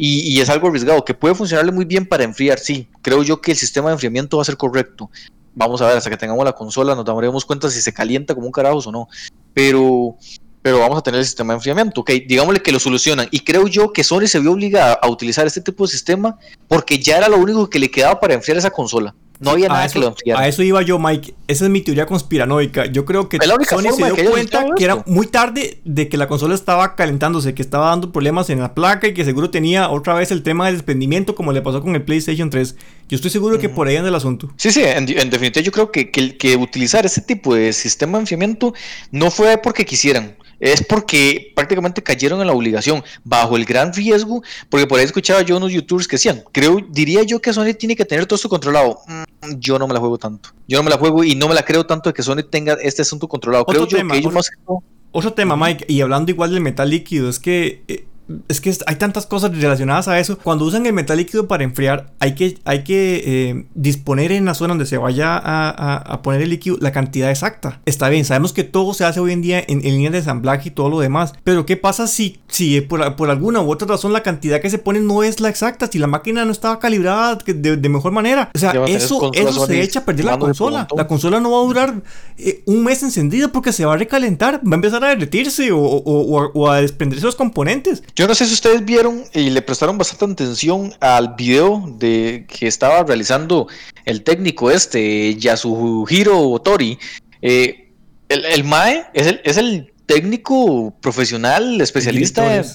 Y, 0.00 0.40
es 0.40 0.48
algo 0.48 0.68
arriesgado, 0.68 1.04
que 1.04 1.12
puede 1.12 1.34
funcionarle 1.34 1.72
muy 1.72 1.84
bien 1.84 2.06
para 2.06 2.22
enfriar, 2.22 2.60
sí. 2.60 2.88
Creo 3.02 3.24
yo 3.24 3.40
que 3.40 3.50
el 3.50 3.56
sistema 3.56 3.88
de 3.88 3.94
enfriamiento 3.94 4.36
va 4.36 4.42
a 4.42 4.46
ser 4.46 4.56
correcto. 4.56 5.10
Vamos 5.56 5.82
a 5.82 5.88
ver, 5.88 5.96
hasta 5.96 6.08
que 6.08 6.16
tengamos 6.16 6.44
la 6.44 6.52
consola 6.52 6.94
nos 6.94 7.04
daremos 7.04 7.44
cuenta 7.44 7.68
si 7.68 7.80
se 7.80 7.92
calienta 7.92 8.32
como 8.32 8.46
un 8.46 8.52
carajo 8.52 8.78
o 8.78 8.92
no. 8.92 9.08
Pero, 9.54 10.16
pero 10.62 10.78
vamos 10.78 10.98
a 10.98 11.02
tener 11.02 11.18
el 11.18 11.26
sistema 11.26 11.52
de 11.52 11.56
enfriamiento, 11.56 12.02
ok, 12.02 12.10
digámosle 12.28 12.62
que 12.62 12.70
lo 12.70 12.78
solucionan. 12.78 13.26
Y 13.32 13.40
creo 13.40 13.66
yo 13.66 13.92
que 13.92 14.04
Sony 14.04 14.28
se 14.28 14.38
vio 14.38 14.52
obligada 14.52 14.94
a 15.02 15.08
utilizar 15.08 15.48
este 15.48 15.60
tipo 15.60 15.84
de 15.84 15.90
sistema 15.90 16.38
porque 16.68 17.00
ya 17.00 17.16
era 17.16 17.28
lo 17.28 17.38
único 17.38 17.68
que 17.68 17.80
le 17.80 17.90
quedaba 17.90 18.20
para 18.20 18.34
enfriar 18.34 18.56
esa 18.56 18.70
consola. 18.70 19.16
No 19.40 19.50
había 19.50 19.68
nada 19.68 19.88
que 19.88 20.00
lo 20.00 20.14
A 20.36 20.48
eso 20.48 20.62
iba 20.62 20.82
yo, 20.82 20.98
Mike. 20.98 21.34
Esa 21.46 21.64
es 21.64 21.70
mi 21.70 21.80
teoría 21.80 22.06
conspiranoica. 22.06 22.86
Yo 22.86 23.04
creo 23.04 23.28
que 23.28 23.38
Sony 23.38 23.92
se 23.92 24.04
dio 24.04 24.30
cuenta 24.30 24.66
que 24.76 24.84
era 24.84 25.02
muy 25.06 25.26
tarde 25.28 25.80
de 25.84 26.08
que 26.08 26.16
la 26.16 26.26
consola 26.26 26.54
estaba 26.54 26.96
calentándose, 26.96 27.54
que 27.54 27.62
estaba 27.62 27.88
dando 27.88 28.10
problemas 28.10 28.50
en 28.50 28.60
la 28.60 28.74
placa 28.74 29.06
y 29.06 29.14
que 29.14 29.24
seguro 29.24 29.50
tenía 29.50 29.90
otra 29.90 30.14
vez 30.14 30.32
el 30.32 30.42
tema 30.42 30.66
del 30.66 30.74
desprendimiento, 30.74 31.34
como 31.34 31.52
le 31.52 31.62
pasó 31.62 31.80
con 31.82 31.94
el 31.94 32.02
PlayStation 32.02 32.50
3. 32.50 32.74
Yo 33.08 33.16
estoy 33.16 33.30
seguro 33.30 33.58
que 33.58 33.68
por 33.68 33.86
ahí 33.86 33.96
anda 33.96 34.08
el 34.08 34.14
asunto. 34.14 34.52
Sí, 34.56 34.72
sí, 34.72 34.82
en, 34.84 35.06
definitiva 35.06 35.64
yo 35.64 35.72
creo 35.72 35.92
que, 35.92 36.10
que, 36.10 36.36
que 36.36 36.56
utilizar 36.56 37.06
ese 37.06 37.20
tipo 37.20 37.54
de 37.54 37.72
sistema 37.72 38.18
de 38.18 38.22
enfriamiento 38.22 38.74
no 39.12 39.30
fue 39.30 39.58
porque 39.58 39.86
quisieran 39.86 40.36
es 40.60 40.84
porque 40.84 41.52
prácticamente 41.54 42.02
cayeron 42.02 42.40
en 42.40 42.46
la 42.46 42.52
obligación, 42.52 43.02
bajo 43.24 43.56
el 43.56 43.64
gran 43.64 43.92
riesgo, 43.92 44.42
porque 44.68 44.86
por 44.86 44.98
ahí 44.98 45.04
escuchaba 45.04 45.42
yo 45.42 45.56
unos 45.56 45.72
youtubers 45.72 46.08
que 46.08 46.16
decían, 46.16 46.42
creo, 46.52 46.78
diría 46.88 47.22
yo 47.22 47.40
que 47.40 47.52
Sony 47.52 47.74
tiene 47.78 47.96
que 47.96 48.04
tener 48.04 48.26
todo 48.26 48.36
esto 48.36 48.48
controlado. 48.48 48.98
Mm, 49.06 49.58
yo 49.58 49.78
no 49.78 49.86
me 49.86 49.94
la 49.94 50.00
juego 50.00 50.18
tanto. 50.18 50.50
Yo 50.66 50.78
no 50.78 50.84
me 50.84 50.90
la 50.90 50.98
juego 50.98 51.24
y 51.24 51.34
no 51.34 51.48
me 51.48 51.54
la 51.54 51.62
creo 51.62 51.86
tanto 51.86 52.10
de 52.10 52.14
que 52.14 52.22
Sony 52.22 52.42
tenga 52.50 52.74
este 52.82 53.02
asunto 53.02 53.28
controlado. 53.28 53.64
creo 53.64 53.86
yo 53.86 53.98
que 53.98 54.16
ellos 54.16 54.34
otro, 54.66 54.82
otro 55.12 55.32
tema, 55.32 55.56
Mike, 55.56 55.86
y 55.88 56.00
hablando 56.00 56.30
igual 56.30 56.50
del 56.50 56.60
metal 56.60 56.90
líquido, 56.90 57.28
es 57.28 57.38
que... 57.38 57.84
Eh, 57.88 58.07
es 58.48 58.60
que 58.60 58.76
hay 58.86 58.96
tantas 58.96 59.26
cosas 59.26 59.56
relacionadas 59.56 60.08
a 60.08 60.18
eso. 60.18 60.38
Cuando 60.38 60.64
usan 60.64 60.84
el 60.86 60.92
metal 60.92 61.16
líquido 61.16 61.48
para 61.48 61.64
enfriar, 61.64 62.12
hay 62.20 62.34
que, 62.34 62.58
hay 62.64 62.84
que 62.84 63.22
eh, 63.24 63.66
disponer 63.74 64.32
en 64.32 64.44
la 64.44 64.54
zona 64.54 64.72
donde 64.72 64.86
se 64.86 64.98
vaya 64.98 65.40
a, 65.42 66.22
poner 66.22 66.42
el 66.42 66.50
líquido 66.50 66.76
la 66.80 66.92
cantidad 66.92 67.30
exacta. 67.30 67.80
Está 67.86 68.08
bien, 68.08 68.24
sabemos 68.24 68.52
que 68.52 68.64
todo 68.64 68.92
se 68.92 69.04
hace 69.04 69.20
hoy 69.20 69.32
en 69.32 69.42
día 69.42 69.64
en, 69.66 69.80
línea 69.82 70.10
de 70.10 70.18
ensamblaje 70.18 70.68
y 70.68 70.72
todo 70.72 70.90
lo 70.90 71.00
demás. 71.00 71.32
Pero 71.44 71.64
¿qué 71.64 71.76
pasa 71.76 72.06
si, 72.06 72.40
si 72.48 72.80
por, 72.82 73.16
por, 73.16 73.30
alguna 73.30 73.60
u 73.60 73.70
otra 73.70 73.88
razón 73.88 74.12
la 74.12 74.22
cantidad 74.22 74.60
que 74.60 74.68
se 74.68 74.78
pone 74.78 75.00
no 75.00 75.22
es 75.22 75.40
la 75.40 75.48
exacta? 75.48 75.86
Si 75.90 75.98
la 75.98 76.06
máquina 76.06 76.44
no 76.44 76.52
estaba 76.52 76.78
calibrada 76.78 77.38
de, 77.46 77.88
mejor 77.88 78.12
manera. 78.12 78.50
O 78.54 78.58
sea, 78.58 78.72
eso, 78.86 79.30
eso 79.32 79.66
se 79.66 79.82
echa 79.82 80.00
a 80.00 80.04
perder 80.04 80.26
la 80.26 80.38
consola. 80.38 80.86
La 80.94 81.06
consola 81.06 81.40
no 81.40 81.52
va 81.52 81.58
a 81.58 81.66
durar 81.66 82.02
eh, 82.36 82.62
un 82.66 82.84
mes 82.84 83.02
encendida 83.02 83.48
porque 83.48 83.72
se 83.72 83.86
va 83.86 83.94
a 83.94 83.96
recalentar, 83.96 84.56
va 84.56 84.72
a 84.72 84.74
empezar 84.74 85.02
a 85.04 85.08
derretirse 85.08 85.72
o, 85.72 85.78
o 85.80 86.70
a 86.70 86.80
desprenderse 86.80 87.24
los 87.24 87.36
componentes. 87.36 88.02
Yo 88.18 88.26
no 88.26 88.34
sé 88.34 88.46
si 88.46 88.54
ustedes 88.54 88.84
vieron 88.84 89.22
y 89.32 89.48
le 89.48 89.62
prestaron 89.62 89.96
bastante 89.96 90.42
atención 90.42 90.92
al 90.98 91.36
video 91.36 91.84
de 91.98 92.46
que 92.48 92.66
estaba 92.66 93.04
realizando 93.04 93.68
el 94.04 94.24
técnico 94.24 94.72
este, 94.72 95.36
Yasuhiro 95.36 96.58
Tori. 96.58 96.98
Eh, 97.42 97.92
el, 98.28 98.64
MAE 98.64 99.06
es 99.14 99.28
el, 99.28 99.40
es 99.44 99.56
el 99.56 99.92
técnico 100.06 100.92
profesional, 101.00 101.80
especialista, 101.80 102.56
el 102.56 102.66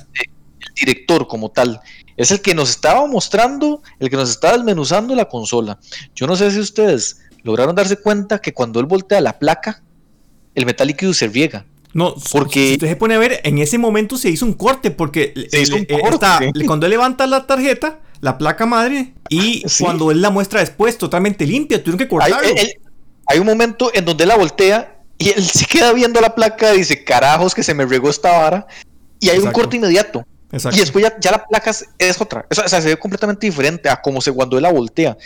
director 0.79 1.27
como 1.27 1.51
tal. 1.51 1.81
Es 2.15 2.31
el 2.31 2.41
que 2.41 2.55
nos 2.55 2.69
estaba 2.69 3.05
mostrando, 3.05 3.83
el 3.99 4.09
que 4.09 4.15
nos 4.15 4.29
estaba 4.29 4.55
desmenuzando 4.55 5.13
la 5.13 5.25
consola. 5.25 5.77
Yo 6.15 6.25
no 6.25 6.37
sé 6.37 6.51
si 6.51 6.59
ustedes 6.61 7.19
lograron 7.41 7.75
darse 7.75 7.97
cuenta 7.97 8.39
que 8.39 8.53
cuando 8.53 8.79
él 8.79 8.85
voltea 8.85 9.19
la 9.19 9.37
placa, 9.37 9.83
el 10.55 10.65
metal 10.65 10.87
líquido 10.87 11.13
se 11.13 11.27
riega. 11.27 11.65
No, 11.93 12.15
porque 12.31 12.67
si 12.67 12.73
usted 12.73 12.87
se 12.87 12.95
pone 12.95 13.15
a 13.15 13.19
ver, 13.19 13.41
en 13.43 13.59
ese 13.59 13.77
momento 13.77 14.17
se 14.17 14.29
hizo 14.29 14.45
un 14.45 14.53
corte 14.53 14.91
porque 14.91 15.33
cuando 16.65 16.87
él 16.87 16.89
levanta 16.89 17.27
la 17.27 17.45
tarjeta, 17.45 17.99
la 18.19 18.37
placa 18.37 18.65
madre, 18.65 19.13
y 19.29 19.63
cuando 19.79 20.09
él 20.11 20.21
la 20.21 20.31
muestra 20.31 20.59
después 20.59 20.97
totalmente 20.97 21.45
limpia, 21.45 21.83
tuvieron 21.83 21.99
que 21.99 22.07
cortarlo. 22.07 22.37
Hay, 23.27 23.39
un 23.39 23.45
momento 23.45 23.89
en 23.93 24.05
donde 24.05 24.25
la 24.25 24.35
voltea 24.35 24.97
y 25.17 25.29
él 25.29 25.43
se 25.45 25.65
queda 25.65 25.93
viendo 25.93 26.19
la 26.19 26.35
placa 26.35 26.73
y 26.73 26.79
dice, 26.79 27.03
carajos 27.03 27.53
que 27.53 27.63
se 27.63 27.73
me 27.73 27.85
regó 27.85 28.09
esta 28.09 28.37
vara, 28.37 28.67
y 29.19 29.29
hay 29.29 29.39
un 29.39 29.51
corte 29.51 29.77
inmediato. 29.77 30.25
Y 30.51 30.77
después 30.77 31.05
ya, 31.19 31.31
la 31.31 31.45
placa 31.45 31.71
es, 31.97 32.21
otra. 32.21 32.45
O 32.49 32.67
sea, 32.67 32.81
se 32.81 32.87
ve 32.87 32.97
completamente 32.97 33.47
diferente 33.47 33.89
a 33.89 33.99
como 33.99 34.21
se 34.21 34.31
cuando 34.31 34.57
él 34.57 34.63
la 34.63 34.71
voltea 34.71 35.17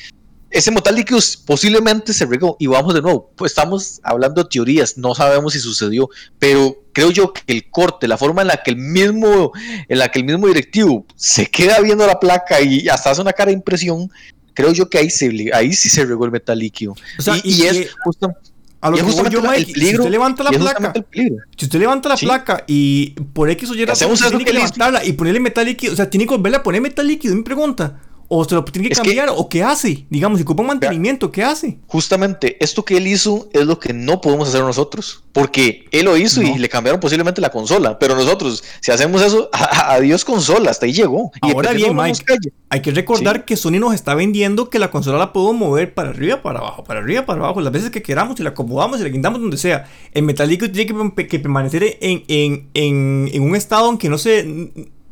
ese 0.49 0.71
metal 0.71 0.95
líquido 0.95 1.19
posiblemente 1.45 2.13
se 2.13 2.25
regó 2.25 2.55
y 2.59 2.67
vamos 2.67 2.93
de 2.93 3.01
nuevo, 3.01 3.31
pues 3.35 3.51
estamos 3.51 3.99
hablando 4.03 4.43
de 4.43 4.49
teorías, 4.49 4.97
no 4.97 5.13
sabemos 5.13 5.53
si 5.53 5.59
sucedió, 5.59 6.09
pero 6.39 6.83
creo 6.93 7.11
yo 7.11 7.33
que 7.33 7.41
el 7.47 7.69
corte, 7.69 8.07
la 8.07 8.17
forma 8.17 8.41
en 8.41 8.47
la 8.47 8.63
que 8.63 8.71
el 8.71 8.77
mismo, 8.77 9.51
en 9.87 9.99
la 9.99 10.09
que 10.09 10.19
el 10.19 10.25
mismo 10.25 10.47
directivo 10.47 11.05
se 11.15 11.47
queda 11.47 11.79
viendo 11.81 12.07
la 12.07 12.19
placa 12.19 12.61
y 12.61 12.87
hasta 12.87 13.11
hace 13.11 13.21
una 13.21 13.33
cara 13.33 13.49
de 13.49 13.57
impresión, 13.57 14.09
creo 14.53 14.71
yo 14.71 14.89
que 14.89 14.99
ahí, 14.99 15.09
se, 15.09 15.51
ahí 15.53 15.73
sí 15.73 15.89
se 15.89 16.05
regó 16.05 16.25
el 16.25 16.31
metal 16.31 16.57
líquido. 16.57 16.95
y, 17.43 17.63
es 17.63 17.93
justo, 18.03 18.33
a 18.79 18.89
lo 18.89 18.97
que 18.97 19.29
yo, 19.29 19.41
Mike, 19.41 19.73
si 19.73 19.95
usted 19.95 20.09
levanta 20.09 20.43
la 20.43 20.51
placa, 20.51 20.93
si 21.13 21.65
usted 21.65 21.79
levanta 21.79 22.09
la 22.09 22.15
placa 22.15 22.63
y 22.67 23.11
por 23.33 23.49
X 23.49 23.69
o 23.69 23.75
Y 23.75 23.85
razón 23.85 24.15
tiene 24.15 24.45
que 24.45 24.53
levantarla 24.53 25.03
y 25.03 25.13
ponerle 25.13 25.41
metal 25.41 25.65
líquido, 25.65 25.93
o 25.93 25.95
sea, 25.95 26.09
tiene 26.09 26.25
que 26.25 26.35
volverle 26.35 26.57
a 26.57 26.63
poner 26.63 26.81
metal 26.81 27.05
líquido, 27.05 27.35
me 27.35 27.43
pregunta 27.43 27.99
o 28.29 28.43
se 28.43 28.55
lo 28.55 28.63
tiene 28.65 28.89
que 28.89 28.95
cambiar, 28.95 29.29
o 29.29 29.47
qué 29.47 29.63
hace, 29.63 30.05
digamos, 30.09 30.37
si 30.37 30.43
ocupa 30.43 30.61
un 30.61 30.67
mantenimiento, 30.67 31.31
¿qué 31.31 31.43
hace? 31.43 31.79
Justamente, 31.87 32.57
esto 32.63 32.83
que 32.83 32.97
él 32.97 33.07
hizo 33.07 33.49
es 33.53 33.65
lo 33.65 33.79
que 33.79 33.93
no 33.93 34.19
podemos 34.19 34.49
hacer 34.49 34.61
nosotros, 34.61 35.23
porque 35.31 35.85
él 35.91 36.05
lo 36.05 36.17
hizo 36.17 36.41
y 36.41 36.57
le 36.57 36.69
cambiaron 36.69 36.99
posiblemente 36.99 37.39
la 37.39 37.49
consola, 37.49 37.97
pero 37.99 38.15
nosotros, 38.15 38.63
si 38.81 38.91
hacemos 38.91 39.21
eso, 39.21 39.49
adiós 39.85 40.25
consola, 40.25 40.71
hasta 40.71 40.85
ahí 40.85 40.93
llegó. 40.93 41.31
Ahora 41.41 41.71
bien, 41.71 41.95
Mike, 41.95 42.23
hay 42.69 42.81
que 42.81 42.91
recordar 42.91 43.45
que 43.45 43.55
Sony 43.55 43.79
nos 43.79 43.93
está 43.93 44.13
vendiendo 44.13 44.69
que 44.69 44.79
la 44.79 44.91
consola 44.91 45.17
la 45.17 45.31
puedo 45.31 45.53
mover 45.53 45.93
para 45.93 46.09
arriba, 46.09 46.41
para 46.41 46.59
abajo, 46.59 46.83
para 46.83 46.99
arriba, 46.99 47.25
para 47.25 47.39
abajo, 47.39 47.61
las 47.61 47.71
veces 47.71 47.91
que 47.91 48.01
queramos, 48.01 48.39
y 48.39 48.43
la 48.43 48.49
acomodamos 48.49 48.99
y 48.99 49.03
la 49.03 49.11
quitamos 49.11 49.39
donde 49.39 49.57
sea. 49.57 49.89
El 50.11 50.23
metálico 50.23 50.69
tiene 50.69 50.85
que, 51.27 51.39
permanecer 51.39 51.97
en, 52.01 52.23
en, 52.27 52.69
en, 52.73 53.29
en, 53.31 53.41
un 53.41 53.55
estado 53.55 53.85
aunque 53.85 54.09
no 54.09 54.17
se 54.17 54.45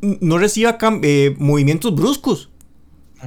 no 0.00 0.38
reciba 0.38 0.78
eh, 1.02 1.34
movimientos 1.38 1.94
bruscos. 1.94 2.50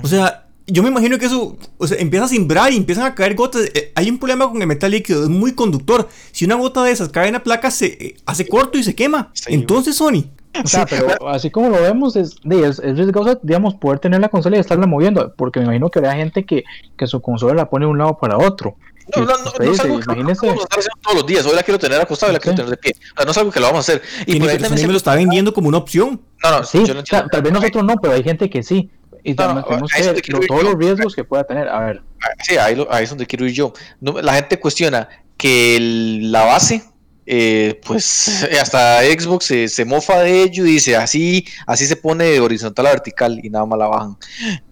O 0.04 0.08
sea, 0.08 0.46
yo 0.68 0.84
me 0.84 0.90
imagino 0.90 1.18
que 1.18 1.26
eso 1.26 1.58
o 1.78 1.88
sea, 1.88 1.98
empieza 1.98 2.26
a 2.26 2.30
simbrar 2.30 2.72
y 2.72 2.78
empiezan 2.78 3.06
a 3.06 3.16
caer 3.16 3.36
gotas. 3.36 3.70
Eh, 3.74 3.92
hay 3.96 4.10
un 4.10 4.18
problema 4.18 4.48
con 4.50 4.62
el 4.62 4.68
metal 4.68 4.92
líquido, 4.92 5.24
es 5.24 5.30
muy 5.30 5.54
conductor. 5.54 6.08
Si 6.32 6.46
una 6.46 6.56
gota 6.56 6.84
de 6.84 6.92
esas 6.92 7.10
cae 7.10 7.28
en 7.28 7.34
la 7.34 7.44
placa, 7.44 7.72
se 7.72 7.86
eh, 7.86 8.16
hace 8.26 8.48
corto 8.48 8.78
y 8.78 8.84
se 8.84 8.96
quema. 8.96 9.32
Entonces, 9.48 9.96
Sony. 9.96 10.26
O 10.64 10.68
sea, 10.68 10.86
pero 10.86 11.30
así 11.30 11.52
como 11.52 11.70
lo 11.70 11.82
vemos, 11.82 12.16
es, 12.16 12.38
es, 12.44 12.80
es, 12.80 12.98
riesgoso, 12.98 13.40
digamos, 13.44 13.76
poder 13.76 14.00
tener 14.00 14.20
la 14.20 14.30
consola 14.30 14.58
y 14.58 14.60
estarla 14.60 14.88
moviendo. 14.88 15.34
Porque 15.36 15.60
me 15.60 15.66
imagino 15.66 15.90
que 15.90 16.00
había 16.00 16.14
gente 16.14 16.46
que, 16.46 16.64
que 16.98 17.08
su 17.08 17.22
consola 17.22 17.54
la 17.54 17.70
pone 17.70 17.86
de 17.86 17.92
un 17.92 17.98
lado 17.98 18.18
para 18.18 18.38
otro. 18.38 18.76
No, 19.16 19.26
no, 19.26 19.38
no, 19.38 19.52
no 19.60 19.72
es 19.72 19.80
algo 19.80 20.00
que 20.00 20.06
vamos 20.08 20.44
a 20.44 21.02
todos 21.02 21.16
los 21.16 21.26
días. 21.26 21.46
Hoy 21.46 21.56
la 21.56 21.64
quiero 21.64 21.80
tener 21.80 22.00
acostada, 22.00 22.32
hoy 22.32 22.34
la 22.36 22.40
quiero 22.40 22.56
tener 22.58 22.70
de 22.70 22.78
pie. 22.78 22.94
O 22.96 23.16
sea, 23.18 23.26
no 23.26 23.32
es 23.32 23.38
algo 23.38 23.52
que 23.52 23.60
lo 23.60 23.68
vamos 23.68 23.90
a 23.90 23.94
hacer. 23.94 24.04
Y 24.26 24.40
por 24.40 24.50
ahí 24.50 24.58
también 24.58 24.88
me 24.88 24.94
lo 24.94 24.98
está 24.98 25.16
vendiendo 25.16 25.54
como 25.54 25.68
una 25.68 25.78
opción. 25.78 26.22
No, 26.44 26.52
no, 26.52 26.64
sí, 26.64 26.86
yo 26.86 26.94
no 26.94 27.04
tal 27.04 27.42
vez 27.42 27.54
nosotros 27.54 27.84
no, 27.84 27.96
pero 27.96 28.14
hay 28.14 28.24
gente 28.24 28.50
que 28.50 28.64
sí. 28.64 28.90
Y 29.24 29.36
también 29.36 29.66
tenemos 29.66 29.92
que 29.92 30.34
ver 30.34 30.48
todos 30.48 30.64
los 30.64 30.76
riesgos 30.76 31.16
que 31.16 31.24
pueda 31.24 31.44
tener. 31.44 31.68
A 31.68 31.80
ver. 31.80 32.02
Sí, 32.46 32.58
ahí, 32.58 32.86
ahí, 32.90 33.04
es 33.04 33.10
donde 33.10 33.26
quiero 33.26 33.46
ir 33.46 33.54
yo. 33.54 33.74
la 34.02 34.34
gente 34.34 34.60
cuestiona 34.60 35.08
que 35.38 35.78
la 36.22 36.44
base, 36.44 36.84
eh, 37.26 37.80
pues 37.86 38.44
hasta 38.62 39.02
Xbox 39.04 39.54
se, 39.68 39.86
mofa 39.86 40.20
de 40.20 40.44
ello 40.44 40.66
y 40.66 40.74
dice 40.74 40.96
así, 40.96 41.46
así 41.68 41.86
se 41.86 41.96
pone 41.96 42.26
de 42.26 42.40
horizontal 42.40 42.88
a 42.88 42.90
vertical 42.90 43.40
y 43.44 43.50
nada 43.50 43.66
más 43.66 43.80
la 43.80 43.88
bajan. 43.88 44.18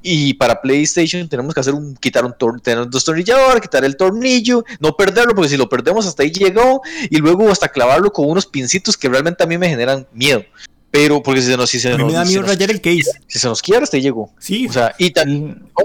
Y 0.01 0.33
para 0.33 0.61
PlayStation 0.61 1.29
tenemos 1.29 1.53
que 1.53 1.59
hacer 1.59 1.73
un, 1.73 1.95
quitar 1.95 2.25
un 2.25 2.33
tor 2.37 2.59
tener 2.59 2.89
dos 2.89 3.05
tornilladores, 3.05 3.61
quitar 3.61 3.85
el 3.85 3.95
tornillo, 3.95 4.65
no 4.79 4.97
perderlo, 4.97 5.35
porque 5.35 5.49
si 5.49 5.57
lo 5.57 5.69
perdemos 5.69 6.07
hasta 6.07 6.23
ahí 6.23 6.31
llegó, 6.31 6.81
y 7.09 7.17
luego 7.17 7.49
hasta 7.49 7.69
clavarlo 7.69 8.11
con 8.11 8.29
unos 8.29 8.45
pincitos 8.45 8.97
que 8.97 9.07
realmente 9.07 9.43
a 9.43 9.47
mí 9.47 9.57
me 9.57 9.69
generan 9.69 10.07
miedo. 10.11 10.43
Pero, 10.89 11.21
porque 11.21 11.41
si 11.41 11.47
se 11.47 11.57
nos. 11.57 11.69
Si 11.69 11.79
se 11.79 11.97
nos, 11.97 12.07
me 12.07 12.13
da 12.13 12.23
miedo 12.23 12.43
rayar 12.43 12.71
el 12.71 12.81
case. 12.81 13.11
Si 13.27 13.39
se 13.39 13.47
nos 13.47 13.61
quiere, 13.61 13.83
hasta 13.83 13.97
ahí 13.97 14.03
llegó. 14.03 14.33
Sí. 14.39 14.67
O 14.67 14.73
sea, 14.73 14.95
y 14.97 15.13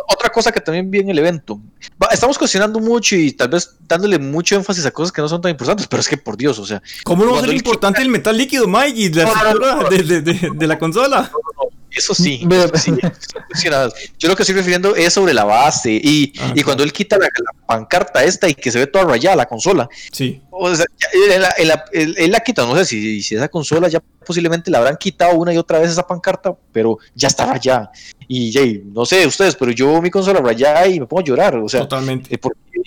otra 0.09 0.31
cosa 0.31 0.53
que 0.53 0.61
también 0.61 0.91
vi 0.91 1.01
en 1.01 1.11
el 1.11 1.19
evento. 1.19 1.61
estamos 2.11 2.39
cuestionando 2.39 2.79
mucho 2.79 3.17
y 3.17 3.33
tal 3.33 3.49
vez 3.49 3.77
dándole 3.89 4.19
mucho 4.19 4.55
énfasis 4.55 4.87
a 4.87 4.91
cosas 4.91 5.13
que 5.13 5.21
no 5.21 5.29
son 5.29 5.41
tan 5.41 5.51
importantes, 5.51 5.87
pero 5.87 6.01
es 6.01 6.09
que 6.09 6.17
por 6.17 6.37
Dios, 6.37 6.59
o 6.59 6.67
sea. 6.67 6.83
¿Cómo 7.05 7.25
no 7.25 7.33
va 7.33 7.39
a 7.39 7.43
ser 7.43 7.55
importante 7.55 8.01
el 8.01 8.09
metal 8.09 8.37
líquido, 8.37 8.67
Mike, 8.69 9.01
y 9.01 9.09
la 9.11 9.25
estructura 9.25 9.89
de, 9.91 10.03
de, 10.03 10.21
de, 10.23 10.51
de, 10.55 10.67
la 10.67 10.79
consola? 10.79 11.31
Eso 11.95 12.15
sí, 12.15 12.41
Yo 14.19 14.29
lo 14.29 14.37
que 14.37 14.43
estoy 14.43 14.55
refiriendo 14.55 14.97
es 14.97 15.13
sobre 15.13 15.35
la 15.35 15.45
base 15.45 15.93
y, 15.93 16.33
ah, 16.41 16.53
y 16.55 16.63
cuando 16.63 16.83
él 16.83 16.93
quita 16.93 17.19
la, 17.19 17.29
pancarta 17.67 18.25
esta 18.25 18.49
y 18.49 18.55
que 18.55 18.71
se 18.71 18.79
ve 18.79 18.87
toda 18.87 19.05
rayada 19.05 19.37
la 19.37 19.47
consola. 19.47 19.89
Sí. 20.11 20.41
O 20.51 20.75
sea, 20.75 20.87
él, 21.13 22.31
la 22.31 22.41
quita, 22.41 22.65
no 22.65 22.77
sé 22.77 22.85
si, 22.85 23.23
si 23.23 23.35
esa 23.35 23.49
consola 23.49 23.89
ya 23.89 24.03
posiblemente 24.25 24.71
la 24.71 24.79
habrán 24.79 24.97
quitado 24.97 25.37
una 25.37 25.53
y 25.53 25.59
otra 25.59 25.79
vez 25.79 25.91
esa 25.91 26.07
pancarta, 26.07 26.55
pero 26.73 26.99
ya 27.15 27.29
está 27.29 27.47
rayada. 27.47 27.91
Y 28.29 28.81
no 28.87 29.05
sé 29.05 29.27
ustedes, 29.27 29.55
pero 29.57 29.73
yo 29.73 30.01
mi 30.01 30.11
consola 30.11 30.41
rayada 30.41 30.87
y 30.87 31.01
me 31.01 31.07
pongo 31.07 31.21
a 31.21 31.25
llorar. 31.25 31.57
O 31.57 31.69
sea, 31.69 31.81
totalmente. 31.81 32.35
Eh, 32.35 32.41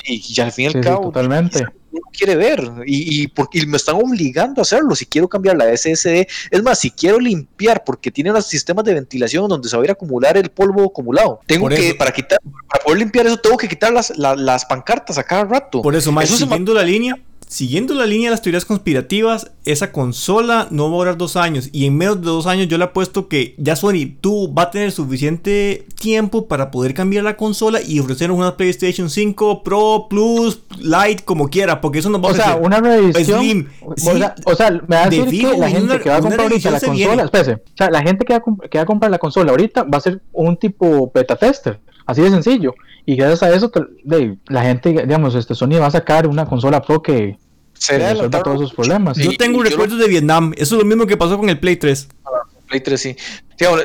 y 0.06 0.34
ya 0.34 0.46
al 0.46 0.52
fin 0.52 0.66
y 0.66 0.78
al 0.78 0.84
cabo. 0.84 1.04
Totalmente 1.06 1.66
quiere 2.12 2.36
ver 2.36 2.62
y, 2.86 3.24
y, 3.24 3.28
porque 3.28 3.66
me 3.66 3.78
están 3.78 3.96
obligando 3.96 4.62
a 4.62 4.64
hacerlo. 4.64 4.96
Si 4.96 5.06
quiero 5.06 5.28
cambiar 5.28 5.58
la 5.58 5.76
SSD, 5.76 6.28
es 6.52 6.64
más, 6.64 6.80
si 6.80 6.92
quiero 6.92 7.20
limpiar 7.20 7.84
porque 7.84 8.12
tiene 8.12 8.32
unos 8.32 8.48
sistemas 8.48 8.86
de 8.86 8.94
ventilación 8.94 9.48
donde 9.48 9.70
se 9.70 9.76
va 9.76 9.84
a 9.84 9.86
ir 9.86 9.90
a 9.92 9.94
acumular 9.94 10.38
el 10.38 10.50
polvo 10.50 10.86
acumulado, 10.86 11.40
tengo 11.46 11.70
que, 11.70 11.96
para 11.96 12.12
quitar, 12.12 12.40
para 12.70 12.84
poder 12.84 13.00
limpiar 13.00 13.28
eso, 13.28 13.38
tengo 13.38 13.58
que 13.58 13.68
quitar 13.68 13.94
las, 13.94 14.14
las, 14.18 14.66
pancartas 14.66 15.18
a 15.18 15.24
cada 15.24 15.46
rato. 15.46 15.82
Por 15.82 15.96
eso, 15.96 16.12
más 16.12 16.30
siguiendo 16.30 16.74
la 16.74 16.84
línea, 16.84 17.18
Siguiendo 17.48 17.94
la 17.94 18.08
línea 18.08 18.30
de 18.30 18.32
las 18.32 18.42
teorías 18.42 18.66
conspirativas, 18.66 19.52
esa 19.66 19.92
consola 19.92 20.68
no 20.72 20.90
va 20.90 20.96
a 20.96 21.00
durar 21.00 21.18
dos 21.18 21.36
años. 21.36 21.70
Y 21.72 21.86
en 21.86 21.96
menos 21.96 22.20
de 22.20 22.28
dos 22.28 22.48
años 22.48 22.68
yo 22.68 22.78
le 22.78 22.86
apuesto 22.86 23.28
que 23.28 23.54
ya 23.58 23.76
Sony 23.76 24.18
tú 24.20 24.52
va 24.54 24.64
a 24.64 24.72
tener 24.72 24.92
suficiente 24.92 25.86
tiempo 26.00 26.48
para 26.48 26.72
poder 26.72 26.94
cambiar 26.94 27.24
la 27.24 27.38
consola 27.38 27.80
y 27.86 28.00
ofrecernos 28.00 28.38
una 28.38 28.58
PlayStation 28.58 29.10
5 29.10 29.64
Pro, 29.64 30.08
Plus, 30.10 30.60
Lite, 30.80 31.24
como 31.24 31.50
quiera. 31.50 31.82
Porque 31.82 32.00
eso 32.00 32.10
nos 32.10 32.24
va 32.24 32.30
a 32.30 32.32
O 32.32 32.36
sea, 32.36 32.56
una 32.56 32.80
revisión. 32.80 33.70
o, 34.46 34.56
sea, 34.56 34.72
me 34.88 34.96
va 34.96 35.04
a 35.04 35.10
decir 35.10 35.48
que 35.52 35.58
la 35.58 35.70
gente 35.70 36.00
que 36.00 36.10
va 36.10 36.18
a 36.18 36.22
comprar 36.22 36.42
ahorita 36.42 36.72
la 36.72 36.80
consola. 36.80 37.24
Espérese, 37.24 37.54
o 37.54 37.78
sea, 37.78 37.92
la 37.92 38.02
gente 38.02 38.26
que 38.26 38.34
va, 38.34 38.44
que 38.70 38.78
va 38.80 38.84
a 38.84 38.88
comprar 38.88 39.12
la 39.12 39.20
consola 39.20 39.52
ahorita 39.52 39.84
va 39.84 40.00
a 40.00 40.02
ser 40.02 40.22
un 40.34 40.58
tipo 40.58 41.12
beta 41.14 41.36
tester. 41.36 41.80
Así 42.06 42.22
de 42.22 42.30
sencillo. 42.30 42.76
Y 43.06 43.16
gracias 43.16 43.44
a 43.44 43.54
eso, 43.54 43.72
la 44.48 44.64
gente, 44.64 44.90
digamos, 44.90 45.36
este 45.36 45.56
Sony 45.56 45.80
va 45.80 45.88
a 45.88 45.92
sacar 45.92 46.28
una 46.28 46.46
consola 46.46 46.82
Pro 46.82 47.02
que, 47.02 47.38
resuelva 47.88 48.44
todos 48.44 48.60
sus 48.60 48.74
problemas. 48.74 49.18
Yo 49.18 49.36
tengo 49.38 49.64
recuerdos 49.64 50.00
de 50.00 50.08
Vietnam. 50.08 50.54
Eso 50.58 50.76
es 50.76 50.82
lo 50.82 50.86
mismo 50.88 51.06
que 51.06 51.18
pasó 51.18 51.38
con 51.38 51.50
el 51.50 51.60
Play 51.60 51.78
3. 51.78 52.08
Ah, 52.26 52.30
Play 52.68 52.82
3, 52.82 53.02
sí. 53.02 53.16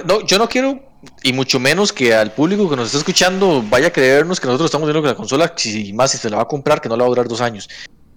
no, 0.07 0.25
yo 0.27 0.39
no 0.39 0.49
quiero, 0.49 0.81
y 1.23 1.33
mucho 1.33 1.61
menos 1.61 1.93
que 1.93 2.15
al 2.15 2.33
público 2.33 2.69
que 2.69 2.77
nos 2.77 2.87
está 2.87 2.99
escuchando 2.99 3.63
vaya 3.69 3.89
a 3.89 3.93
creernos 3.93 4.41
que 4.41 4.47
nosotros 4.47 4.67
estamos 4.67 4.87
viendo 4.87 5.03
que 5.03 5.09
la 5.09 5.15
consola, 5.15 5.53
si 5.57 5.93
más 5.93 6.11
si 6.11 6.19
se 6.19 6.31
la 6.31 6.37
va 6.37 6.43
a 6.43 6.49
comprar, 6.49 6.81
que 6.81 6.89
no 6.89 6.97
la 6.97 7.05
va 7.05 7.07
a 7.07 7.11
durar 7.11 7.29
dos 7.29 7.41
años. 7.41 7.69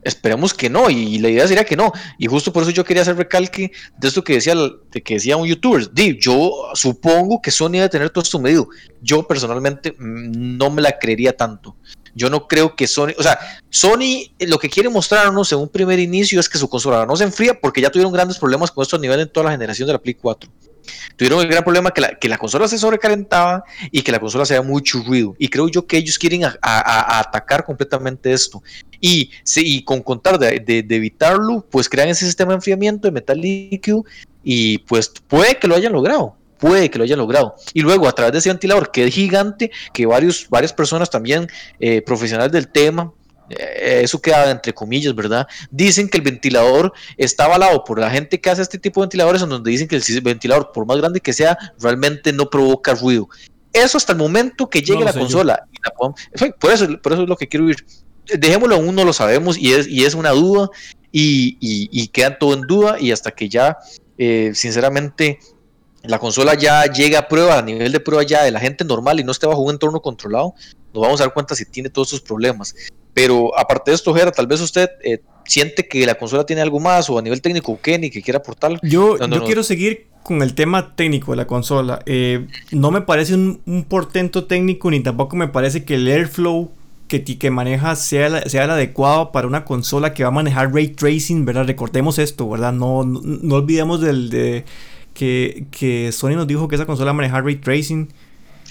Esperemos 0.03 0.53
que 0.53 0.69
no, 0.69 0.89
y 0.89 1.19
la 1.19 1.29
idea 1.29 1.47
sería 1.47 1.65
que 1.65 1.75
no. 1.75 1.91
Y 2.17 2.27
justo 2.27 2.51
por 2.51 2.63
eso 2.63 2.71
yo 2.71 2.83
quería 2.83 3.01
hacer 3.01 3.15
recalque 3.15 3.71
de 3.97 4.07
esto 4.07 4.23
que 4.23 4.33
decía, 4.33 4.55
de 4.55 5.01
que 5.01 5.15
decía 5.15 5.37
un 5.37 5.47
youtuber. 5.47 5.91
Di, 5.91 6.17
yo 6.19 6.51
supongo 6.73 7.41
que 7.41 7.51
Sony 7.51 7.71
debe 7.73 7.89
tener 7.89 8.09
todo 8.09 8.23
esto 8.23 8.39
medido. 8.39 8.67
Yo 9.01 9.25
personalmente 9.27 9.91
mm, 9.91 10.57
no 10.57 10.69
me 10.69 10.81
la 10.81 10.97
creería 10.97 11.35
tanto. 11.35 11.75
Yo 12.15 12.29
no 12.29 12.47
creo 12.47 12.75
que 12.75 12.87
Sony, 12.87 13.13
o 13.17 13.23
sea, 13.23 13.39
Sony 13.69 14.31
lo 14.39 14.59
que 14.59 14.69
quiere 14.69 14.89
mostrarnos 14.89 15.51
en 15.51 15.59
un 15.59 15.69
primer 15.69 15.99
inicio 15.99 16.39
es 16.39 16.47
que 16.47 16.57
su 16.57 16.69
consola 16.69 17.05
no 17.05 17.15
se 17.15 17.23
enfría 17.23 17.59
porque 17.59 17.81
ya 17.81 17.89
tuvieron 17.89 18.13
grandes 18.13 18.37
problemas 18.37 18.71
con 18.71 18.83
esto 18.83 18.97
a 18.97 18.99
nivel 18.99 19.19
en 19.19 19.29
toda 19.29 19.45
la 19.45 19.51
generación 19.51 19.87
de 19.87 19.93
la 19.93 19.99
Play 19.99 20.13
4. 20.13 20.49
Tuvieron 21.15 21.41
el 21.41 21.47
gran 21.47 21.63
problema 21.63 21.91
que 21.91 22.01
la, 22.01 22.15
que 22.15 22.29
la 22.29 22.37
consola 22.37 22.67
se 22.67 22.77
sobrecalentaba 22.77 23.63
y 23.91 24.01
que 24.01 24.11
la 24.11 24.19
consola 24.19 24.45
se 24.45 24.59
mucho 24.61 25.03
ruido. 25.05 25.35
Y 25.37 25.49
creo 25.49 25.67
yo 25.67 25.85
que 25.85 25.97
ellos 25.97 26.17
quieren 26.17 26.43
atacar 26.61 27.65
completamente 27.65 28.31
esto. 28.31 28.61
Y, 28.99 29.31
sí, 29.43 29.83
con 29.83 30.01
contar 30.01 30.39
de, 30.39 30.59
de, 30.59 30.95
evitarlo, 30.95 31.65
pues 31.69 31.89
crean 31.89 32.09
ese 32.09 32.25
sistema 32.25 32.51
de 32.51 32.55
enfriamiento 32.55 33.07
de 33.07 33.11
metal 33.11 33.39
líquido 33.39 34.05
y 34.43 34.79
pues 34.79 35.11
puede 35.27 35.57
que 35.57 35.67
lo 35.67 35.75
hayan 35.75 35.93
logrado 35.93 36.35
puede 36.59 36.89
que 36.89 36.97
lo 36.97 37.03
hayan 37.03 37.19
logrado. 37.19 37.55
Y 37.73 37.81
luego, 37.81 38.07
a 38.07 38.13
través 38.13 38.31
de 38.31 38.39
ese 38.39 38.47
ventilador 38.47 38.89
que 38.89 39.03
es 39.03 39.13
gigante, 39.13 39.69
que 39.91 40.05
varios, 40.05 40.47
varias 40.49 40.71
personas 40.71 41.09
también 41.09 41.47
eh, 41.81 42.01
profesionales 42.01 42.53
del 42.53 42.69
tema, 42.69 43.11
eso 43.57 44.21
queda 44.21 44.51
entre 44.51 44.73
comillas, 44.73 45.13
¿verdad? 45.15 45.47
Dicen 45.71 46.09
que 46.09 46.17
el 46.17 46.23
ventilador 46.23 46.93
está 47.17 47.45
avalado 47.45 47.83
por 47.83 47.99
la 47.99 48.09
gente 48.09 48.39
que 48.39 48.49
hace 48.49 48.61
este 48.61 48.77
tipo 48.77 49.01
de 49.01 49.05
ventiladores, 49.05 49.41
en 49.41 49.49
donde 49.49 49.71
dicen 49.71 49.87
que 49.87 49.95
el 49.95 50.21
ventilador, 50.21 50.71
por 50.71 50.85
más 50.85 50.97
grande 50.97 51.19
que 51.19 51.33
sea, 51.33 51.57
realmente 51.79 52.33
no 52.33 52.49
provoca 52.49 52.93
ruido. 52.93 53.27
Eso 53.73 53.97
hasta 53.97 54.13
el 54.13 54.19
momento 54.19 54.69
que 54.69 54.81
llegue 54.81 55.03
la 55.03 55.13
consola. 55.13 55.67
por, 56.59 56.71
eso, 56.71 56.87
por 57.01 57.13
eso 57.13 57.23
es 57.23 57.29
lo 57.29 57.35
que 57.35 57.47
quiero 57.47 57.69
ir. 57.69 57.77
Dejémoslo 58.25 58.75
aún, 58.75 58.95
no 58.95 59.03
lo 59.03 59.11
sabemos 59.11 59.57
y 59.57 59.73
es, 59.73 59.87
y 59.87 60.05
es 60.05 60.13
una 60.13 60.29
duda 60.29 60.69
y, 61.11 61.57
y, 61.59 62.07
queda 62.07 62.39
todo 62.39 62.53
en 62.53 62.61
duda 62.61 62.99
y 62.99 63.11
hasta 63.11 63.31
que 63.31 63.49
ya, 63.49 63.77
eh, 64.17 64.51
sinceramente, 64.55 65.39
la 66.03 66.19
consola 66.19 66.55
ya 66.55 66.85
llega 66.85 67.19
a 67.19 67.27
prueba, 67.27 67.59
a 67.59 67.61
nivel 67.61 67.91
de 67.91 67.99
prueba 67.99 68.23
ya 68.23 68.43
de 68.43 68.51
la 68.51 68.59
gente 68.59 68.83
normal 68.83 69.19
y 69.19 69.23
no 69.23 69.31
esté 69.31 69.45
bajo 69.45 69.61
un 69.61 69.71
entorno 69.71 70.01
controlado, 70.01 70.53
nos 70.93 71.01
vamos 71.01 71.21
a 71.21 71.25
dar 71.25 71.33
cuenta 71.33 71.55
si 71.55 71.65
tiene 71.65 71.89
todos 71.89 72.09
sus 72.09 72.21
problemas. 72.21 72.75
Pero 73.13 73.57
aparte 73.57 73.91
de 73.91 73.95
esto, 73.95 74.13
Jera, 74.13 74.31
tal 74.31 74.47
vez 74.47 74.61
usted 74.61 74.89
eh, 75.03 75.19
siente 75.45 75.87
que 75.87 76.05
la 76.05 76.15
consola 76.15 76.45
tiene 76.45 76.61
algo 76.61 76.79
más 76.79 77.09
o 77.09 77.17
a 77.17 77.21
nivel 77.21 77.41
técnico, 77.41 77.79
Kenny, 77.81 78.09
que 78.09 78.21
quiera 78.21 78.39
aportar. 78.39 78.79
Yo, 78.81 79.17
yo 79.17 79.43
quiero 79.43 79.63
seguir 79.63 80.07
con 80.23 80.41
el 80.41 80.55
tema 80.55 80.95
técnico 80.95 81.31
de 81.31 81.37
la 81.37 81.47
consola. 81.47 82.01
Eh, 82.05 82.47
no 82.71 82.91
me 82.91 83.01
parece 83.01 83.35
un, 83.35 83.85
portento 83.87 84.45
técnico 84.45 84.89
ni 84.89 85.01
tampoco 85.01 85.35
me 85.35 85.47
parece 85.47 85.83
que 85.83 85.95
el 85.95 86.07
airflow 86.07 86.71
que, 87.07 87.23
que 87.23 87.51
maneja 87.51 87.95
sea, 87.95 88.49
sea 88.49 88.63
el 88.63 88.71
adecuado 88.71 89.31
para 89.31 89.47
una 89.47 89.65
consola 89.65 90.13
que 90.13 90.23
va 90.23 90.29
a 90.29 90.31
manejar 90.31 90.73
ray 90.73 90.87
tracing, 90.87 91.45
¿verdad? 91.45 91.67
Recordemos 91.67 92.17
esto, 92.17 92.49
¿verdad? 92.49 92.73
No, 92.73 93.03
no, 93.03 93.55
olvidemos 93.55 94.01
del, 94.01 94.29
de, 94.29 94.65
que, 95.13 95.65
que 95.69 96.11
Sony 96.11 96.31
nos 96.31 96.47
dijo 96.47 96.67
que 96.67 96.75
esa 96.75 96.85
consola 96.85 97.13
maneja 97.13 97.41
ray 97.41 97.57
tracing. 97.57 98.07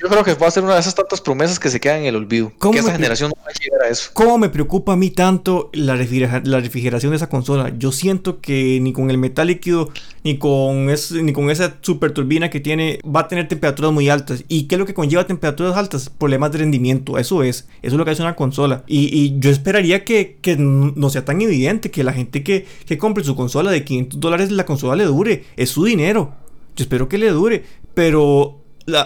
Yo 0.03 0.09
creo 0.09 0.24
que 0.24 0.34
va 0.34 0.48
a 0.48 0.50
ser 0.50 0.64
una 0.64 0.74
de 0.74 0.80
esas 0.80 0.96
tantas 0.96 1.20
promesas 1.20 1.61
que 1.61 1.70
se 1.70 1.78
quedan 1.78 2.00
en 2.00 2.07
el 2.07 2.16
olvido. 2.16 2.50
Que 2.59 2.78
esa 2.78 2.90
generación 2.90 3.30
no 3.30 3.40
va 3.40 3.50
a 3.50 3.62
llegar 3.62 3.82
a 3.82 3.88
eso. 3.88 4.11
¿Cómo 4.14 4.36
me 4.36 4.48
preocupa 4.48 4.94
a 4.94 4.96
mí 4.96 5.11
tanto 5.11 5.70
la, 5.72 5.94
la 5.94 6.59
refrigeración 6.59 7.11
de 7.11 7.16
esa 7.16 7.28
consola? 7.28 7.72
Yo 7.78 7.92
siento 7.92 8.40
que 8.40 8.80
ni 8.80 8.92
con 8.92 9.11
el 9.11 9.18
metal 9.18 9.46
líquido, 9.46 9.90
ni 10.24 10.38
con, 10.38 10.86
ni 10.86 11.32
con 11.32 11.50
esa 11.50 11.76
super 11.82 12.11
turbina 12.11 12.50
que 12.50 12.59
tiene, 12.59 12.98
va 13.05 13.20
a 13.20 13.28
tener 13.28 13.46
temperaturas 13.46 13.92
muy 13.92 14.09
altas. 14.09 14.42
¿Y 14.48 14.64
qué 14.64 14.74
es 14.74 14.78
lo 14.80 14.86
que 14.86 14.94
conlleva 14.94 15.24
temperaturas 15.24 15.76
altas? 15.76 16.11
Problemas 16.11 16.50
de 16.50 16.59
rendimiento. 16.59 17.16
Eso 17.16 17.44
es. 17.44 17.68
Eso 17.80 17.94
es 17.94 17.94
lo 17.94 18.05
que 18.05 18.11
hace 18.11 18.22
una 18.22 18.34
consola. 18.34 18.82
Y, 18.88 19.38
yo 19.38 19.53
esperaría 19.53 20.05
que, 20.05 20.36
que, 20.42 20.57
no 20.57 21.11
sea 21.11 21.24
tan 21.24 21.40
evidente 21.42 21.92
que 21.92 22.03
la 22.03 22.12
gente 22.12 22.42
que, 22.42 22.66
que 22.86 22.98
compre 22.98 23.22
su 23.22 23.36
consola 23.36 23.70
de 23.70 23.84
500 23.84 24.18
dólares, 24.18 24.50
la 24.50 24.66
consola 24.66 24.96
le 24.96 25.05
dure. 25.05 25.44
Es 25.57 25.70
su 25.70 25.84
dinero. 25.84 26.34
Yo 26.74 26.82
espero 26.82 27.09
que 27.09 27.18
le 27.18 27.30
dure. 27.30 27.64
Pero 27.94 28.62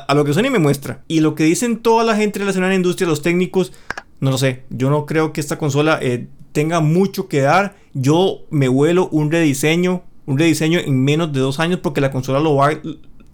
a 0.06 0.14
lo 0.14 0.24
que 0.24 0.32
Sony 0.32 0.50
me 0.50 0.58
muestra 0.58 1.02
y 1.08 1.20
lo 1.20 1.34
que 1.34 1.44
dicen 1.44 1.78
toda 1.78 2.04
la 2.04 2.16
gente 2.16 2.38
relacionada 2.38 2.70
a 2.70 2.72
la 2.72 2.76
industria, 2.76 3.08
los 3.08 3.22
técnicos, 3.22 3.72
no 4.20 4.30
lo 4.30 4.38
sé. 4.38 4.64
Yo 4.70 4.90
no 4.90 5.06
creo 5.06 5.32
que 5.32 5.40
esta 5.40 5.58
consola 5.58 5.98
eh, 6.00 6.28
tenga 6.52 6.80
mucho 6.80 7.28
que 7.28 7.40
dar. 7.40 7.76
Yo 7.92 8.40
me 8.50 8.68
vuelo 8.68 9.08
un 9.12 9.30
rediseño, 9.30 10.02
un 10.24 10.38
rediseño 10.38 10.78
en 10.78 11.04
menos 11.04 11.32
de 11.32 11.40
dos 11.40 11.60
años 11.60 11.80
porque 11.82 12.00
la 12.00 12.10
consola 12.10 12.40
lo 12.40 12.54
va, 12.54 12.70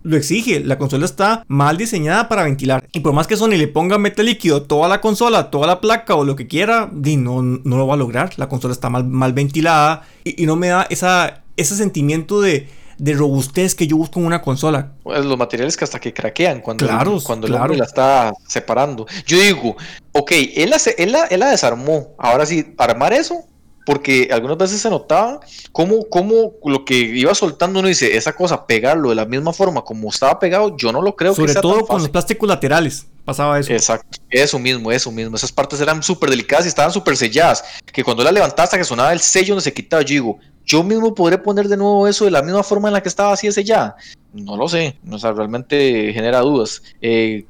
lo 0.02 0.16
exige. 0.16 0.60
La 0.60 0.78
consola 0.78 1.04
está 1.04 1.44
mal 1.46 1.76
diseñada 1.76 2.28
para 2.28 2.42
ventilar. 2.42 2.88
Y 2.92 3.00
por 3.00 3.12
más 3.12 3.26
que 3.26 3.36
Sony 3.36 3.56
le 3.56 3.68
ponga 3.68 3.98
metal 3.98 4.26
líquido 4.26 4.62
toda 4.62 4.88
la 4.88 5.00
consola, 5.00 5.50
toda 5.50 5.66
la 5.66 5.80
placa 5.80 6.16
o 6.16 6.24
lo 6.24 6.34
que 6.34 6.48
quiera, 6.48 6.90
no, 6.92 7.42
no 7.42 7.76
lo 7.76 7.86
va 7.86 7.94
a 7.94 7.98
lograr. 7.98 8.30
La 8.38 8.48
consola 8.48 8.74
está 8.74 8.90
mal, 8.90 9.04
mal 9.04 9.32
ventilada 9.32 10.02
y, 10.24 10.42
y 10.42 10.46
no 10.46 10.56
me 10.56 10.68
da 10.68 10.86
esa, 10.90 11.44
ese 11.56 11.76
sentimiento 11.76 12.40
de 12.40 12.68
de 13.02 13.14
robustez 13.14 13.74
que 13.74 13.88
yo 13.88 13.96
busco 13.96 14.20
en 14.20 14.26
una 14.26 14.40
consola. 14.40 14.92
Pues 15.02 15.24
los 15.24 15.36
materiales 15.36 15.76
que 15.76 15.82
hasta 15.82 15.98
que 15.98 16.14
craquean 16.14 16.60
cuando, 16.60 16.86
cuando 17.24 17.48
el 17.48 17.54
hombre 17.54 17.76
la 17.76 17.84
está 17.84 18.32
separando. 18.46 19.06
Yo 19.26 19.40
digo, 19.40 19.76
ok, 20.12 20.30
él 20.54 20.70
la, 20.70 20.76
él, 20.96 21.16
él 21.30 21.40
la 21.40 21.50
desarmó. 21.50 22.14
Ahora 22.16 22.46
sí, 22.46 22.74
armar 22.78 23.12
eso 23.12 23.44
porque 23.84 24.28
algunas 24.30 24.56
veces 24.56 24.80
se 24.80 24.88
notaba 24.88 25.40
cómo, 25.72 26.08
cómo, 26.08 26.52
lo 26.64 26.84
que 26.84 26.94
iba 26.94 27.34
soltando 27.34 27.80
uno 27.80 27.88
dice, 27.88 28.16
esa 28.16 28.34
cosa, 28.34 28.66
pegarlo 28.66 29.08
de 29.08 29.16
la 29.16 29.24
misma 29.24 29.52
forma 29.52 29.82
como 29.82 30.08
estaba 30.08 30.38
pegado, 30.38 30.76
yo 30.76 30.92
no 30.92 31.02
lo 31.02 31.16
creo. 31.16 31.34
Sobre 31.34 31.54
todo 31.54 31.84
con 31.84 32.00
los 32.00 32.08
plásticos 32.08 32.48
laterales, 32.48 33.06
pasaba 33.24 33.58
eso. 33.58 33.72
Exacto, 33.72 34.18
eso 34.30 34.60
mismo, 34.60 34.92
eso 34.92 35.10
mismo. 35.10 35.34
Esas 35.34 35.50
partes 35.50 35.80
eran 35.80 36.04
súper 36.04 36.30
delicadas 36.30 36.66
y 36.66 36.68
estaban 36.68 36.92
súper 36.92 37.16
selladas, 37.16 37.64
que 37.92 38.04
cuando 38.04 38.22
la 38.22 38.30
levantaste 38.30 38.78
que 38.78 38.84
sonaba 38.84 39.12
el 39.12 39.18
sello 39.18 39.54
donde 39.54 39.64
se 39.64 39.72
quitaba, 39.72 40.02
yo 40.02 40.08
digo, 40.10 40.38
yo 40.64 40.82
mismo 40.82 41.14
podré 41.14 41.38
poner 41.38 41.68
de 41.68 41.76
nuevo 41.76 42.06
eso 42.06 42.24
de 42.24 42.30
la 42.30 42.42
misma 42.42 42.62
forma 42.62 42.88
en 42.88 42.94
la 42.94 43.02
que 43.02 43.08
estaba 43.08 43.32
así 43.32 43.46
ese 43.46 43.64
ya. 43.64 43.96
No 44.32 44.56
lo 44.56 44.68
sé, 44.68 44.96
o 45.10 45.18
sea, 45.18 45.32
realmente 45.32 46.12
genera 46.12 46.40
dudas. 46.40 46.82
Eh, 47.00 47.44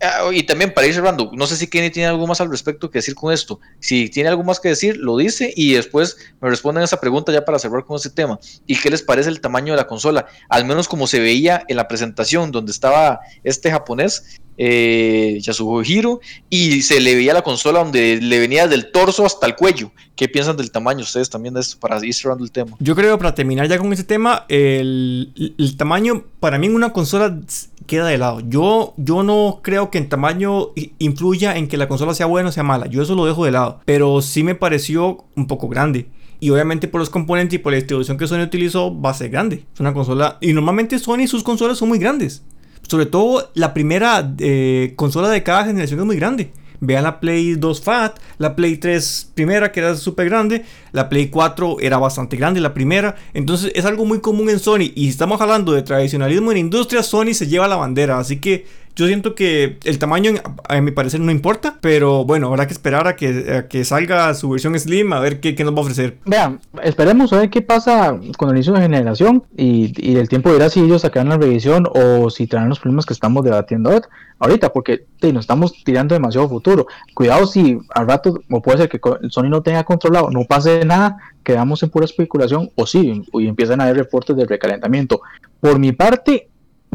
ah, 0.00 0.30
y 0.32 0.42
también 0.42 0.72
para 0.72 0.86
ir 0.86 0.94
cerrando, 0.94 1.30
no 1.34 1.46
sé 1.46 1.56
si 1.56 1.68
Kenny 1.68 1.90
tiene 1.90 2.08
algo 2.08 2.26
más 2.26 2.40
al 2.40 2.50
respecto 2.50 2.90
que 2.90 2.98
decir 2.98 3.14
con 3.14 3.32
esto. 3.32 3.60
Si 3.78 4.08
tiene 4.08 4.28
algo 4.28 4.42
más 4.42 4.58
que 4.58 4.70
decir, 4.70 4.96
lo 4.96 5.16
dice 5.16 5.52
y 5.54 5.74
después 5.74 6.16
me 6.40 6.48
responden 6.48 6.82
esa 6.82 7.00
pregunta 7.00 7.32
ya 7.32 7.44
para 7.44 7.58
cerrar 7.58 7.84
con 7.84 7.96
ese 7.96 8.10
tema. 8.10 8.38
¿Y 8.66 8.76
qué 8.76 8.90
les 8.90 9.02
parece 9.02 9.28
el 9.28 9.40
tamaño 9.40 9.72
de 9.72 9.76
la 9.76 9.86
consola? 9.86 10.26
Al 10.48 10.64
menos 10.64 10.88
como 10.88 11.06
se 11.06 11.20
veía 11.20 11.62
en 11.68 11.76
la 11.76 11.88
presentación 11.88 12.50
donde 12.50 12.72
estaba 12.72 13.20
este 13.44 13.70
japonés, 13.70 14.40
eh, 14.56 15.38
Yasuhiro, 15.40 16.20
y 16.48 16.82
se 16.82 17.00
le 17.00 17.14
veía 17.14 17.32
la 17.32 17.42
consola 17.42 17.80
donde 17.80 18.20
le 18.20 18.38
venía 18.38 18.66
del 18.68 18.90
torso 18.90 19.24
hasta 19.24 19.46
el 19.46 19.56
cuello. 19.56 19.90
¿Qué 20.16 20.28
piensan 20.28 20.56
del 20.56 20.70
tamaño 20.70 21.00
ustedes 21.00 21.30
también 21.30 21.54
para 21.78 22.04
ir 22.04 22.12
cerrando 22.12 22.44
el 22.44 22.50
tema? 22.50 22.76
Yo 22.78 22.94
creo, 22.94 23.16
para 23.16 23.34
terminar 23.34 23.68
ya 23.68 23.78
con 23.78 23.92
ese 23.92 24.04
tema, 24.04 24.44
el, 24.48 25.32
tamaño 25.78 26.24
para 26.40 26.58
mí 26.58 26.66
en 26.66 26.74
una 26.74 26.92
consola 26.92 27.40
queda 27.86 28.06
de 28.06 28.18
lado. 28.18 28.40
Yo, 28.40 28.94
yo 28.98 29.22
no 29.22 29.60
creo 29.62 29.90
que 29.90 29.98
en 29.98 30.08
tamaño 30.08 30.68
influya 30.98 31.56
en 31.56 31.68
que 31.68 31.76
la 31.76 31.88
consola 31.88 32.14
sea 32.14 32.26
buena 32.26 32.50
o 32.50 32.52
sea 32.52 32.62
mala. 32.62 32.86
Yo 32.86 33.02
eso 33.02 33.14
lo 33.14 33.26
dejo 33.26 33.44
de 33.44 33.52
lado. 33.52 33.80
Pero 33.84 34.20
sí 34.22 34.42
me 34.42 34.54
pareció 34.54 35.24
un 35.36 35.46
poco 35.46 35.68
grande. 35.68 36.06
Y 36.38 36.50
obviamente 36.50 36.88
por 36.88 37.00
los 37.00 37.10
componentes 37.10 37.54
y 37.54 37.58
por 37.58 37.72
la 37.72 37.76
distribución 37.76 38.16
que 38.16 38.26
Sony 38.26 38.42
utilizó 38.42 38.98
va 38.98 39.10
a 39.10 39.14
ser 39.14 39.30
grande. 39.30 39.64
Es 39.74 39.80
una 39.80 39.92
consola... 39.92 40.38
Y 40.40 40.52
normalmente 40.52 40.98
Sony 40.98 41.20
y 41.20 41.26
sus 41.26 41.42
consolas 41.42 41.78
son 41.78 41.88
muy 41.88 41.98
grandes. 41.98 42.42
Sobre 42.90 43.06
todo 43.06 43.52
la 43.54 43.72
primera 43.72 44.34
eh, 44.40 44.94
consola 44.96 45.28
de 45.28 45.44
cada 45.44 45.64
generación 45.64 46.00
es 46.00 46.06
muy 46.06 46.16
grande. 46.16 46.50
Vean 46.80 47.04
la 47.04 47.20
Play 47.20 47.54
2 47.54 47.82
Fat, 47.82 48.18
la 48.38 48.56
Play 48.56 48.78
3 48.78 49.30
primera 49.32 49.70
que 49.70 49.78
era 49.78 49.94
súper 49.94 50.28
grande, 50.28 50.64
la 50.90 51.08
Play 51.08 51.28
4 51.28 51.76
era 51.78 51.98
bastante 51.98 52.36
grande, 52.36 52.58
la 52.58 52.74
primera. 52.74 53.14
Entonces 53.32 53.70
es 53.76 53.84
algo 53.84 54.04
muy 54.06 54.18
común 54.18 54.50
en 54.50 54.58
Sony. 54.58 54.90
Y 54.96 55.04
si 55.04 55.08
estamos 55.10 55.40
hablando 55.40 55.70
de 55.70 55.82
tradicionalismo 55.82 56.50
en 56.50 56.58
industria, 56.58 57.04
Sony 57.04 57.32
se 57.32 57.46
lleva 57.46 57.68
la 57.68 57.76
bandera. 57.76 58.18
Así 58.18 58.40
que 58.40 58.66
yo 59.00 59.06
siento 59.06 59.34
que 59.34 59.78
el 59.84 59.98
tamaño, 59.98 60.32
a 60.68 60.80
mi 60.80 60.90
parecer, 60.90 61.20
no 61.20 61.32
importa, 61.32 61.78
pero 61.80 62.24
bueno, 62.24 62.48
habrá 62.48 62.66
que 62.66 62.72
esperar 62.72 63.08
a 63.08 63.16
que, 63.16 63.64
que 63.68 63.84
salga 63.84 64.34
su 64.34 64.50
versión 64.50 64.78
Slim 64.78 65.12
a 65.12 65.20
ver 65.20 65.40
qué, 65.40 65.54
qué, 65.54 65.64
nos 65.64 65.74
va 65.74 65.78
a 65.78 65.82
ofrecer. 65.82 66.18
Vean, 66.26 66.60
esperemos 66.82 67.32
a 67.32 67.38
ver 67.38 67.50
qué 67.50 67.62
pasa 67.62 68.18
con 68.36 68.50
el 68.50 68.56
inicio 68.56 68.74
de 68.74 68.82
generación 68.82 69.42
y, 69.56 69.92
y 69.96 70.16
el 70.16 70.28
tiempo 70.28 70.52
dirá 70.52 70.68
si 70.68 70.80
ellos 70.80 71.02
sacarán 71.02 71.30
la 71.30 71.38
revisión 71.38 71.86
o 71.94 72.28
si 72.28 72.46
traerán 72.46 72.68
los 72.68 72.78
problemas 72.78 73.06
que 73.06 73.14
estamos 73.14 73.42
debatiendo 73.42 73.90
ahorita, 74.38 74.72
porque 74.72 75.06
nos 75.22 75.44
estamos 75.44 75.72
tirando 75.84 76.14
demasiado 76.14 76.48
futuro. 76.48 76.86
Cuidado 77.14 77.46
si 77.46 77.78
al 77.94 78.06
rato, 78.06 78.40
o 78.50 78.60
puede 78.60 78.78
ser 78.78 78.88
que 78.88 79.00
Sony 79.28 79.48
no 79.48 79.62
tenga 79.62 79.84
controlado, 79.84 80.30
no 80.30 80.44
pase 80.44 80.84
nada, 80.84 81.16
quedamos 81.42 81.82
en 81.82 81.90
pura 81.90 82.04
especulación, 82.04 82.70
o 82.74 82.86
sí, 82.86 83.22
y 83.32 83.46
empiezan 83.46 83.80
a 83.80 83.84
haber 83.84 83.96
reportes 83.96 84.36
de 84.36 84.44
recalentamiento. 84.44 85.20
Por 85.60 85.78
mi 85.78 85.92
parte, 85.92 86.49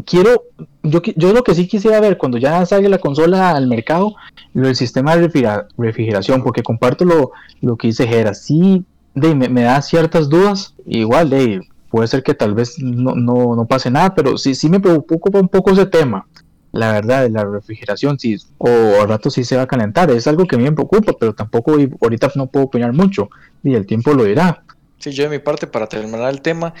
quiero, 0.06 0.44
yo, 0.82 1.02
yo 1.16 1.32
lo 1.34 1.42
que 1.42 1.54
sí 1.54 1.68
quisiera 1.68 2.00
ver 2.00 2.16
cuando 2.16 2.38
ya 2.38 2.64
salga 2.64 2.88
la 2.88 2.98
consola 2.98 3.50
al 3.50 3.66
mercado, 3.66 4.14
lo 4.54 4.68
del 4.68 4.76
sistema 4.76 5.14
de 5.16 5.28
refrigeración, 5.76 6.42
porque 6.42 6.62
comparto 6.62 7.04
lo, 7.04 7.32
lo 7.60 7.76
que 7.76 7.88
dice 7.88 8.06
Gera, 8.06 8.32
sí, 8.32 8.84
de, 9.14 9.34
me, 9.34 9.62
da 9.62 9.82
ciertas 9.82 10.28
dudas, 10.30 10.74
igual 10.86 11.28
de, 11.28 11.60
puede 11.90 12.08
ser 12.08 12.22
que 12.22 12.34
tal 12.34 12.54
vez 12.54 12.78
no, 12.78 13.14
no, 13.14 13.56
no, 13.56 13.66
pase 13.66 13.90
nada, 13.90 14.14
pero 14.14 14.38
sí, 14.38 14.54
sí 14.54 14.70
me 14.70 14.80
preocupa 14.80 15.38
un 15.38 15.48
poco 15.48 15.72
ese 15.72 15.86
tema. 15.86 16.26
la 16.72 16.92
verdad 16.92 17.28
la 17.30 17.44
refrigeración, 17.44 18.18
si, 18.18 18.36
o 18.58 18.68
al 19.00 19.08
rato 19.08 19.30
sí 19.30 19.44
se 19.44 19.56
va 19.56 19.62
a 19.62 19.66
calentar. 19.66 20.10
Es 20.10 20.26
algo 20.26 20.46
que 20.46 20.56
a 20.56 20.58
mí 20.58 20.64
me 20.64 20.72
preocupa, 20.72 21.14
pero 21.18 21.34
tampoco 21.34 21.72
ahorita 22.00 22.30
no 22.36 22.46
puedo 22.46 22.66
opinar 22.66 22.92
mucho 22.92 23.28
y 23.64 23.74
el 23.74 23.86
tiempo 23.86 24.12
lo 24.12 24.24
dirá. 24.24 24.62
Sí, 24.98 25.10
yo 25.12 25.24
de 25.24 25.30
mi 25.30 25.38
parte, 25.38 25.66
para 25.66 25.86
terminar 25.86 26.30
el 26.30 26.40
tema, 26.40 26.74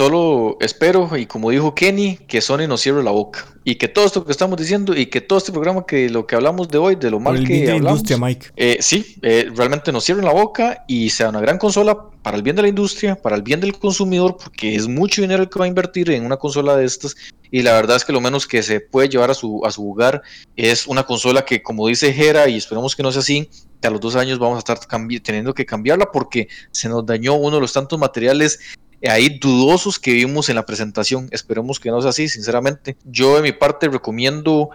Solo 0.00 0.56
espero, 0.60 1.14
y 1.14 1.26
como 1.26 1.50
dijo 1.50 1.74
Kenny, 1.74 2.16
que 2.26 2.40
Sony 2.40 2.66
nos 2.66 2.80
cierre 2.80 3.02
la 3.02 3.10
boca. 3.10 3.44
Y 3.64 3.74
que 3.74 3.86
todo 3.86 4.06
esto 4.06 4.24
que 4.24 4.32
estamos 4.32 4.56
diciendo 4.56 4.96
y 4.96 5.04
que 5.04 5.20
todo 5.20 5.38
este 5.38 5.52
programa, 5.52 5.84
que 5.84 6.08
lo 6.08 6.26
que 6.26 6.36
hablamos 6.36 6.70
de 6.70 6.78
hoy, 6.78 6.96
de 6.96 7.10
lo 7.10 7.20
mal 7.20 7.46
que 7.46 7.70
hablamos. 7.70 8.00
Industria, 8.00 8.16
Mike. 8.16 8.46
Eh, 8.56 8.78
sí, 8.80 9.16
eh, 9.20 9.50
realmente 9.54 9.92
nos 9.92 10.02
cierren 10.02 10.24
la 10.24 10.32
boca 10.32 10.84
y 10.88 11.10
sea 11.10 11.28
una 11.28 11.42
gran 11.42 11.58
consola 11.58 11.98
para 12.22 12.38
el 12.38 12.42
bien 12.42 12.56
de 12.56 12.62
la 12.62 12.68
industria, 12.68 13.14
para 13.14 13.36
el 13.36 13.42
bien 13.42 13.60
del 13.60 13.78
consumidor, 13.78 14.38
porque 14.42 14.74
es 14.74 14.88
mucho 14.88 15.20
dinero 15.20 15.42
el 15.42 15.50
que 15.50 15.58
va 15.58 15.66
a 15.66 15.68
invertir 15.68 16.10
en 16.10 16.24
una 16.24 16.38
consola 16.38 16.78
de 16.78 16.86
estas. 16.86 17.14
Y 17.50 17.60
la 17.60 17.74
verdad 17.74 17.98
es 17.98 18.06
que 18.06 18.14
lo 18.14 18.22
menos 18.22 18.46
que 18.46 18.62
se 18.62 18.80
puede 18.80 19.10
llevar 19.10 19.30
a 19.30 19.34
su, 19.34 19.60
a 19.66 19.70
su 19.70 19.86
hogar 19.86 20.22
es 20.56 20.86
una 20.86 21.02
consola 21.02 21.44
que, 21.44 21.62
como 21.62 21.86
dice 21.88 22.10
Jera, 22.14 22.48
y 22.48 22.56
esperamos 22.56 22.96
que 22.96 23.02
no 23.02 23.12
sea 23.12 23.20
así, 23.20 23.50
que 23.82 23.86
a 23.86 23.90
los 23.90 24.00
dos 24.00 24.16
años 24.16 24.38
vamos 24.38 24.56
a 24.56 24.60
estar 24.60 24.78
teniendo 25.22 25.52
que 25.52 25.66
cambiarla 25.66 26.10
porque 26.10 26.48
se 26.70 26.88
nos 26.88 27.04
dañó 27.04 27.34
uno 27.34 27.56
de 27.56 27.60
los 27.60 27.74
tantos 27.74 27.98
materiales 27.98 28.60
ahí 29.08 29.38
dudosos 29.38 29.98
que 29.98 30.12
vimos 30.12 30.48
en 30.48 30.56
la 30.56 30.66
presentación. 30.66 31.28
Esperemos 31.30 31.80
que 31.80 31.90
no 31.90 32.00
sea 32.00 32.10
así, 32.10 32.28
sinceramente. 32.28 32.96
Yo 33.04 33.36
de 33.36 33.42
mi 33.42 33.52
parte 33.52 33.88
recomiendo 33.88 34.70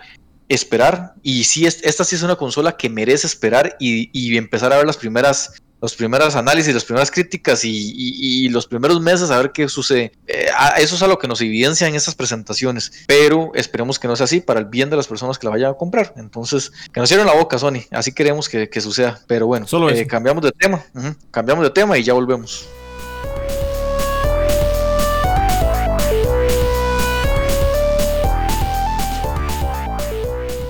esperar 0.50 1.14
y 1.24 1.46
si 1.46 1.66
esta 1.66 2.04
sí 2.04 2.16
es 2.16 2.24
una 2.24 2.36
consola 2.36 2.78
que 2.78 2.90
merece 2.90 3.28
esperar 3.28 3.76
y, 3.80 4.38
empezar 4.38 4.72
a 4.74 4.78
ver 4.78 4.86
las 4.86 4.98
primeras 4.98 5.54
los 5.82 5.96
primeros 5.96 6.36
análisis, 6.36 6.74
las 6.74 6.86
primeras 6.86 7.12
críticas 7.12 7.62
y, 7.64 8.50
los 8.50 8.66
primeros 8.66 9.02
meses 9.02 9.30
a 9.30 9.38
ver 9.38 9.52
qué 9.52 9.68
sucede. 9.68 10.14
Eh, 10.26 10.48
eso 10.78 10.96
es 10.96 11.04
a 11.04 11.08
lo 11.08 11.20
que 11.20 11.28
nos 11.28 11.42
evidencia 11.42 11.88
en 11.88 11.94
estas 11.94 12.16
presentaciones, 12.16 12.92
pero 13.08 13.52
esperemos 13.54 14.00
que 14.00 14.08
no 14.08 14.16
sea 14.16 14.24
así 14.24 14.40
para 14.40 14.60
el 14.60 14.66
bien 14.66 14.90
de 14.90 14.96
las 14.96 15.08
personas 15.08 15.38
que 15.38 15.46
la 15.46 15.52
vayan 15.52 15.72
a 15.72 15.74
comprar. 15.76 16.14
Entonces, 16.18 16.72
que 16.92 17.00
nos 17.00 17.10
cierren 17.10 17.28
la 17.28 17.36
boca, 17.36 17.60
Sony. 17.60 17.82
Así 17.92 18.14
queremos 18.14 18.50
que, 18.50 18.82
suceda. 18.82 19.20
Pero 19.28 19.46
bueno, 19.46 19.68
Solo 19.68 19.90
eh, 19.90 20.08
cambiamos 20.08 20.44
de 20.44 20.52
tema. 20.54 20.84
Cambiamos 21.30 21.64
de 21.64 21.70
tema 21.70 21.98
y 21.98 22.04
ya 22.04 22.14
volvemos. 22.14 22.68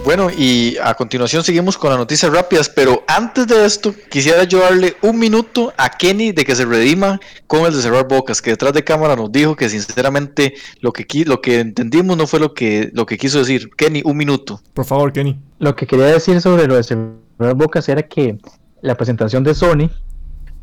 Bueno, 0.05 0.27
y 0.29 0.77
a 0.83 0.93
continuación 0.93 1.43
seguimos 1.43 1.79
con 1.79 1.89
las 1.89 1.97
noticias 1.97 2.31
rápidas, 2.31 2.69
pero 2.69 3.03
antes 3.07 3.47
de 3.47 3.65
esto 3.65 3.91
quisiera 4.07 4.43
yo 4.43 4.59
darle 4.59 4.95
un 5.01 5.17
minuto 5.17 5.73
a 5.77 5.89
Kenny 5.89 6.31
de 6.31 6.45
que 6.45 6.55
se 6.55 6.63
redima 6.63 7.19
con 7.47 7.65
el 7.65 7.73
de 7.73 7.81
cerrar 7.81 8.07
bocas, 8.07 8.39
que 8.39 8.51
detrás 8.51 8.71
de 8.73 8.83
cámara 8.83 9.15
nos 9.15 9.31
dijo 9.31 9.55
que 9.55 9.67
sinceramente 9.67 10.53
lo 10.79 10.93
que 10.93 11.07
lo 11.25 11.41
que 11.41 11.59
entendimos 11.59 12.15
no 12.17 12.27
fue 12.27 12.39
lo 12.39 12.53
que 12.53 12.91
lo 12.93 13.07
que 13.07 13.17
quiso 13.17 13.39
decir. 13.39 13.71
Kenny, 13.75 14.03
un 14.05 14.15
minuto. 14.15 14.61
Por 14.75 14.85
favor, 14.85 15.11
Kenny. 15.11 15.39
Lo 15.57 15.75
que 15.75 15.87
quería 15.87 16.05
decir 16.05 16.39
sobre 16.39 16.67
lo 16.67 16.75
de 16.75 16.83
cerrar 16.83 17.55
bocas 17.55 17.89
era 17.89 18.03
que 18.03 18.37
la 18.81 18.93
presentación 18.93 19.43
de 19.43 19.55
Sony 19.55 19.89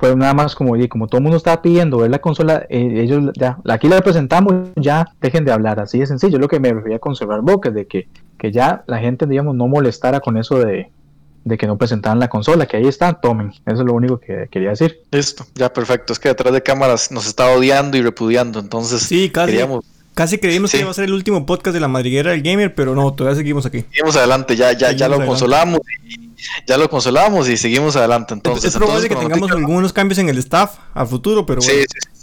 fue 0.03 0.16
nada 0.16 0.34
más 0.34 0.57
como, 0.57 0.74
como 0.88 1.07
todo 1.07 1.18
el 1.18 1.22
mundo 1.22 1.36
estaba 1.36 1.62
pidiendo 1.62 1.99
ver 1.99 2.11
la 2.11 2.18
consola, 2.18 2.66
eh, 2.68 3.03
ellos 3.03 3.30
ya, 3.38 3.59
aquí 3.68 3.88
la 3.88 4.01
presentamos, 4.01 4.70
ya 4.74 5.07
dejen 5.20 5.45
de 5.45 5.53
hablar, 5.53 5.78
así 5.78 6.01
de 6.01 6.07
sencillo, 6.07 6.40
lo 6.40 6.49
que 6.49 6.59
me 6.59 6.72
refería 6.72 6.99
con 6.99 7.14
cerrar 7.14 7.40
bocas, 7.43 7.72
de 7.72 7.86
que 7.86 8.09
que 8.43 8.51
ya 8.51 8.82
la 8.88 8.99
gente, 8.99 9.24
digamos, 9.26 9.55
no 9.55 9.68
molestara 9.68 10.18
con 10.18 10.36
eso 10.36 10.59
de, 10.59 10.90
que 11.57 11.66
no 11.68 11.78
presentaran 11.78 12.18
la 12.18 12.28
consola, 12.28 12.66
que 12.66 12.76
ahí 12.76 12.88
está, 12.88 13.12
tomen. 13.12 13.53
Eso 13.66 13.82
es 13.82 13.86
lo 13.86 13.95
único 13.95 14.18
que 14.18 14.49
quería 14.51 14.70
decir. 14.70 14.99
Listo, 15.12 15.47
ya 15.55 15.72
perfecto. 15.72 16.12
Es 16.12 16.18
que 16.18 16.30
detrás 16.30 16.53
de 16.53 16.61
cámaras 16.61 17.12
nos 17.12 17.28
estaba 17.28 17.53
odiando 17.53 17.97
y 17.97 18.03
repudiando, 18.03 18.59
entonces 18.59 19.01
sí, 19.03 19.30
casi, 19.30 19.61
Casi 20.14 20.38
creímos 20.38 20.72
que 20.72 20.80
iba 20.80 20.90
a 20.90 20.95
ser 20.95 21.05
el 21.05 21.14
último 21.14 21.47
podcast 21.47 21.72
de 21.72 21.80
la 21.80 21.88
madriguera 21.88 22.32
del 22.32 22.43
gamer, 22.43 22.74
pero 22.74 22.97
no, 22.97 23.14
todavía 23.14 23.36
seguimos 23.36 23.64
aquí. 23.64 23.86
Seguimos 23.93 24.16
adelante, 24.16 24.57
ya, 24.57 24.72
ya, 24.72 24.90
ya 24.90 25.09
lo 25.09 25.24
consolamos 25.24 25.80
y 26.05 26.32
ya 26.66 26.76
lo 26.76 26.90
consolamos 26.90 27.49
y 27.49 27.57
seguimos 27.57 27.95
adelante. 27.95 28.34
Entonces, 28.34 28.74
es, 28.74 28.76
probable 28.76 29.09
que 29.09 29.14
tengamos 29.14 29.53
algunos 29.53 29.93
cambios 29.93 30.18
en 30.18 30.28
el 30.28 30.38
staff 30.38 30.78
a 30.93 31.07
futuro, 31.07 31.47
pero 31.47 31.62
bueno. 31.62 31.80
Sí, 31.80 31.86
sí, 31.88 32.09
sí. 32.12 32.22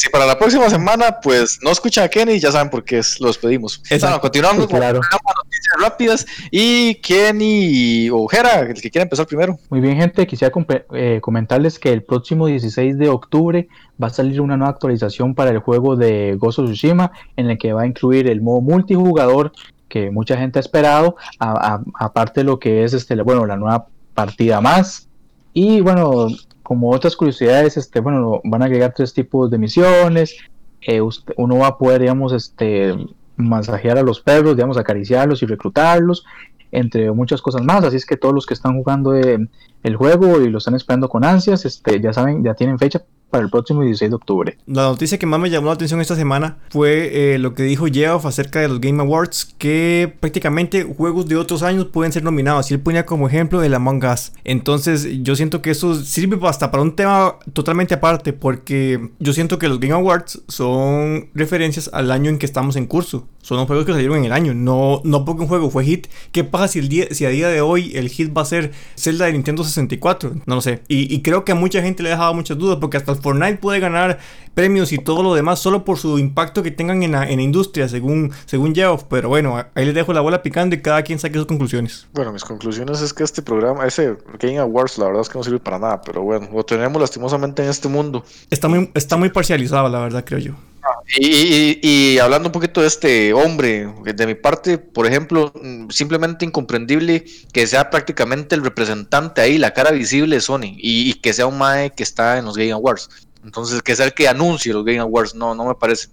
Si 0.00 0.08
para 0.08 0.24
la 0.24 0.38
próxima 0.38 0.70
semana, 0.70 1.20
pues 1.22 1.58
no 1.62 1.70
escuchan 1.70 2.04
a 2.04 2.08
Kenny, 2.08 2.40
ya 2.40 2.50
saben 2.50 2.70
por 2.70 2.82
qué 2.82 3.00
es, 3.00 3.20
los 3.20 3.36
pedimos. 3.36 3.82
Bueno, 4.00 4.18
continuamos 4.18 4.66
con 4.66 4.80
las 4.80 4.94
noticias 4.94 5.76
rápidas. 5.78 6.26
Y 6.50 6.94
Kenny 7.02 8.08
o 8.08 8.26
Jera, 8.26 8.60
el 8.60 8.80
que 8.80 8.90
quiera 8.90 9.02
empezar 9.02 9.26
primero. 9.26 9.58
Muy 9.68 9.82
bien, 9.82 9.98
gente, 9.98 10.26
quisiera 10.26 10.54
eh, 10.94 11.18
comentarles 11.20 11.78
que 11.78 11.92
el 11.92 12.02
próximo 12.02 12.46
16 12.46 12.96
de 12.96 13.10
octubre 13.10 13.68
va 14.02 14.06
a 14.06 14.10
salir 14.10 14.40
una 14.40 14.56
nueva 14.56 14.72
actualización 14.72 15.34
para 15.34 15.50
el 15.50 15.58
juego 15.58 15.96
de 15.96 16.34
Gozo 16.38 16.64
Tsushima, 16.64 17.12
en 17.36 17.50
el 17.50 17.58
que 17.58 17.74
va 17.74 17.82
a 17.82 17.86
incluir 17.86 18.26
el 18.26 18.40
modo 18.40 18.62
multijugador 18.62 19.52
que 19.90 20.10
mucha 20.10 20.38
gente 20.38 20.58
ha 20.58 20.62
esperado, 20.62 21.16
aparte 21.38 22.40
de 22.40 22.44
lo 22.44 22.58
que 22.58 22.84
es 22.84 22.94
este, 22.94 23.20
bueno, 23.20 23.44
la 23.44 23.58
nueva 23.58 23.88
partida 24.14 24.62
más. 24.62 25.08
Y 25.52 25.82
bueno, 25.82 26.28
como 26.70 26.92
otras 26.92 27.16
curiosidades, 27.16 27.76
este, 27.76 27.98
bueno, 27.98 28.40
van 28.44 28.62
a 28.62 28.66
agregar 28.66 28.94
tres 28.94 29.12
tipos 29.12 29.50
de 29.50 29.58
misiones. 29.58 30.36
Eh, 30.80 31.00
uno 31.36 31.58
va 31.58 31.66
a 31.66 31.78
poder, 31.78 32.02
digamos, 32.02 32.32
este, 32.32 32.94
masajear 33.34 33.98
a 33.98 34.04
los 34.04 34.20
perros, 34.20 34.54
digamos, 34.54 34.78
acariciarlos 34.78 35.42
y 35.42 35.46
reclutarlos, 35.46 36.24
entre 36.70 37.10
muchas 37.10 37.42
cosas 37.42 37.64
más. 37.64 37.82
Así 37.82 37.96
es 37.96 38.06
que 38.06 38.16
todos 38.16 38.32
los 38.32 38.46
que 38.46 38.54
están 38.54 38.76
jugando 38.76 39.16
eh, 39.16 39.48
el 39.82 39.96
juego 39.96 40.40
y 40.40 40.50
lo 40.50 40.58
están 40.58 40.74
esperando 40.74 41.08
con 41.08 41.24
ansias, 41.24 41.64
este, 41.64 42.00
ya 42.00 42.12
saben, 42.12 42.42
ya 42.44 42.54
tienen 42.54 42.78
fecha 42.78 43.02
para 43.30 43.44
el 43.44 43.50
próximo 43.50 43.82
16 43.82 44.10
de 44.10 44.14
octubre. 44.16 44.58
La 44.66 44.82
noticia 44.82 45.18
que 45.18 45.26
más 45.26 45.40
me 45.40 45.48
llamó 45.48 45.68
la 45.68 45.74
atención 45.74 46.00
esta 46.00 46.16
semana 46.16 46.58
fue 46.70 47.34
eh, 47.34 47.38
lo 47.38 47.54
que 47.54 47.62
dijo 47.62 47.86
Geoff 47.86 48.26
acerca 48.26 48.60
de 48.60 48.68
los 48.68 48.80
Game 48.80 49.00
Awards, 49.00 49.54
que 49.56 50.12
prácticamente 50.20 50.82
juegos 50.82 51.26
de 51.26 51.36
otros 51.36 51.62
años 51.62 51.86
pueden 51.86 52.12
ser 52.12 52.24
nominados. 52.24 52.70
Y 52.70 52.74
él 52.74 52.80
ponía 52.80 53.06
como 53.06 53.28
ejemplo 53.28 53.62
el 53.62 53.72
Among 53.72 54.04
Us. 54.04 54.32
Entonces 54.44 55.06
yo 55.22 55.36
siento 55.36 55.62
que 55.62 55.70
eso 55.70 55.94
sirve 55.94 56.38
hasta 56.46 56.70
para 56.70 56.82
un 56.82 56.96
tema 56.96 57.36
totalmente 57.52 57.94
aparte, 57.94 58.32
porque 58.32 59.10
yo 59.20 59.32
siento 59.32 59.58
que 59.58 59.68
los 59.68 59.78
Game 59.78 59.94
Awards 59.94 60.42
son 60.48 61.30
referencias 61.34 61.88
al 61.92 62.10
año 62.10 62.30
en 62.30 62.38
que 62.38 62.46
estamos 62.46 62.76
en 62.76 62.86
curso. 62.86 63.26
Son 63.42 63.56
los 63.56 63.66
juegos 63.66 63.86
que 63.86 63.92
salieron 63.92 64.18
en 64.18 64.26
el 64.26 64.32
año, 64.32 64.52
no, 64.52 65.00
no 65.04 65.24
porque 65.24 65.42
un 65.42 65.48
juego 65.48 65.70
fue 65.70 65.84
hit. 65.84 66.08
¿Qué 66.32 66.44
pasa 66.44 66.68
si, 66.68 66.78
el 66.78 66.88
día, 66.88 67.06
si 67.10 67.24
a 67.24 67.30
día 67.30 67.48
de 67.48 67.62
hoy 67.62 67.92
el 67.94 68.08
hit 68.08 68.36
va 68.36 68.42
a 68.42 68.44
ser 68.44 68.72
Zelda 68.96 69.26
de 69.26 69.32
Nintendo 69.32 69.64
64? 69.70 70.32
No 70.46 70.54
lo 70.56 70.60
sé. 70.60 70.82
Y, 70.88 71.14
y 71.14 71.22
creo 71.22 71.44
que 71.44 71.52
a 71.52 71.54
mucha 71.54 71.82
gente 71.82 72.02
le 72.02 72.10
ha 72.10 72.12
dejado 72.12 72.34
muchas 72.34 72.58
dudas, 72.58 72.78
porque 72.80 72.96
hasta 72.96 73.12
el 73.12 73.18
Fortnite 73.18 73.56
puede 73.56 73.80
ganar 73.80 74.18
premios 74.54 74.92
y 74.92 74.98
todo 74.98 75.22
lo 75.22 75.34
demás 75.34 75.58
solo 75.58 75.84
por 75.84 75.98
su 75.98 76.18
impacto 76.18 76.62
que 76.62 76.70
tengan 76.70 77.02
en 77.02 77.12
la, 77.12 77.30
industria, 77.30 77.88
según, 77.88 78.32
según 78.46 78.74
Geoff. 78.74 79.04
Pero 79.04 79.28
bueno, 79.28 79.56
ahí 79.74 79.84
les 79.84 79.94
dejo 79.94 80.12
la 80.12 80.20
bola 80.20 80.42
picando 80.42 80.74
y 80.74 80.82
cada 80.82 81.02
quien 81.02 81.18
saque 81.18 81.34
sus 81.36 81.46
conclusiones. 81.46 82.06
Bueno, 82.12 82.32
mis 82.32 82.44
conclusiones 82.44 83.00
es 83.00 83.14
que 83.14 83.24
este 83.24 83.42
programa, 83.42 83.86
ese 83.86 84.16
Game 84.38 84.58
Awards, 84.58 84.98
la 84.98 85.06
verdad 85.06 85.22
es 85.22 85.28
que 85.28 85.38
no 85.38 85.44
sirve 85.44 85.60
para 85.60 85.78
nada. 85.78 86.00
Pero 86.02 86.22
bueno, 86.22 86.48
lo 86.52 86.64
tenemos 86.64 87.00
lastimosamente 87.00 87.62
en 87.62 87.70
este 87.70 87.88
mundo. 87.88 88.24
Está 88.50 88.68
muy, 88.68 88.90
está 88.94 89.16
muy 89.16 89.30
parcializado, 89.30 89.88
la 89.88 90.00
verdad, 90.00 90.24
creo 90.24 90.40
yo. 90.40 90.69
Y, 91.18 92.18
hablando 92.18 92.48
un 92.48 92.52
poquito 92.52 92.80
de 92.80 92.86
este 92.86 93.32
hombre, 93.32 93.92
de 94.04 94.26
mi 94.26 94.34
parte, 94.34 94.78
por 94.78 95.06
ejemplo, 95.06 95.52
simplemente 95.90 96.44
incomprendible 96.44 97.24
que 97.52 97.66
sea 97.66 97.90
prácticamente 97.90 98.54
el 98.54 98.62
representante 98.62 99.40
ahí, 99.40 99.58
la 99.58 99.72
cara 99.72 99.90
visible 99.90 100.36
de 100.36 100.40
Sony, 100.40 100.76
y, 100.76 101.14
que 101.14 101.32
sea 101.32 101.46
un 101.46 101.58
MAE 101.58 101.90
que 101.90 102.02
está 102.02 102.38
en 102.38 102.44
los 102.44 102.56
Game 102.56 102.72
Awards. 102.72 103.08
Entonces, 103.44 103.82
que 103.82 103.96
sea 103.96 104.06
el 104.06 104.14
que 104.14 104.28
anuncie 104.28 104.72
los 104.72 104.84
Game 104.84 104.98
Awards, 104.98 105.34
no, 105.34 105.54
no 105.54 105.66
me 105.66 105.74
parece, 105.74 106.08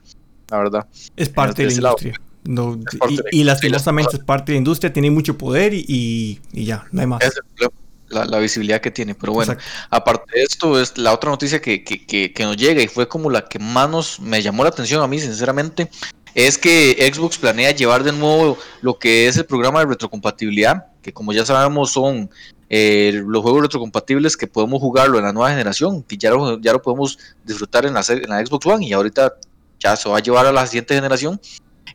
la 0.50 0.58
verdad. 0.58 0.88
Es 1.16 1.30
parte 1.30 1.64
de 1.64 1.70
la 1.70 1.74
industria. 1.74 2.22
y, 3.32 3.44
lastimosamente 3.44 4.18
es 4.18 4.24
parte 4.24 4.52
de 4.52 4.56
la 4.56 4.60
industria, 4.60 4.92
tiene 4.92 5.12
mucho 5.12 5.38
poder 5.38 5.74
y, 5.74 6.40
ya, 6.52 6.86
no 6.92 7.02
hay 7.02 7.08
más. 7.08 7.22
La, 8.10 8.40
visibilidad 8.40 8.82
que 8.82 8.92
tiene. 8.92 9.16
Pero 9.16 9.34
bueno, 9.34 9.56
aparte 9.90 10.32
de 10.34 10.44
esto, 10.44 10.80
es 10.80 10.98
la 10.98 11.14
otra 11.14 11.30
noticia 11.30 11.62
que, 11.62 11.84
que, 11.84 12.06
que, 12.06 12.44
nos 12.44 12.58
llega 12.58 12.82
y 12.82 12.88
fue 12.88 13.08
como 13.08 13.30
la 13.30 13.46
que 13.46 13.60
más 13.60 13.90
nos, 13.90 14.20
me 14.20 14.42
llamó 14.42 14.64
la 14.64 14.70
atención 14.70 15.02
a 15.02 15.08
mí, 15.08 15.20
sinceramente, 15.20 15.90
es 16.36 16.58
que 16.58 17.12
Xbox 17.14 17.38
planea 17.38 17.72
llevar 17.72 18.04
de 18.04 18.12
nuevo 18.12 18.58
lo 18.82 19.00
que 19.00 19.28
es 19.28 19.38
el 19.38 19.46
programa 19.46 19.80
de 19.80 19.88
retrocompatibilidad, 19.88 20.86
que 21.02 21.12
como 21.12 21.34
ya 21.34 21.46
sabemos 21.46 21.92
son 21.92 22.30
eh, 22.70 23.24
los 23.26 23.42
juegos 23.42 23.64
retrocompatibles 23.64 24.38
que 24.38 24.46
podemos 24.46 24.80
jugarlo 24.80 25.18
en 25.18 25.24
la 25.24 25.34
nueva 25.34 25.50
generación, 25.50 26.04
que 26.04 26.18
ya 26.18 26.32
lo, 26.32 26.60
ya 26.60 26.74
lo 26.74 26.82
podemos 26.82 27.18
disfrutar 27.44 27.86
en 27.86 27.94
la, 27.94 28.04
en 28.08 28.30
la 28.30 28.46
Xbox 28.46 28.66
One 28.66 28.86
y 28.86 28.94
ahorita 28.94 29.34
ya 29.80 29.96
se 29.96 30.10
va 30.10 30.18
a 30.18 30.22
llevar 30.22 30.46
a 30.46 30.52
la 30.52 30.68
siguiente 30.68 30.96
generación, 30.96 31.40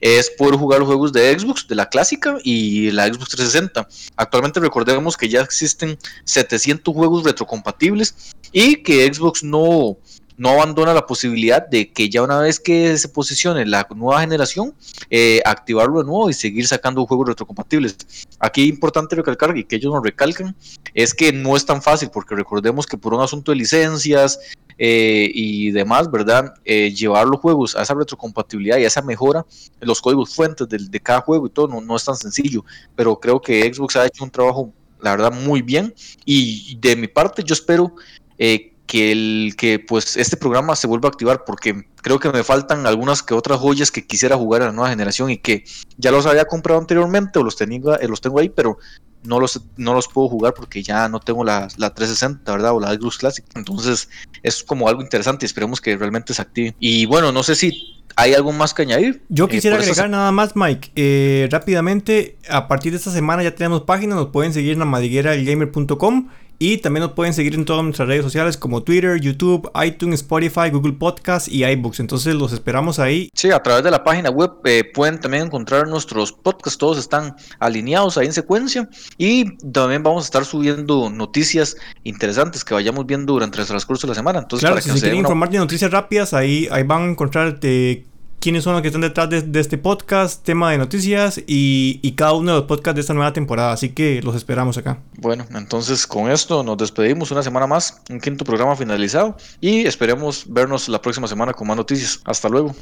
es 0.03 0.31
poder 0.31 0.57
jugar 0.57 0.81
los 0.81 0.89
juegos 0.89 1.13
de 1.13 1.39
Xbox, 1.39 1.67
de 1.69 1.77
la 1.77 1.89
clásica 1.89 2.37
y 2.43 2.91
la 2.91 3.07
Xbox 3.07 3.31
360. 3.31 3.89
Actualmente 4.17 4.59
recordemos 4.59 5.17
que 5.17 5.29
ya 5.29 5.41
existen 5.41 5.97
700 6.25 6.93
juegos 6.93 7.23
retrocompatibles 7.23 8.35
y 8.51 8.83
que 8.83 9.13
Xbox 9.15 9.45
no, 9.45 9.97
no 10.43 10.49
abandona 10.49 10.93
la 10.93 11.07
posibilidad 11.07 11.65
de 11.69 11.93
que 11.93 12.11
ya 12.11 12.21
una 12.21 12.41
vez 12.41 12.59
que 12.59 12.99
se 12.99 13.09
posicione 13.09 13.65
la 13.65 13.87
nueva 13.95 14.21
generación, 14.23 14.75
eh, 15.09 15.41
activarlo 15.45 16.01
de 16.01 16.05
nuevo 16.05 16.29
y 16.29 16.33
seguir 16.33 16.67
sacando 16.67 17.07
juegos 17.07 17.29
retrocompatibles. 17.29 17.97
Aquí 18.41 18.65
importante 18.65 19.15
recalcar 19.15 19.57
y 19.57 19.63
que 19.63 19.77
ellos 19.77 19.95
nos 19.95 20.03
recalcan 20.03 20.57
es 20.95 21.15
que 21.15 21.33
no 21.33 21.55
es 21.55 21.65
tan 21.65 21.81
fácil 21.81 22.11
porque 22.13 22.35
recordemos 22.35 22.87
que 22.87 22.97
por 22.99 23.15
un 23.15 23.21
asunto 23.23 23.53
de 23.53 23.59
licencias 23.59 24.41
eh, 24.79 25.31
y 25.33 25.71
demás, 25.71 26.11
¿verdad? 26.11 26.55
Eh, 26.65 26.93
llevar 26.93 27.29
los 27.29 27.39
juegos 27.39 27.77
a 27.77 27.83
esa 27.83 27.95
retrocompatibilidad 27.95 28.79
y 28.79 28.85
a 28.85 28.89
esa 28.89 29.03
mejora, 29.03 29.47
los 29.81 30.03
códigos 30.03 30.35
fuentes 30.35 30.69
de, 30.69 30.79
de 30.79 31.01
cada 31.01 31.21
juego 31.21 31.47
y 31.47 31.51
todo, 31.51 31.69
no, 31.69 31.81
no 31.81 31.95
es 31.95 32.05
tan 32.05 32.17
sencillo, 32.17 32.65
pero 32.97 33.15
creo 33.21 33.41
que 33.41 33.73
Xbox 33.73 33.95
ha 33.95 34.07
hecho 34.07 34.25
un 34.25 34.31
trabajo 34.31 34.73
la 35.01 35.11
verdad, 35.13 35.33
muy 35.33 35.63
bien. 35.63 35.93
Y 36.25 36.77
de 36.81 36.95
mi 36.95 37.09
parte, 37.09 37.43
yo 37.45 37.55
espero 37.55 37.93
eh, 38.39 38.72
que, 38.93 39.11
el, 39.11 39.55
que 39.57 39.79
pues 39.79 40.19
este 40.19 40.37
programa 40.37 40.77
se 40.77 40.87
vuelva 40.87 41.09
a 41.09 41.13
activar 41.13 41.47
porque 41.47 41.87
creo 42.03 42.19
que 42.21 42.31
me 42.31 42.45
faltan 42.45 42.87
algunas 42.87 43.23
que 43.23 43.33
otras 43.33 43.59
joyas 43.59 43.91
que 43.91 44.07
quisiera 44.07 44.37
jugar 44.37 44.61
a 44.61 44.67
la 44.67 44.73
nueva 44.73 44.91
generación 44.91 45.31
y 45.31 45.39
que 45.39 45.65
ya 45.97 46.11
los 46.11 46.27
había 46.27 46.45
comprado 46.45 46.79
anteriormente 46.79 47.39
o 47.39 47.43
los, 47.43 47.57
tenía, 47.57 47.95
eh, 48.03 48.07
los 48.07 48.21
tengo 48.21 48.39
ahí, 48.39 48.51
pero 48.51 48.77
no 49.23 49.41
los, 49.41 49.63
no 49.79 49.95
los 49.95 50.09
puedo 50.09 50.29
jugar 50.29 50.53
porque 50.53 50.83
ya 50.83 51.09
no 51.09 51.21
tengo 51.21 51.43
la, 51.43 51.69
la 51.79 51.95
360, 51.95 52.53
¿verdad? 52.53 52.73
O 52.73 52.81
la 52.81 52.93
Xbox 52.93 53.17
Classic. 53.17 53.47
Entonces 53.55 54.11
es 54.43 54.63
como 54.63 54.87
algo 54.87 55.01
interesante 55.01 55.47
y 55.47 55.49
esperemos 55.49 55.81
que 55.81 55.97
realmente 55.97 56.35
se 56.35 56.43
active. 56.43 56.77
Y 56.79 57.07
bueno, 57.07 57.33
no 57.33 57.43
sé 57.43 57.55
si 57.55 58.03
¿Hay 58.17 58.35
algo 58.35 58.53
más 58.53 58.75
que 58.75 58.83
añadir? 58.83 59.23
Yo 59.29 59.47
eh, 59.47 59.49
quisiera 59.49 59.77
agregar 59.77 60.11
nada 60.11 60.31
más, 60.33 60.55
Mike. 60.55 60.91
Eh, 60.97 61.49
rápidamente, 61.51 62.37
a 62.49 62.69
partir 62.69 62.93
de 62.93 62.99
esta 62.99 63.11
semana 63.11 63.43
ya 63.43 63.55
tenemos 63.55 63.83
página, 63.83 64.15
nos 64.15 64.29
pueden 64.29 64.53
seguir 64.53 64.73
en 64.73 64.81
la 64.81 64.85
madrigueraelgamer.com 64.85 66.29
y 66.59 66.79
también 66.79 67.03
nos 67.03 67.13
pueden 67.13 67.35
seguir 67.35 67.55
en 67.55 67.65
todas 67.65 67.83
nuestras 67.83 68.09
redes 68.09 68.23
sociales 68.23 68.57
como 68.57 68.83
Twitter, 68.83 69.21
YouTube, 69.21 69.71
iTunes, 69.85 70.21
Spotify, 70.21 70.71
Google 70.71 70.93
Podcast 70.93 71.49
y 71.49 71.65
iBooks. 71.65 72.01
Entonces 72.01 72.35
los 72.35 72.53
esperamos 72.53 72.99
ahí. 72.99 73.29
Sí, 73.35 73.51
a 73.51 73.61
través 73.61 73.83
de 73.83 73.91
la 73.91 74.05
página 74.05 74.31
web 74.31 74.53
eh, 74.65 74.85
pueden 74.95 75.21
también 75.21 75.47
encontrar 75.47 75.89
nuestros 75.89 76.33
podcasts. 76.33 76.79
Todos 76.79 76.99
están 76.99 77.35
alineados 77.59 78.17
ahí 78.17 78.27
en 78.27 78.33
secuencia. 78.33 78.89
Y 79.19 79.57
también 79.73 80.03
vamos 80.03 80.25
a 80.25 80.27
estar 80.27 80.45
subiendo 80.45 81.11
noticias 81.11 81.77
interesantes 82.05 82.65
que 82.65 82.75
vayamos 82.75 83.07
viendo 83.07 83.33
durante 83.33 83.61
el 83.61 83.67
transcurso 83.67 84.07
de 84.07 84.13
la 84.13 84.15
semana. 84.15 84.39
Entonces, 84.39 84.69
claro, 84.69 84.81
si 84.81 85.01
quieren 85.01 85.19
informar 85.19 85.51
de 85.51 85.59
noticias 85.59 85.91
rápidas, 85.91 86.33
ahí, 86.33 86.69
ahí 86.71 86.85
van 86.85 87.03
a 87.03 87.11
encontrar 87.11 87.59
de 87.59 88.07
quiénes 88.43 88.65
son 88.65 88.73
los 88.73 88.83
que 88.83 88.89
están 88.89 89.03
detrás 89.03 89.31
de, 89.31 89.61
este 89.61 89.79
podcast, 89.79 90.45
tema 90.45 90.73
de 90.73 90.79
noticias 90.79 91.39
y, 91.47 92.01
y, 92.03 92.13
cada 92.13 92.33
uno 92.33 92.51
de 92.51 92.59
los 92.59 92.67
podcasts 92.67 92.97
de 92.97 93.01
esta 93.03 93.15
nueva 93.15 93.33
temporada. 93.33 93.73
Así 93.73 93.91
que 93.91 94.21
los 94.21 94.35
esperamos 94.35 94.77
acá. 94.77 94.99
Bueno, 95.19 95.47
entonces 95.55 96.09
con 96.09 96.29
esto 96.29 96.65
nos 96.65 96.77
despedimos 96.77 97.31
una 97.31 97.45
semana 97.45 97.69
más, 97.69 98.03
un 98.11 98.21
quinto 98.21 98.45
programa 98.45 98.75
finalizado 98.75 99.37
y 99.61 99.87
esperemos 99.87 100.45
vernos 100.49 100.89
la 100.89 101.01
próxima 101.01 101.29
semana 101.29 101.53
con 101.53 101.69
más 101.69 101.77
noticias. 101.77 102.21
Hasta 102.25 102.49
luego. 102.49 102.75